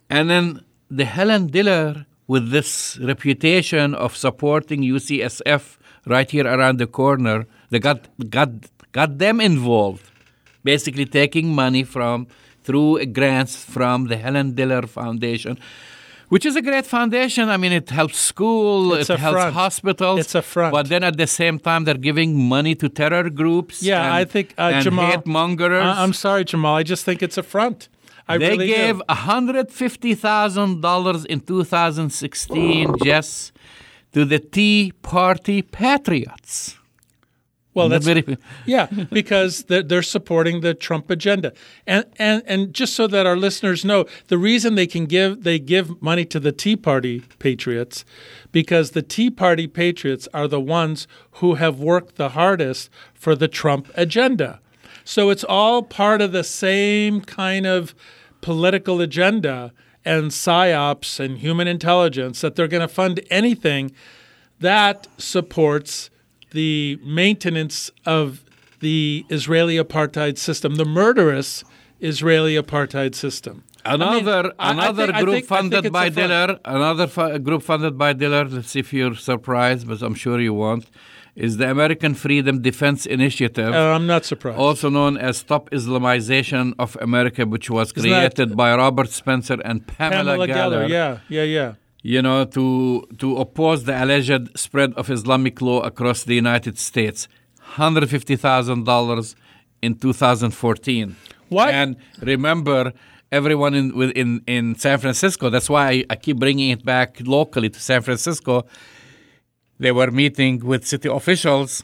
And 0.08 0.30
then 0.30 0.64
the 0.90 1.04
Helen 1.04 1.48
Diller, 1.48 2.06
with 2.26 2.50
this 2.50 2.98
reputation 3.02 3.94
of 3.94 4.16
supporting 4.16 4.82
UCSF 4.82 5.76
right 6.06 6.30
here 6.30 6.46
around 6.46 6.78
the 6.78 6.86
corner, 6.86 7.46
they 7.70 7.78
got 7.78 8.08
got 8.30 8.50
got 8.92 9.18
them 9.18 9.40
involved, 9.40 10.10
basically 10.64 11.06
taking 11.06 11.54
money 11.54 11.82
from 11.84 12.26
through 12.62 13.04
grants 13.06 13.64
from 13.64 14.06
the 14.06 14.16
Helen 14.16 14.54
Diller 14.54 14.82
Foundation 14.82 15.58
which 16.32 16.46
is 16.46 16.56
a 16.56 16.62
great 16.62 16.86
foundation. 16.86 17.50
I 17.50 17.58
mean, 17.58 17.72
it 17.72 17.90
helps 17.90 18.16
school, 18.16 18.94
it's 18.94 19.10
it 19.10 19.18
helps 19.18 19.40
front. 19.40 19.54
hospitals. 19.54 20.20
It's 20.20 20.34
a 20.34 20.40
front. 20.40 20.72
But 20.72 20.88
then 20.88 21.04
at 21.04 21.18
the 21.18 21.26
same 21.26 21.58
time, 21.58 21.84
they're 21.84 22.04
giving 22.10 22.48
money 22.54 22.74
to 22.76 22.88
terror 22.88 23.28
groups. 23.28 23.82
Yeah, 23.82 24.02
and, 24.02 24.14
I 24.20 24.24
think 24.24 24.54
uh, 24.56 24.70
and 24.74 24.82
Jamal. 24.82 25.10
hate 25.10 25.26
mongers. 25.26 25.84
I- 25.84 26.02
am 26.02 26.14
sorry, 26.14 26.46
Jamal. 26.46 26.76
I 26.76 26.84
just 26.84 27.04
think 27.04 27.22
it's 27.22 27.36
a 27.36 27.42
front. 27.42 27.90
I 28.26 28.38
they 28.38 28.48
really 28.48 28.68
gave 28.68 28.96
do. 28.96 29.02
$150,000 29.10 31.26
in 31.26 31.40
2016 31.40 32.94
just 33.04 33.52
to 34.14 34.24
the 34.24 34.38
Tea 34.38 34.92
Party 35.02 35.60
Patriots. 35.60 36.78
Well, 37.74 37.88
that's 37.88 38.04
very- 38.06 38.36
yeah, 38.66 38.86
because 39.10 39.64
they're, 39.64 39.82
they're 39.82 40.02
supporting 40.02 40.60
the 40.60 40.74
Trump 40.74 41.10
agenda, 41.10 41.52
and 41.86 42.04
and 42.18 42.42
and 42.46 42.74
just 42.74 42.94
so 42.94 43.06
that 43.06 43.24
our 43.24 43.36
listeners 43.36 43.82
know, 43.84 44.04
the 44.28 44.36
reason 44.36 44.74
they 44.74 44.86
can 44.86 45.06
give 45.06 45.42
they 45.42 45.58
give 45.58 46.00
money 46.02 46.24
to 46.26 46.38
the 46.38 46.52
Tea 46.52 46.76
Party 46.76 47.22
patriots, 47.38 48.04
because 48.52 48.90
the 48.90 49.00
Tea 49.02 49.30
Party 49.30 49.66
patriots 49.66 50.28
are 50.34 50.46
the 50.46 50.60
ones 50.60 51.06
who 51.32 51.54
have 51.54 51.80
worked 51.80 52.16
the 52.16 52.30
hardest 52.30 52.90
for 53.14 53.34
the 53.34 53.48
Trump 53.48 53.90
agenda. 53.94 54.60
So 55.04 55.30
it's 55.30 55.44
all 55.44 55.82
part 55.82 56.20
of 56.20 56.32
the 56.32 56.44
same 56.44 57.22
kind 57.22 57.66
of 57.66 57.94
political 58.42 59.00
agenda 59.00 59.72
and 60.04 60.30
psyops 60.30 61.18
and 61.18 61.38
human 61.38 61.68
intelligence 61.68 62.40
that 62.42 62.54
they're 62.54 62.68
going 62.68 62.86
to 62.86 62.88
fund 62.88 63.20
anything 63.30 63.92
that 64.60 65.08
supports 65.16 66.10
the 66.52 66.98
maintenance 67.04 67.90
of 68.06 68.44
the 68.80 69.24
Israeli 69.30 69.76
apartheid 69.76 70.38
system, 70.38 70.74
the 70.76 70.84
murderous 70.84 71.64
Israeli 72.00 72.54
apartheid 72.56 73.14
system. 73.14 73.64
Another 73.84 74.52
I- 74.58 74.68
I 74.68 74.72
another 74.72 75.06
think- 75.06 75.18
group 75.24 75.34
think- 75.36 75.46
funded 75.46 75.92
by. 75.92 76.08
Diller, 76.08 76.58
another 76.64 77.06
fu- 77.08 77.38
group 77.40 77.62
funded 77.62 77.98
by 77.98 78.12
Diller. 78.12 78.44
Let's 78.44 78.70
see 78.70 78.78
if 78.80 78.92
you're 78.92 79.16
surprised, 79.16 79.88
but 79.88 80.02
I'm 80.02 80.14
sure 80.14 80.38
you 80.40 80.54
won't. 80.54 80.86
Is 81.34 81.56
the 81.56 81.68
American 81.70 82.12
Freedom 82.14 82.60
Defense 82.60 83.06
Initiative, 83.06 83.72
Uh, 83.72 83.94
I'm 83.96 84.06
not 84.06 84.24
surprised. 84.26 84.58
also 84.58 84.90
known 84.90 85.16
as 85.16 85.38
Stop 85.38 85.70
Islamization 85.70 86.74
of 86.78 86.90
America, 87.00 87.46
which 87.46 87.70
was 87.70 87.92
Isn't 87.96 88.10
that- 88.10 88.34
created 88.34 88.56
by 88.56 88.74
Robert 88.76 89.08
Spencer 89.08 89.58
and 89.64 89.86
Pamela, 89.86 90.32
Pamela 90.32 90.46
Geller. 90.48 90.84
Geller, 90.84 90.88
yeah, 90.88 91.18
yeah, 91.28 91.42
yeah. 91.58 91.72
You 92.02 92.20
know, 92.22 92.44
to 92.44 93.06
to 93.18 93.36
oppose 93.36 93.84
the 93.84 94.02
alleged 94.02 94.58
spread 94.58 94.92
of 94.94 95.10
Islamic 95.10 95.60
law 95.60 95.80
across 95.80 96.24
the 96.24 96.34
United 96.34 96.78
States. 96.78 97.28
Hundred 97.60 98.08
fifty 98.10 98.36
thousand 98.36 98.84
dollars 98.84 99.36
in 99.80 99.94
2014. 99.94 101.16
What? 101.48 101.72
And 101.74 101.96
remember, 102.20 102.92
everyone 103.30 103.74
in 103.74 104.12
in 104.12 104.42
in 104.46 104.74
San 104.76 104.98
Francisco. 104.98 105.50
That's 105.50 105.70
why 105.70 105.88
I, 105.90 106.04
I 106.10 106.16
keep 106.16 106.38
bringing 106.38 106.70
it 106.70 106.84
back 106.84 107.18
locally 107.24 107.70
to 107.70 107.80
San 107.80 108.02
Francisco. 108.02 108.64
They 109.78 109.92
were 109.92 110.10
meeting 110.10 110.64
with 110.64 110.86
city 110.86 111.08
officials 111.08 111.82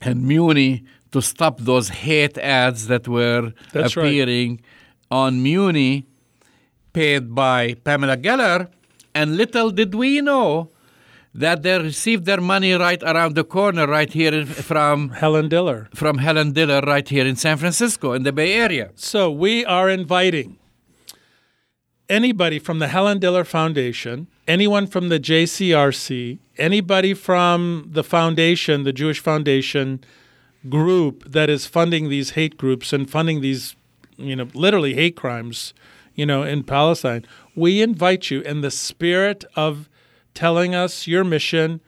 and 0.00 0.22
Muni 0.26 0.84
to 1.10 1.20
stop 1.20 1.58
those 1.60 1.88
hate 1.90 2.38
ads 2.38 2.86
that 2.86 3.06
were 3.06 3.52
That's 3.72 3.96
right. 3.96 4.06
appearing 4.06 4.62
on 5.10 5.42
Muni 5.42 6.06
paid 6.92 7.34
by 7.34 7.74
Pamela 7.74 8.16
Geller, 8.16 8.68
and 9.14 9.36
little 9.36 9.70
did 9.70 9.94
we 9.94 10.20
know 10.20 10.70
that 11.34 11.62
they 11.62 11.78
received 11.78 12.26
their 12.26 12.40
money 12.40 12.72
right 12.74 13.02
around 13.02 13.34
the 13.34 13.44
corner, 13.44 13.86
right 13.86 14.12
here 14.12 14.34
in, 14.34 14.46
from 14.46 15.10
Helen 15.10 15.48
Diller. 15.48 15.88
from 15.94 16.18
Helen 16.18 16.52
Diller, 16.52 16.80
right 16.82 17.08
here 17.08 17.26
in 17.26 17.36
San 17.36 17.56
Francisco, 17.56 18.12
in 18.12 18.22
the 18.22 18.32
Bay 18.32 18.52
Area. 18.52 18.90
So 18.96 19.30
we 19.30 19.64
are 19.64 19.88
inviting 19.88 20.58
anybody 22.08 22.58
from 22.58 22.78
the 22.78 22.88
Helen 22.88 23.18
Diller 23.18 23.44
Foundation, 23.44 24.26
anyone 24.46 24.86
from 24.86 25.08
the 25.08 25.18
JCRC, 25.18 26.38
anybody 26.58 27.14
from 27.14 27.88
the 27.90 28.04
foundation, 28.04 28.82
the 28.82 28.92
Jewish 28.92 29.20
Foundation 29.20 30.04
group 30.68 31.24
that 31.24 31.48
is 31.48 31.66
funding 31.66 32.10
these 32.10 32.30
hate 32.30 32.58
groups 32.58 32.92
and 32.92 33.10
funding 33.10 33.40
these, 33.40 33.74
you 34.18 34.36
know, 34.36 34.48
literally 34.52 34.94
hate 34.94 35.16
crimes, 35.16 35.72
you 36.14 36.26
know, 36.26 36.42
in 36.42 36.64
Palestine. 36.64 37.24
We 37.54 37.82
invite 37.82 38.30
you 38.30 38.40
in 38.40 38.60
the 38.60 38.70
spirit 38.70 39.44
of 39.56 39.88
telling 40.34 40.74
us 40.74 41.06
your 41.06 41.24
mission, 41.24 41.80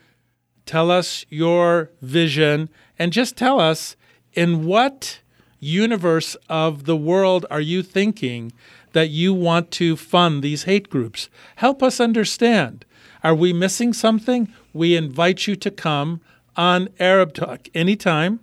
tell 0.66 0.90
us 0.90 1.24
your 1.28 1.90
vision, 2.02 2.68
and 2.98 3.12
just 3.12 3.36
tell 3.36 3.60
us 3.60 3.96
in 4.32 4.66
what 4.66 5.20
universe 5.60 6.36
of 6.48 6.84
the 6.84 6.96
world 6.96 7.46
are 7.50 7.60
you 7.60 7.82
thinking 7.82 8.52
that 8.92 9.08
you 9.08 9.34
want 9.34 9.70
to 9.72 9.96
fund 9.96 10.42
these 10.42 10.64
hate 10.64 10.88
groups? 10.88 11.28
Help 11.56 11.82
us 11.82 12.00
understand. 12.00 12.84
Are 13.22 13.34
we 13.34 13.52
missing 13.52 13.92
something? 13.92 14.52
We 14.72 14.96
invite 14.96 15.46
you 15.46 15.56
to 15.56 15.70
come 15.70 16.20
on 16.56 16.88
Arab 17.00 17.32
Talk 17.34 17.68
anytime. 17.74 18.40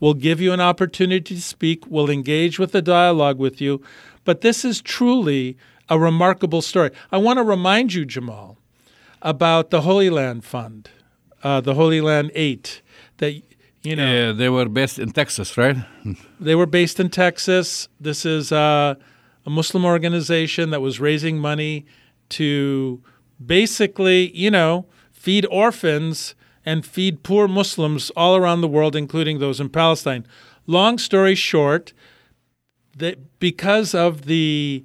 We'll 0.00 0.14
give 0.14 0.40
you 0.40 0.52
an 0.52 0.60
opportunity 0.60 1.34
to 1.34 1.40
speak. 1.40 1.86
We'll 1.86 2.10
engage 2.10 2.58
with 2.58 2.72
the 2.72 2.82
dialogue 2.82 3.38
with 3.38 3.60
you. 3.60 3.82
But 4.24 4.40
this 4.40 4.64
is 4.64 4.80
truly 4.80 5.56
a 5.88 5.98
remarkable 5.98 6.62
story. 6.62 6.90
I 7.12 7.18
want 7.18 7.38
to 7.38 7.42
remind 7.42 7.92
you, 7.92 8.04
Jamal, 8.04 8.58
about 9.22 9.70
the 9.70 9.82
Holy 9.82 10.10
Land 10.10 10.44
Fund, 10.44 10.90
uh, 11.42 11.60
the 11.60 11.74
Holy 11.74 12.00
Land 12.00 12.30
8, 12.34 12.82
that, 13.18 13.42
you 13.82 13.96
know, 13.96 14.12
Yeah, 14.12 14.32
they 14.32 14.48
were 14.48 14.68
based 14.68 14.98
in 14.98 15.10
Texas, 15.10 15.56
right? 15.58 15.76
they 16.40 16.54
were 16.54 16.66
based 16.66 16.98
in 16.98 17.10
Texas. 17.10 17.88
This 18.00 18.24
is 18.24 18.50
uh, 18.50 18.94
a 19.46 19.50
Muslim 19.50 19.84
organization 19.84 20.70
that 20.70 20.80
was 20.80 21.00
raising 21.00 21.38
money 21.38 21.84
to 22.30 23.02
basically, 23.44 24.34
you 24.36 24.50
know, 24.50 24.86
feed 25.12 25.46
orphans 25.50 26.34
and 26.64 26.84
feed 26.86 27.22
poor 27.22 27.46
Muslims 27.46 28.10
all 28.16 28.36
around 28.36 28.62
the 28.62 28.68
world, 28.68 28.96
including 28.96 29.38
those 29.38 29.60
in 29.60 29.68
Palestine. 29.68 30.26
Long 30.66 30.96
story 30.96 31.34
short, 31.34 31.92
because 33.38 33.94
of 33.94 34.26
the 34.26 34.84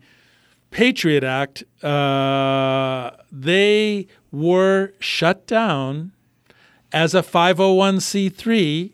Patriot 0.71 1.23
Act, 1.23 1.63
uh, 1.83 3.11
they 3.31 4.07
were 4.31 4.93
shut 4.99 5.47
down 5.47 6.11
as 6.91 7.13
a 7.13 7.21
501c3 7.21 8.93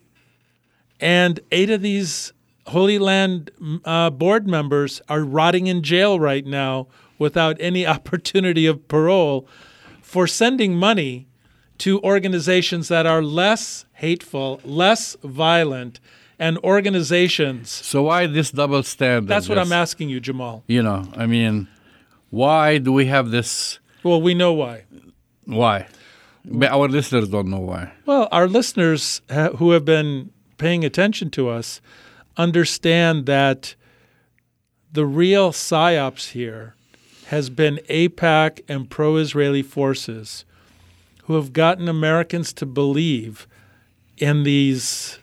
and 0.99 1.39
eight 1.51 1.69
of 1.69 1.81
these 1.81 2.33
Holy 2.67 2.97
Land 2.97 3.51
uh, 3.83 4.09
board 4.09 4.47
members 4.47 5.01
are 5.07 5.21
rotting 5.21 5.67
in 5.67 5.83
jail 5.83 6.19
right 6.19 6.45
now 6.45 6.87
without 7.19 7.57
any 7.59 7.85
opportunity 7.95 8.65
of 8.65 8.87
parole 8.87 9.47
for 10.01 10.27
sending 10.27 10.75
money 10.75 11.27
to 11.77 12.01
organizations 12.01 12.87
that 12.87 13.05
are 13.05 13.21
less 13.21 13.85
hateful, 13.93 14.61
less 14.63 15.17
violent, 15.23 15.99
and 16.39 16.57
organizations. 16.59 17.69
So 17.69 18.03
why 18.03 18.27
this 18.27 18.51
double 18.51 18.83
standard? 18.83 19.27
That's 19.29 19.47
what 19.49 19.57
Yes. 19.57 19.67
I'm 19.67 19.73
asking 19.73 20.09
you, 20.09 20.19
Jamal. 20.19 20.63
You 20.67 20.83
know, 20.83 21.07
I 21.15 21.25
mean, 21.25 21.67
why 22.29 22.77
do 22.77 22.91
we 22.91 23.05
have 23.07 23.31
this? 23.31 23.79
Well, 24.03 24.21
we 24.21 24.33
know 24.33 24.53
why. 24.53 24.83
Why? 25.45 25.87
But 26.43 26.71
our 26.71 26.87
listeners 26.87 27.29
don't 27.29 27.49
know 27.49 27.59
why. 27.59 27.91
Well, 28.05 28.27
our 28.31 28.47
listeners 28.47 29.21
ha- 29.31 29.49
who 29.57 29.71
have 29.71 29.85
been 29.85 30.31
paying 30.57 30.83
attention 30.85 31.29
to 31.31 31.49
us 31.49 31.81
understand 32.37 33.25
that 33.25 33.75
the 34.91 35.05
real 35.05 35.51
psyops 35.51 36.31
here 36.31 36.75
has 37.27 37.49
been 37.49 37.79
AIPAC 37.89 38.61
and 38.67 38.89
pro 38.89 39.17
Israeli 39.17 39.63
forces 39.63 40.45
who 41.23 41.33
have 41.35 41.51
gotten 41.53 41.87
Americans 41.89 42.53
to 42.53 42.65
believe 42.65 43.47
in 44.17 44.43
these 44.43 45.17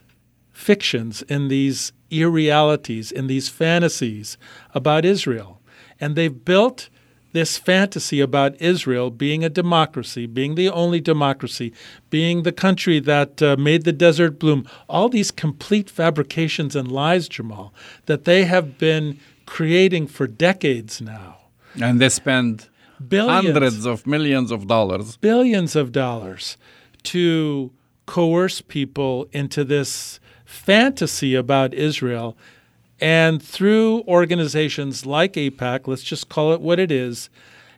fictions, 0.53 1.23
in 1.23 1.49
these 1.49 1.91
irrealities, 2.09 3.11
in 3.11 3.27
these 3.27 3.49
fantasies 3.49 4.37
about 4.73 5.03
Israel. 5.03 5.59
And 5.99 6.15
they've 6.15 6.45
built 6.45 6.89
this 7.33 7.57
fantasy 7.57 8.21
about 8.21 8.59
Israel 8.61 9.09
being 9.09 9.43
a 9.43 9.49
democracy, 9.49 10.25
being 10.27 10.55
the 10.55 10.69
only 10.69 11.01
democracy, 11.01 11.73
being 12.09 12.43
the 12.43 12.51
country 12.51 12.99
that 12.99 13.41
uh, 13.41 13.55
made 13.57 13.83
the 13.83 13.91
desert 13.91 14.39
bloom, 14.39 14.67
all 14.87 15.09
these 15.09 15.31
complete 15.31 15.89
fabrications 15.89 16.75
and 16.75 16.91
lies, 16.91 17.27
Jamal, 17.27 17.73
that 18.05 18.25
they 18.25 18.45
have 18.45 18.77
been 18.77 19.19
creating 19.45 20.07
for 20.07 20.27
decades 20.27 21.01
now. 21.01 21.37
And 21.81 21.99
they 21.99 22.09
spend 22.09 22.69
Billions 23.05 23.45
hundreds 23.47 23.85
of 23.85 24.05
millions 24.05 24.51
of 24.51 24.67
dollars. 24.67 25.17
billions 25.17 25.75
of 25.75 25.91
dollars 25.91 26.57
to 27.03 27.71
coerce 28.05 28.61
people 28.61 29.27
into 29.31 29.63
this 29.63 30.19
fantasy 30.53 31.35
about 31.35 31.73
Israel. 31.73 32.37
And 33.01 33.41
through 33.41 34.03
organizations 34.07 35.05
like 35.05 35.33
AIPAC, 35.33 35.87
let's 35.87 36.03
just 36.03 36.29
call 36.29 36.53
it 36.53 36.61
what 36.61 36.79
it 36.79 36.91
is, 36.91 37.29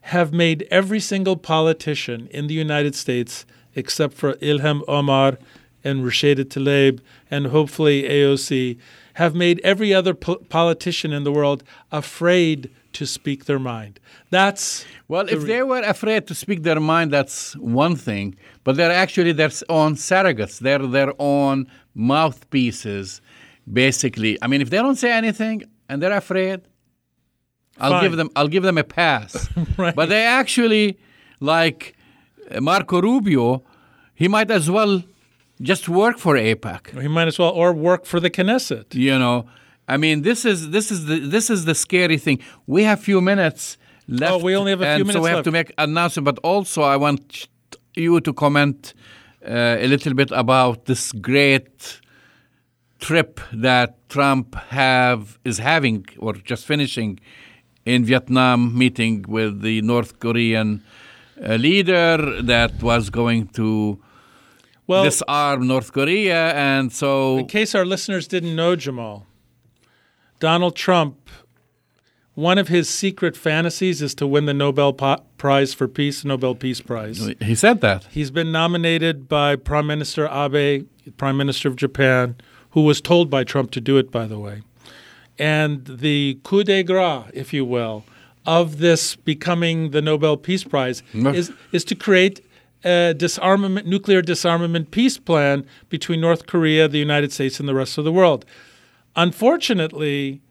have 0.01 0.32
made 0.32 0.67
every 0.69 0.99
single 0.99 1.38
politician 1.38 2.28
in 2.28 2.45
the 2.45 2.53
United 2.53 2.93
States, 2.93 3.45
except 3.76 4.13
for 4.13 4.34
Ilhan 4.34 4.84
Omar 4.88 5.39
and 5.84 6.03
Rashida 6.03 6.45
Tlaib 6.45 6.99
and 7.32 7.47
hopefully 7.47 8.03
AOC, 8.03 8.78
have 9.13 9.34
made 9.34 9.59
every 9.63 9.93
other 9.93 10.13
po- 10.13 10.36
politician 10.49 11.11
in 11.13 11.23
the 11.23 11.32
world 11.32 11.63
afraid 11.91 12.69
to 13.00 13.06
speak 13.06 13.46
their 13.46 13.60
mind. 13.60 14.00
That's 14.32 14.86
Well, 15.08 15.26
if 15.36 15.41
they 15.52 15.62
were 15.72 15.82
afraid 15.96 16.22
to 16.28 16.34
speak 16.43 16.60
their 16.64 16.80
mind, 16.80 17.08
that's 17.18 17.56
one 17.58 17.96
thing. 17.96 18.36
But 18.64 18.76
they're 18.78 18.98
actually 19.06 19.34
their 19.41 19.52
own 19.70 19.96
surrogates. 19.96 20.56
They're 20.60 20.86
their 20.98 21.14
own 21.20 21.58
mouthpieces, 21.93 23.22
basically. 23.82 24.38
I 24.43 24.48
mean, 24.48 24.62
if 24.62 24.70
they 24.70 24.78
don't 24.78 24.96
say 25.06 25.12
anything 25.12 25.64
and 25.89 26.02
they're 26.02 26.18
afraid, 26.26 26.62
I'll 27.78 27.91
Fine. 27.91 28.04
give 28.04 28.16
them. 28.18 28.30
I'll 28.38 28.48
give 28.56 28.64
them 28.70 28.78
a 28.78 28.84
pass. 28.84 29.32
Right. 29.78 29.93
But 30.00 30.08
they 30.14 30.24
actually, 30.41 30.98
like 31.41 31.80
uh, 32.50 32.62
Marco 32.62 33.02
Rubio, 33.02 33.64
he 34.22 34.28
might 34.36 34.50
as 34.60 34.66
well 34.72 35.04
just 35.72 35.89
work 35.89 36.18
for 36.18 36.34
AIPAC. 36.36 36.82
he 37.02 37.10
might 37.18 37.28
as 37.28 37.38
well 37.39 37.52
or 37.62 37.74
work 37.74 38.06
for 38.06 38.20
the 38.22 38.30
Knesset. 38.30 38.88
You 38.96 39.20
know, 39.20 39.38
I 39.88 39.98
mean, 39.98 40.22
this 40.24 40.46
is 40.46 40.70
this 40.72 40.92
is 40.92 41.06
the 41.06 41.20
this 41.20 41.50
is 41.50 41.66
the 41.66 41.76
scary 41.76 42.18
thing. 42.18 42.40
We 42.66 42.84
have 42.84 43.00
few 43.00 43.22
minutes 43.22 43.78
left. 44.08 44.34
Oh, 44.34 44.38
we 44.40 44.56
only 44.56 44.72
have 44.72 44.82
a 44.82 44.86
few 44.86 44.92
and 44.94 45.00
so 45.02 45.08
minutes 45.08 45.24
we 45.24 45.30
have 45.30 45.38
left. 45.38 45.46
to 45.46 45.52
make 45.52 45.72
announcement. 45.78 46.26
But 46.26 46.40
also, 46.44 46.82
I 46.82 46.98
want 46.98 47.48
you 47.96 48.20
to 48.20 48.34
comment 48.34 48.94
uh, 49.48 49.78
a 49.80 49.88
little 49.88 50.14
bit 50.14 50.32
about 50.32 50.86
this 50.86 51.12
great 51.12 52.02
trip 53.00 53.40
that 53.54 54.10
Trump 54.10 54.56
have 54.56 55.38
is 55.44 55.60
having 55.60 56.06
or 56.18 56.34
just 56.34 56.66
finishing 56.66 57.20
in 57.86 58.04
Vietnam, 58.06 58.76
meeting 58.78 59.24
with 59.28 59.62
the 59.62 59.82
North 59.82 60.20
Korean 60.20 60.82
uh, 61.44 61.56
leader 61.56 62.42
that 62.42 62.82
was 62.82 63.10
going 63.12 63.48
to 63.50 64.00
Well, 64.88 65.04
disarm 65.04 65.68
North 65.68 65.92
Korea, 65.92 66.54
and 66.54 66.92
so 66.92 67.38
in 67.38 67.46
case 67.48 67.76
our 67.76 67.86
listeners 67.86 68.28
didn't 68.28 68.56
know, 68.56 68.76
Jamal, 68.76 69.28
Donald 70.46 70.76
Trump, 70.76 71.28
one 72.36 72.60
of 72.60 72.68
his 72.68 72.88
secret 72.88 73.36
fantasies 73.36 74.00
is 74.00 74.14
to 74.14 74.28
win 74.28 74.46
the 74.46 74.54
Nobel 74.54 74.93
Po- 74.93 75.24
Prize 75.39 75.74
for 75.74 75.88
Peace, 75.88 76.24
Nobel 76.24 76.54
Peace 76.54 76.82
Prize. 76.82 77.32
he 77.41 77.56
said 77.56 77.82
that. 77.82 78.06
He's 78.12 78.30
been 78.30 78.52
nominated 78.52 79.28
by 79.28 79.56
Prime 79.56 79.88
Minister 79.88 80.28
Abe, 80.28 80.86
Prime 81.18 81.36
Minister 81.36 81.68
of 81.68 81.76
Japan, 81.78 82.36
who 82.70 82.82
was 82.82 83.02
told 83.02 83.28
by 83.28 83.43
Trump 83.43 83.72
to 83.72 83.82
do 83.82 83.98
it, 83.98 84.12
by 84.12 84.28
the 84.28 84.38
way. 84.38 84.62
And 85.39 85.84
the 85.84 86.38
coup 86.43 86.64
de 86.64 86.84
grace, 86.84 87.24
if 87.34 87.52
you 87.52 87.66
will, 87.66 88.04
of 88.46 88.78
this 88.78 89.16
becoming 89.16 89.89
the 89.89 90.02
Nobel 90.04 90.38
Peace 90.38 90.64
Prize 90.64 91.02
is, 91.12 91.52
is 91.72 91.84
to 91.86 91.96
create 91.96 92.46
a 92.84 93.16
disarmament, 93.18 93.88
nuclear 93.88 94.22
disarmament 94.22 94.91
peace 94.91 95.18
plan 95.18 95.66
between 95.89 96.22
North 96.22 96.46
Korea, 96.46 96.88
the 96.88 97.00
United 97.00 97.32
States, 97.32 97.60
and 97.60 97.68
the 97.68 97.74
rest 97.74 97.98
of 97.98 98.06
the 98.06 98.12
world. 98.12 98.46
Unfortunately, 99.16 100.41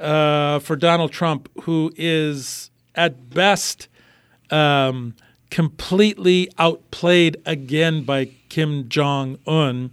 uh, 0.00 0.58
for 0.58 0.76
Donald 0.76 1.12
Trump, 1.12 1.48
who 1.62 1.92
is 1.96 2.70
at 2.94 3.30
best 3.30 3.88
um, 4.50 5.14
completely 5.50 6.48
outplayed 6.58 7.36
again 7.46 8.02
by 8.02 8.30
Kim 8.48 8.88
Jong 8.88 9.38
Un, 9.46 9.90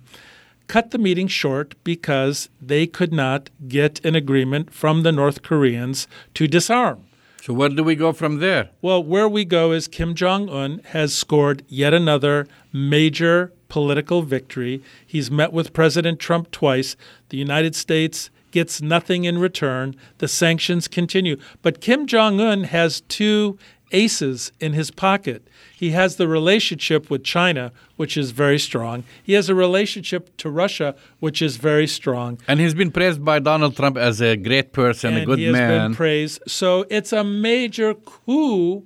cut 0.68 0.92
the 0.92 0.98
meeting 0.98 1.28
short 1.28 1.76
because 1.84 2.50
they 2.62 2.88
could 2.88 3.14
not 3.14 3.50
get 3.68 4.04
an 4.06 4.16
agreement 4.16 4.74
from 4.74 5.04
the 5.04 5.12
North 5.12 5.44
Koreans 5.44 6.08
to 6.34 6.48
disarm. 6.48 7.04
So 7.42 7.54
where 7.54 7.70
do 7.70 7.84
we 7.84 7.96
go 7.96 8.14
from 8.14 8.38
there? 8.38 8.70
Well, 8.82 9.04
where 9.04 9.28
we 9.28 9.46
go 9.46 9.72
is 9.72 9.88
Kim 9.88 10.14
Jong 10.14 10.48
un 10.50 10.80
has 10.86 11.14
scored 11.14 11.64
yet 11.68 11.94
another 11.94 12.48
major 12.72 13.52
political 13.72 14.22
victory. 14.22 14.84
He's 15.08 15.32
met 15.32 15.54
with 15.54 15.72
President 15.72 16.20
Trump 16.20 16.52
twice. 16.52 16.98
The 17.30 17.38
United 17.38 17.74
States 17.74 18.30
gets 18.52 18.82
nothing 18.82 19.24
in 19.24 19.38
return. 19.38 19.96
The 20.18 20.28
sanctions 20.28 20.90
continue. 20.90 21.38
But 21.62 21.80
Kim 21.80 22.06
Jong 22.06 22.42
un 22.42 22.66
has 22.66 23.00
two 23.00 23.58
aces 23.94 24.52
in 24.60 24.74
his 24.74 24.92
pocket. 24.92 25.48
He 25.74 25.92
has 25.92 26.18
the 26.18 26.28
relationship 26.28 27.10
with 27.10 27.24
China, 27.24 27.72
which 27.96 28.18
is 28.18 28.32
very 28.32 28.60
strong. 28.60 29.06
He 29.24 29.34
has 29.34 29.48
a 29.48 29.56
relationship 29.56 30.36
to 30.38 30.50
Russia, 30.50 30.94
which 31.22 31.42
is 31.42 31.56
very 31.56 31.88
strong. 31.88 32.40
And 32.50 32.60
he's 32.60 32.74
been 32.74 32.92
praised 32.92 33.24
by 33.24 33.40
Donald 33.40 33.78
Trump 33.78 33.96
as 33.96 34.22
a 34.22 34.36
great 34.36 34.74
person, 34.74 35.14
and 35.14 35.24
a 35.24 35.26
good 35.26 35.40
man. 35.40 35.40
he 35.40 35.46
has 35.46 35.54
man. 35.54 35.90
been 35.92 35.96
praised. 35.96 36.42
So 36.46 36.86
it's 36.90 37.14
a 37.14 37.24
major 37.24 37.94
coup 37.94 38.84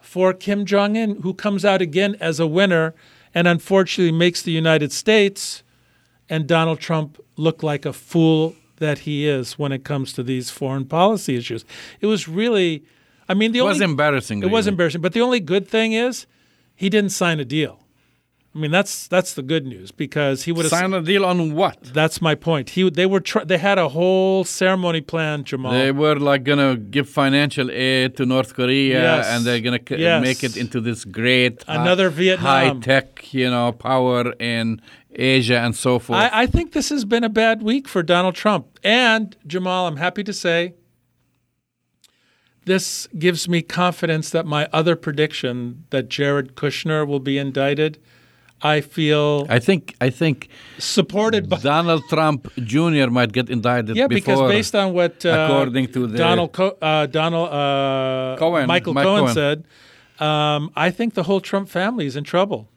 for 0.00 0.32
Kim 0.32 0.64
Jong 0.64 0.96
Un, 0.98 1.20
who 1.22 1.34
comes 1.34 1.64
out 1.64 1.80
again 1.80 2.16
as 2.18 2.40
a 2.40 2.48
winner 2.48 2.94
and 3.34 3.46
unfortunately 3.46 4.16
makes 4.16 4.42
the 4.42 4.52
United 4.52 4.92
States 4.92 5.62
and 6.28 6.46
Donald 6.46 6.80
Trump 6.80 7.18
look 7.36 7.62
like 7.62 7.86
a 7.86 7.92
fool 7.92 8.54
that 8.76 9.00
he 9.00 9.26
is 9.26 9.58
when 9.58 9.72
it 9.72 9.84
comes 9.84 10.12
to 10.12 10.22
these 10.22 10.50
foreign 10.50 10.84
policy 10.84 11.36
issues. 11.36 11.64
It 12.00 12.06
was 12.06 12.28
really, 12.28 12.84
I 13.28 13.34
mean, 13.34 13.52
the 13.52 13.58
it 13.58 13.62
only 13.62 13.72
was 13.74 13.80
embarrassing. 13.80 14.42
it 14.42 14.50
was 14.50 14.66
embarrassing, 14.66 15.00
but 15.00 15.12
the 15.12 15.20
only 15.20 15.40
good 15.40 15.68
thing 15.68 15.92
is 15.92 16.26
he 16.74 16.88
didn't 16.88 17.10
sign 17.10 17.40
a 17.40 17.44
deal. 17.44 17.80
I 18.54 18.58
mean, 18.60 18.70
that's 18.70 19.06
that's 19.08 19.34
the 19.34 19.42
good 19.42 19.66
news 19.66 19.92
because 19.92 20.44
he 20.44 20.52
would 20.52 20.64
have. 20.64 20.70
Sign 20.70 20.92
a 20.94 21.02
deal 21.02 21.24
on 21.24 21.54
what? 21.54 21.76
That's 21.82 22.20
my 22.22 22.34
point. 22.34 22.70
He 22.70 22.88
they 22.90 23.06
were 23.06 23.20
tr- 23.20 23.44
they 23.44 23.58
had 23.58 23.78
a 23.78 23.90
whole 23.90 24.42
ceremony 24.42 25.00
planned, 25.02 25.44
Jamal. 25.46 25.70
They 25.72 25.92
were 25.92 26.16
like 26.16 26.44
gonna 26.44 26.76
give 26.76 27.08
financial 27.08 27.70
aid 27.70 28.16
to 28.16 28.26
North 28.26 28.54
Korea, 28.54 29.00
Yes. 29.02 29.26
and 29.26 29.44
they're 29.44 29.60
gonna 29.60 29.78
c- 29.86 29.96
Yes. 29.98 30.22
make 30.22 30.42
it 30.42 30.56
into 30.56 30.80
this 30.80 31.04
great 31.04 31.62
hi- 31.68 31.80
Another 31.82 32.08
Vietnam. 32.10 32.46
high 32.46 32.80
tech, 32.80 33.32
you 33.34 33.50
know, 33.50 33.70
power 33.72 34.32
in 34.40 34.80
Asia 35.14 35.58
and 35.60 35.76
so 35.76 35.98
forth. 35.98 36.18
I, 36.18 36.30
I 36.42 36.46
think 36.46 36.72
this 36.72 36.88
has 36.88 37.04
been 37.04 37.24
a 37.24 37.28
bad 37.28 37.62
week 37.62 37.86
for 37.86 38.02
Donald 38.02 38.34
Trump. 38.34 38.78
And 38.82 39.36
Jamal, 39.46 39.86
I'm 39.86 39.96
happy 39.98 40.24
to 40.24 40.32
say 40.32 40.72
this 42.64 43.06
gives 43.18 43.48
me 43.48 43.62
confidence 43.62 44.30
that 44.30 44.46
my 44.46 44.68
other 44.72 44.96
prediction 44.96 45.84
that 45.90 46.08
Jared 46.08 46.54
Kushner 46.54 47.06
will 47.06 47.20
be 47.20 47.38
indicted, 47.38 47.98
I 48.60 48.80
feel 48.80 49.46
I 49.48 49.58
think 49.60 49.94
I 50.00 50.10
think 50.10 50.48
supported 50.78 51.48
by. 51.48 51.58
Donald 51.58 52.02
Trump 52.08 52.48
Jr. 52.56 53.08
might 53.08 53.32
get 53.32 53.48
indicted. 53.50 53.96
Yeah, 53.96 54.08
because 54.08 54.40
based 54.50 54.74
on 54.74 54.92
what 54.94 55.24
uh, 55.24 55.46
according 55.48 55.92
to 55.92 56.06
the- 56.06 56.18
Donald 56.18 56.52
Co- 56.52 56.76
uh, 56.82 57.06
Donald 57.06 57.50
uh, 57.50 58.36
Cohen, 58.38 58.66
Michael 58.66 58.94
Mike 58.94 59.04
Cohen, 59.04 59.20
Cohen. 59.22 59.34
said, 59.34 59.64
um, 60.24 60.70
I 60.74 60.90
think 60.90 61.14
the 61.14 61.22
whole 61.24 61.40
Trump 61.40 61.68
family 61.68 62.06
is 62.06 62.16
in 62.16 62.24
trouble. 62.24 62.68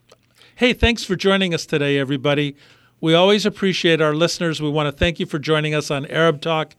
Hey, 0.56 0.74
thanks 0.74 1.04
for 1.04 1.16
joining 1.16 1.54
us 1.54 1.66
today, 1.66 1.98
everybody. 1.98 2.56
We 3.00 3.16
always 3.16 3.48
appreciate 3.48 4.00
our 4.00 4.14
listeners. 4.14 4.62
We 4.62 4.70
want 4.70 4.86
to 4.86 4.92
thank 4.92 5.20
you 5.20 5.26
for 5.26 5.40
joining 5.40 5.74
us 5.74 5.90
on 5.90 6.06
Arab 6.06 6.40
Talk. 6.42 6.76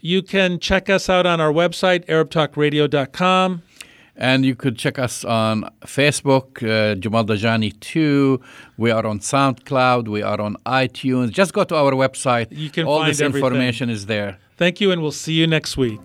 You 0.00 0.20
can 0.22 0.58
check 0.58 0.90
us 0.90 1.08
out 1.08 1.24
on 1.24 1.40
our 1.40 1.50
website, 1.50 2.04
ArabTalkRadio.com. 2.06 3.62
And 4.16 4.44
you 4.46 4.54
could 4.54 4.78
check 4.78 4.98
us 4.98 5.24
on 5.24 5.68
Facebook, 5.84 6.62
uh, 6.62 6.94
Jamal 6.94 7.24
Dajani 7.24 7.78
2. 7.80 8.40
We 8.76 8.90
are 8.92 9.04
on 9.04 9.18
SoundCloud. 9.18 10.06
We 10.08 10.22
are 10.22 10.40
on 10.40 10.56
iTunes. 10.66 11.30
Just 11.32 11.52
go 11.52 11.64
to 11.64 11.74
our 11.74 11.92
website. 11.92 12.46
You 12.50 12.70
can 12.70 12.86
All 12.86 13.04
this 13.04 13.20
everything. 13.20 13.44
information 13.44 13.90
is 13.90 14.06
there. 14.06 14.38
Thank 14.56 14.80
you, 14.80 14.92
and 14.92 15.02
we'll 15.02 15.10
see 15.10 15.32
you 15.32 15.48
next 15.48 15.76
week. 15.76 16.00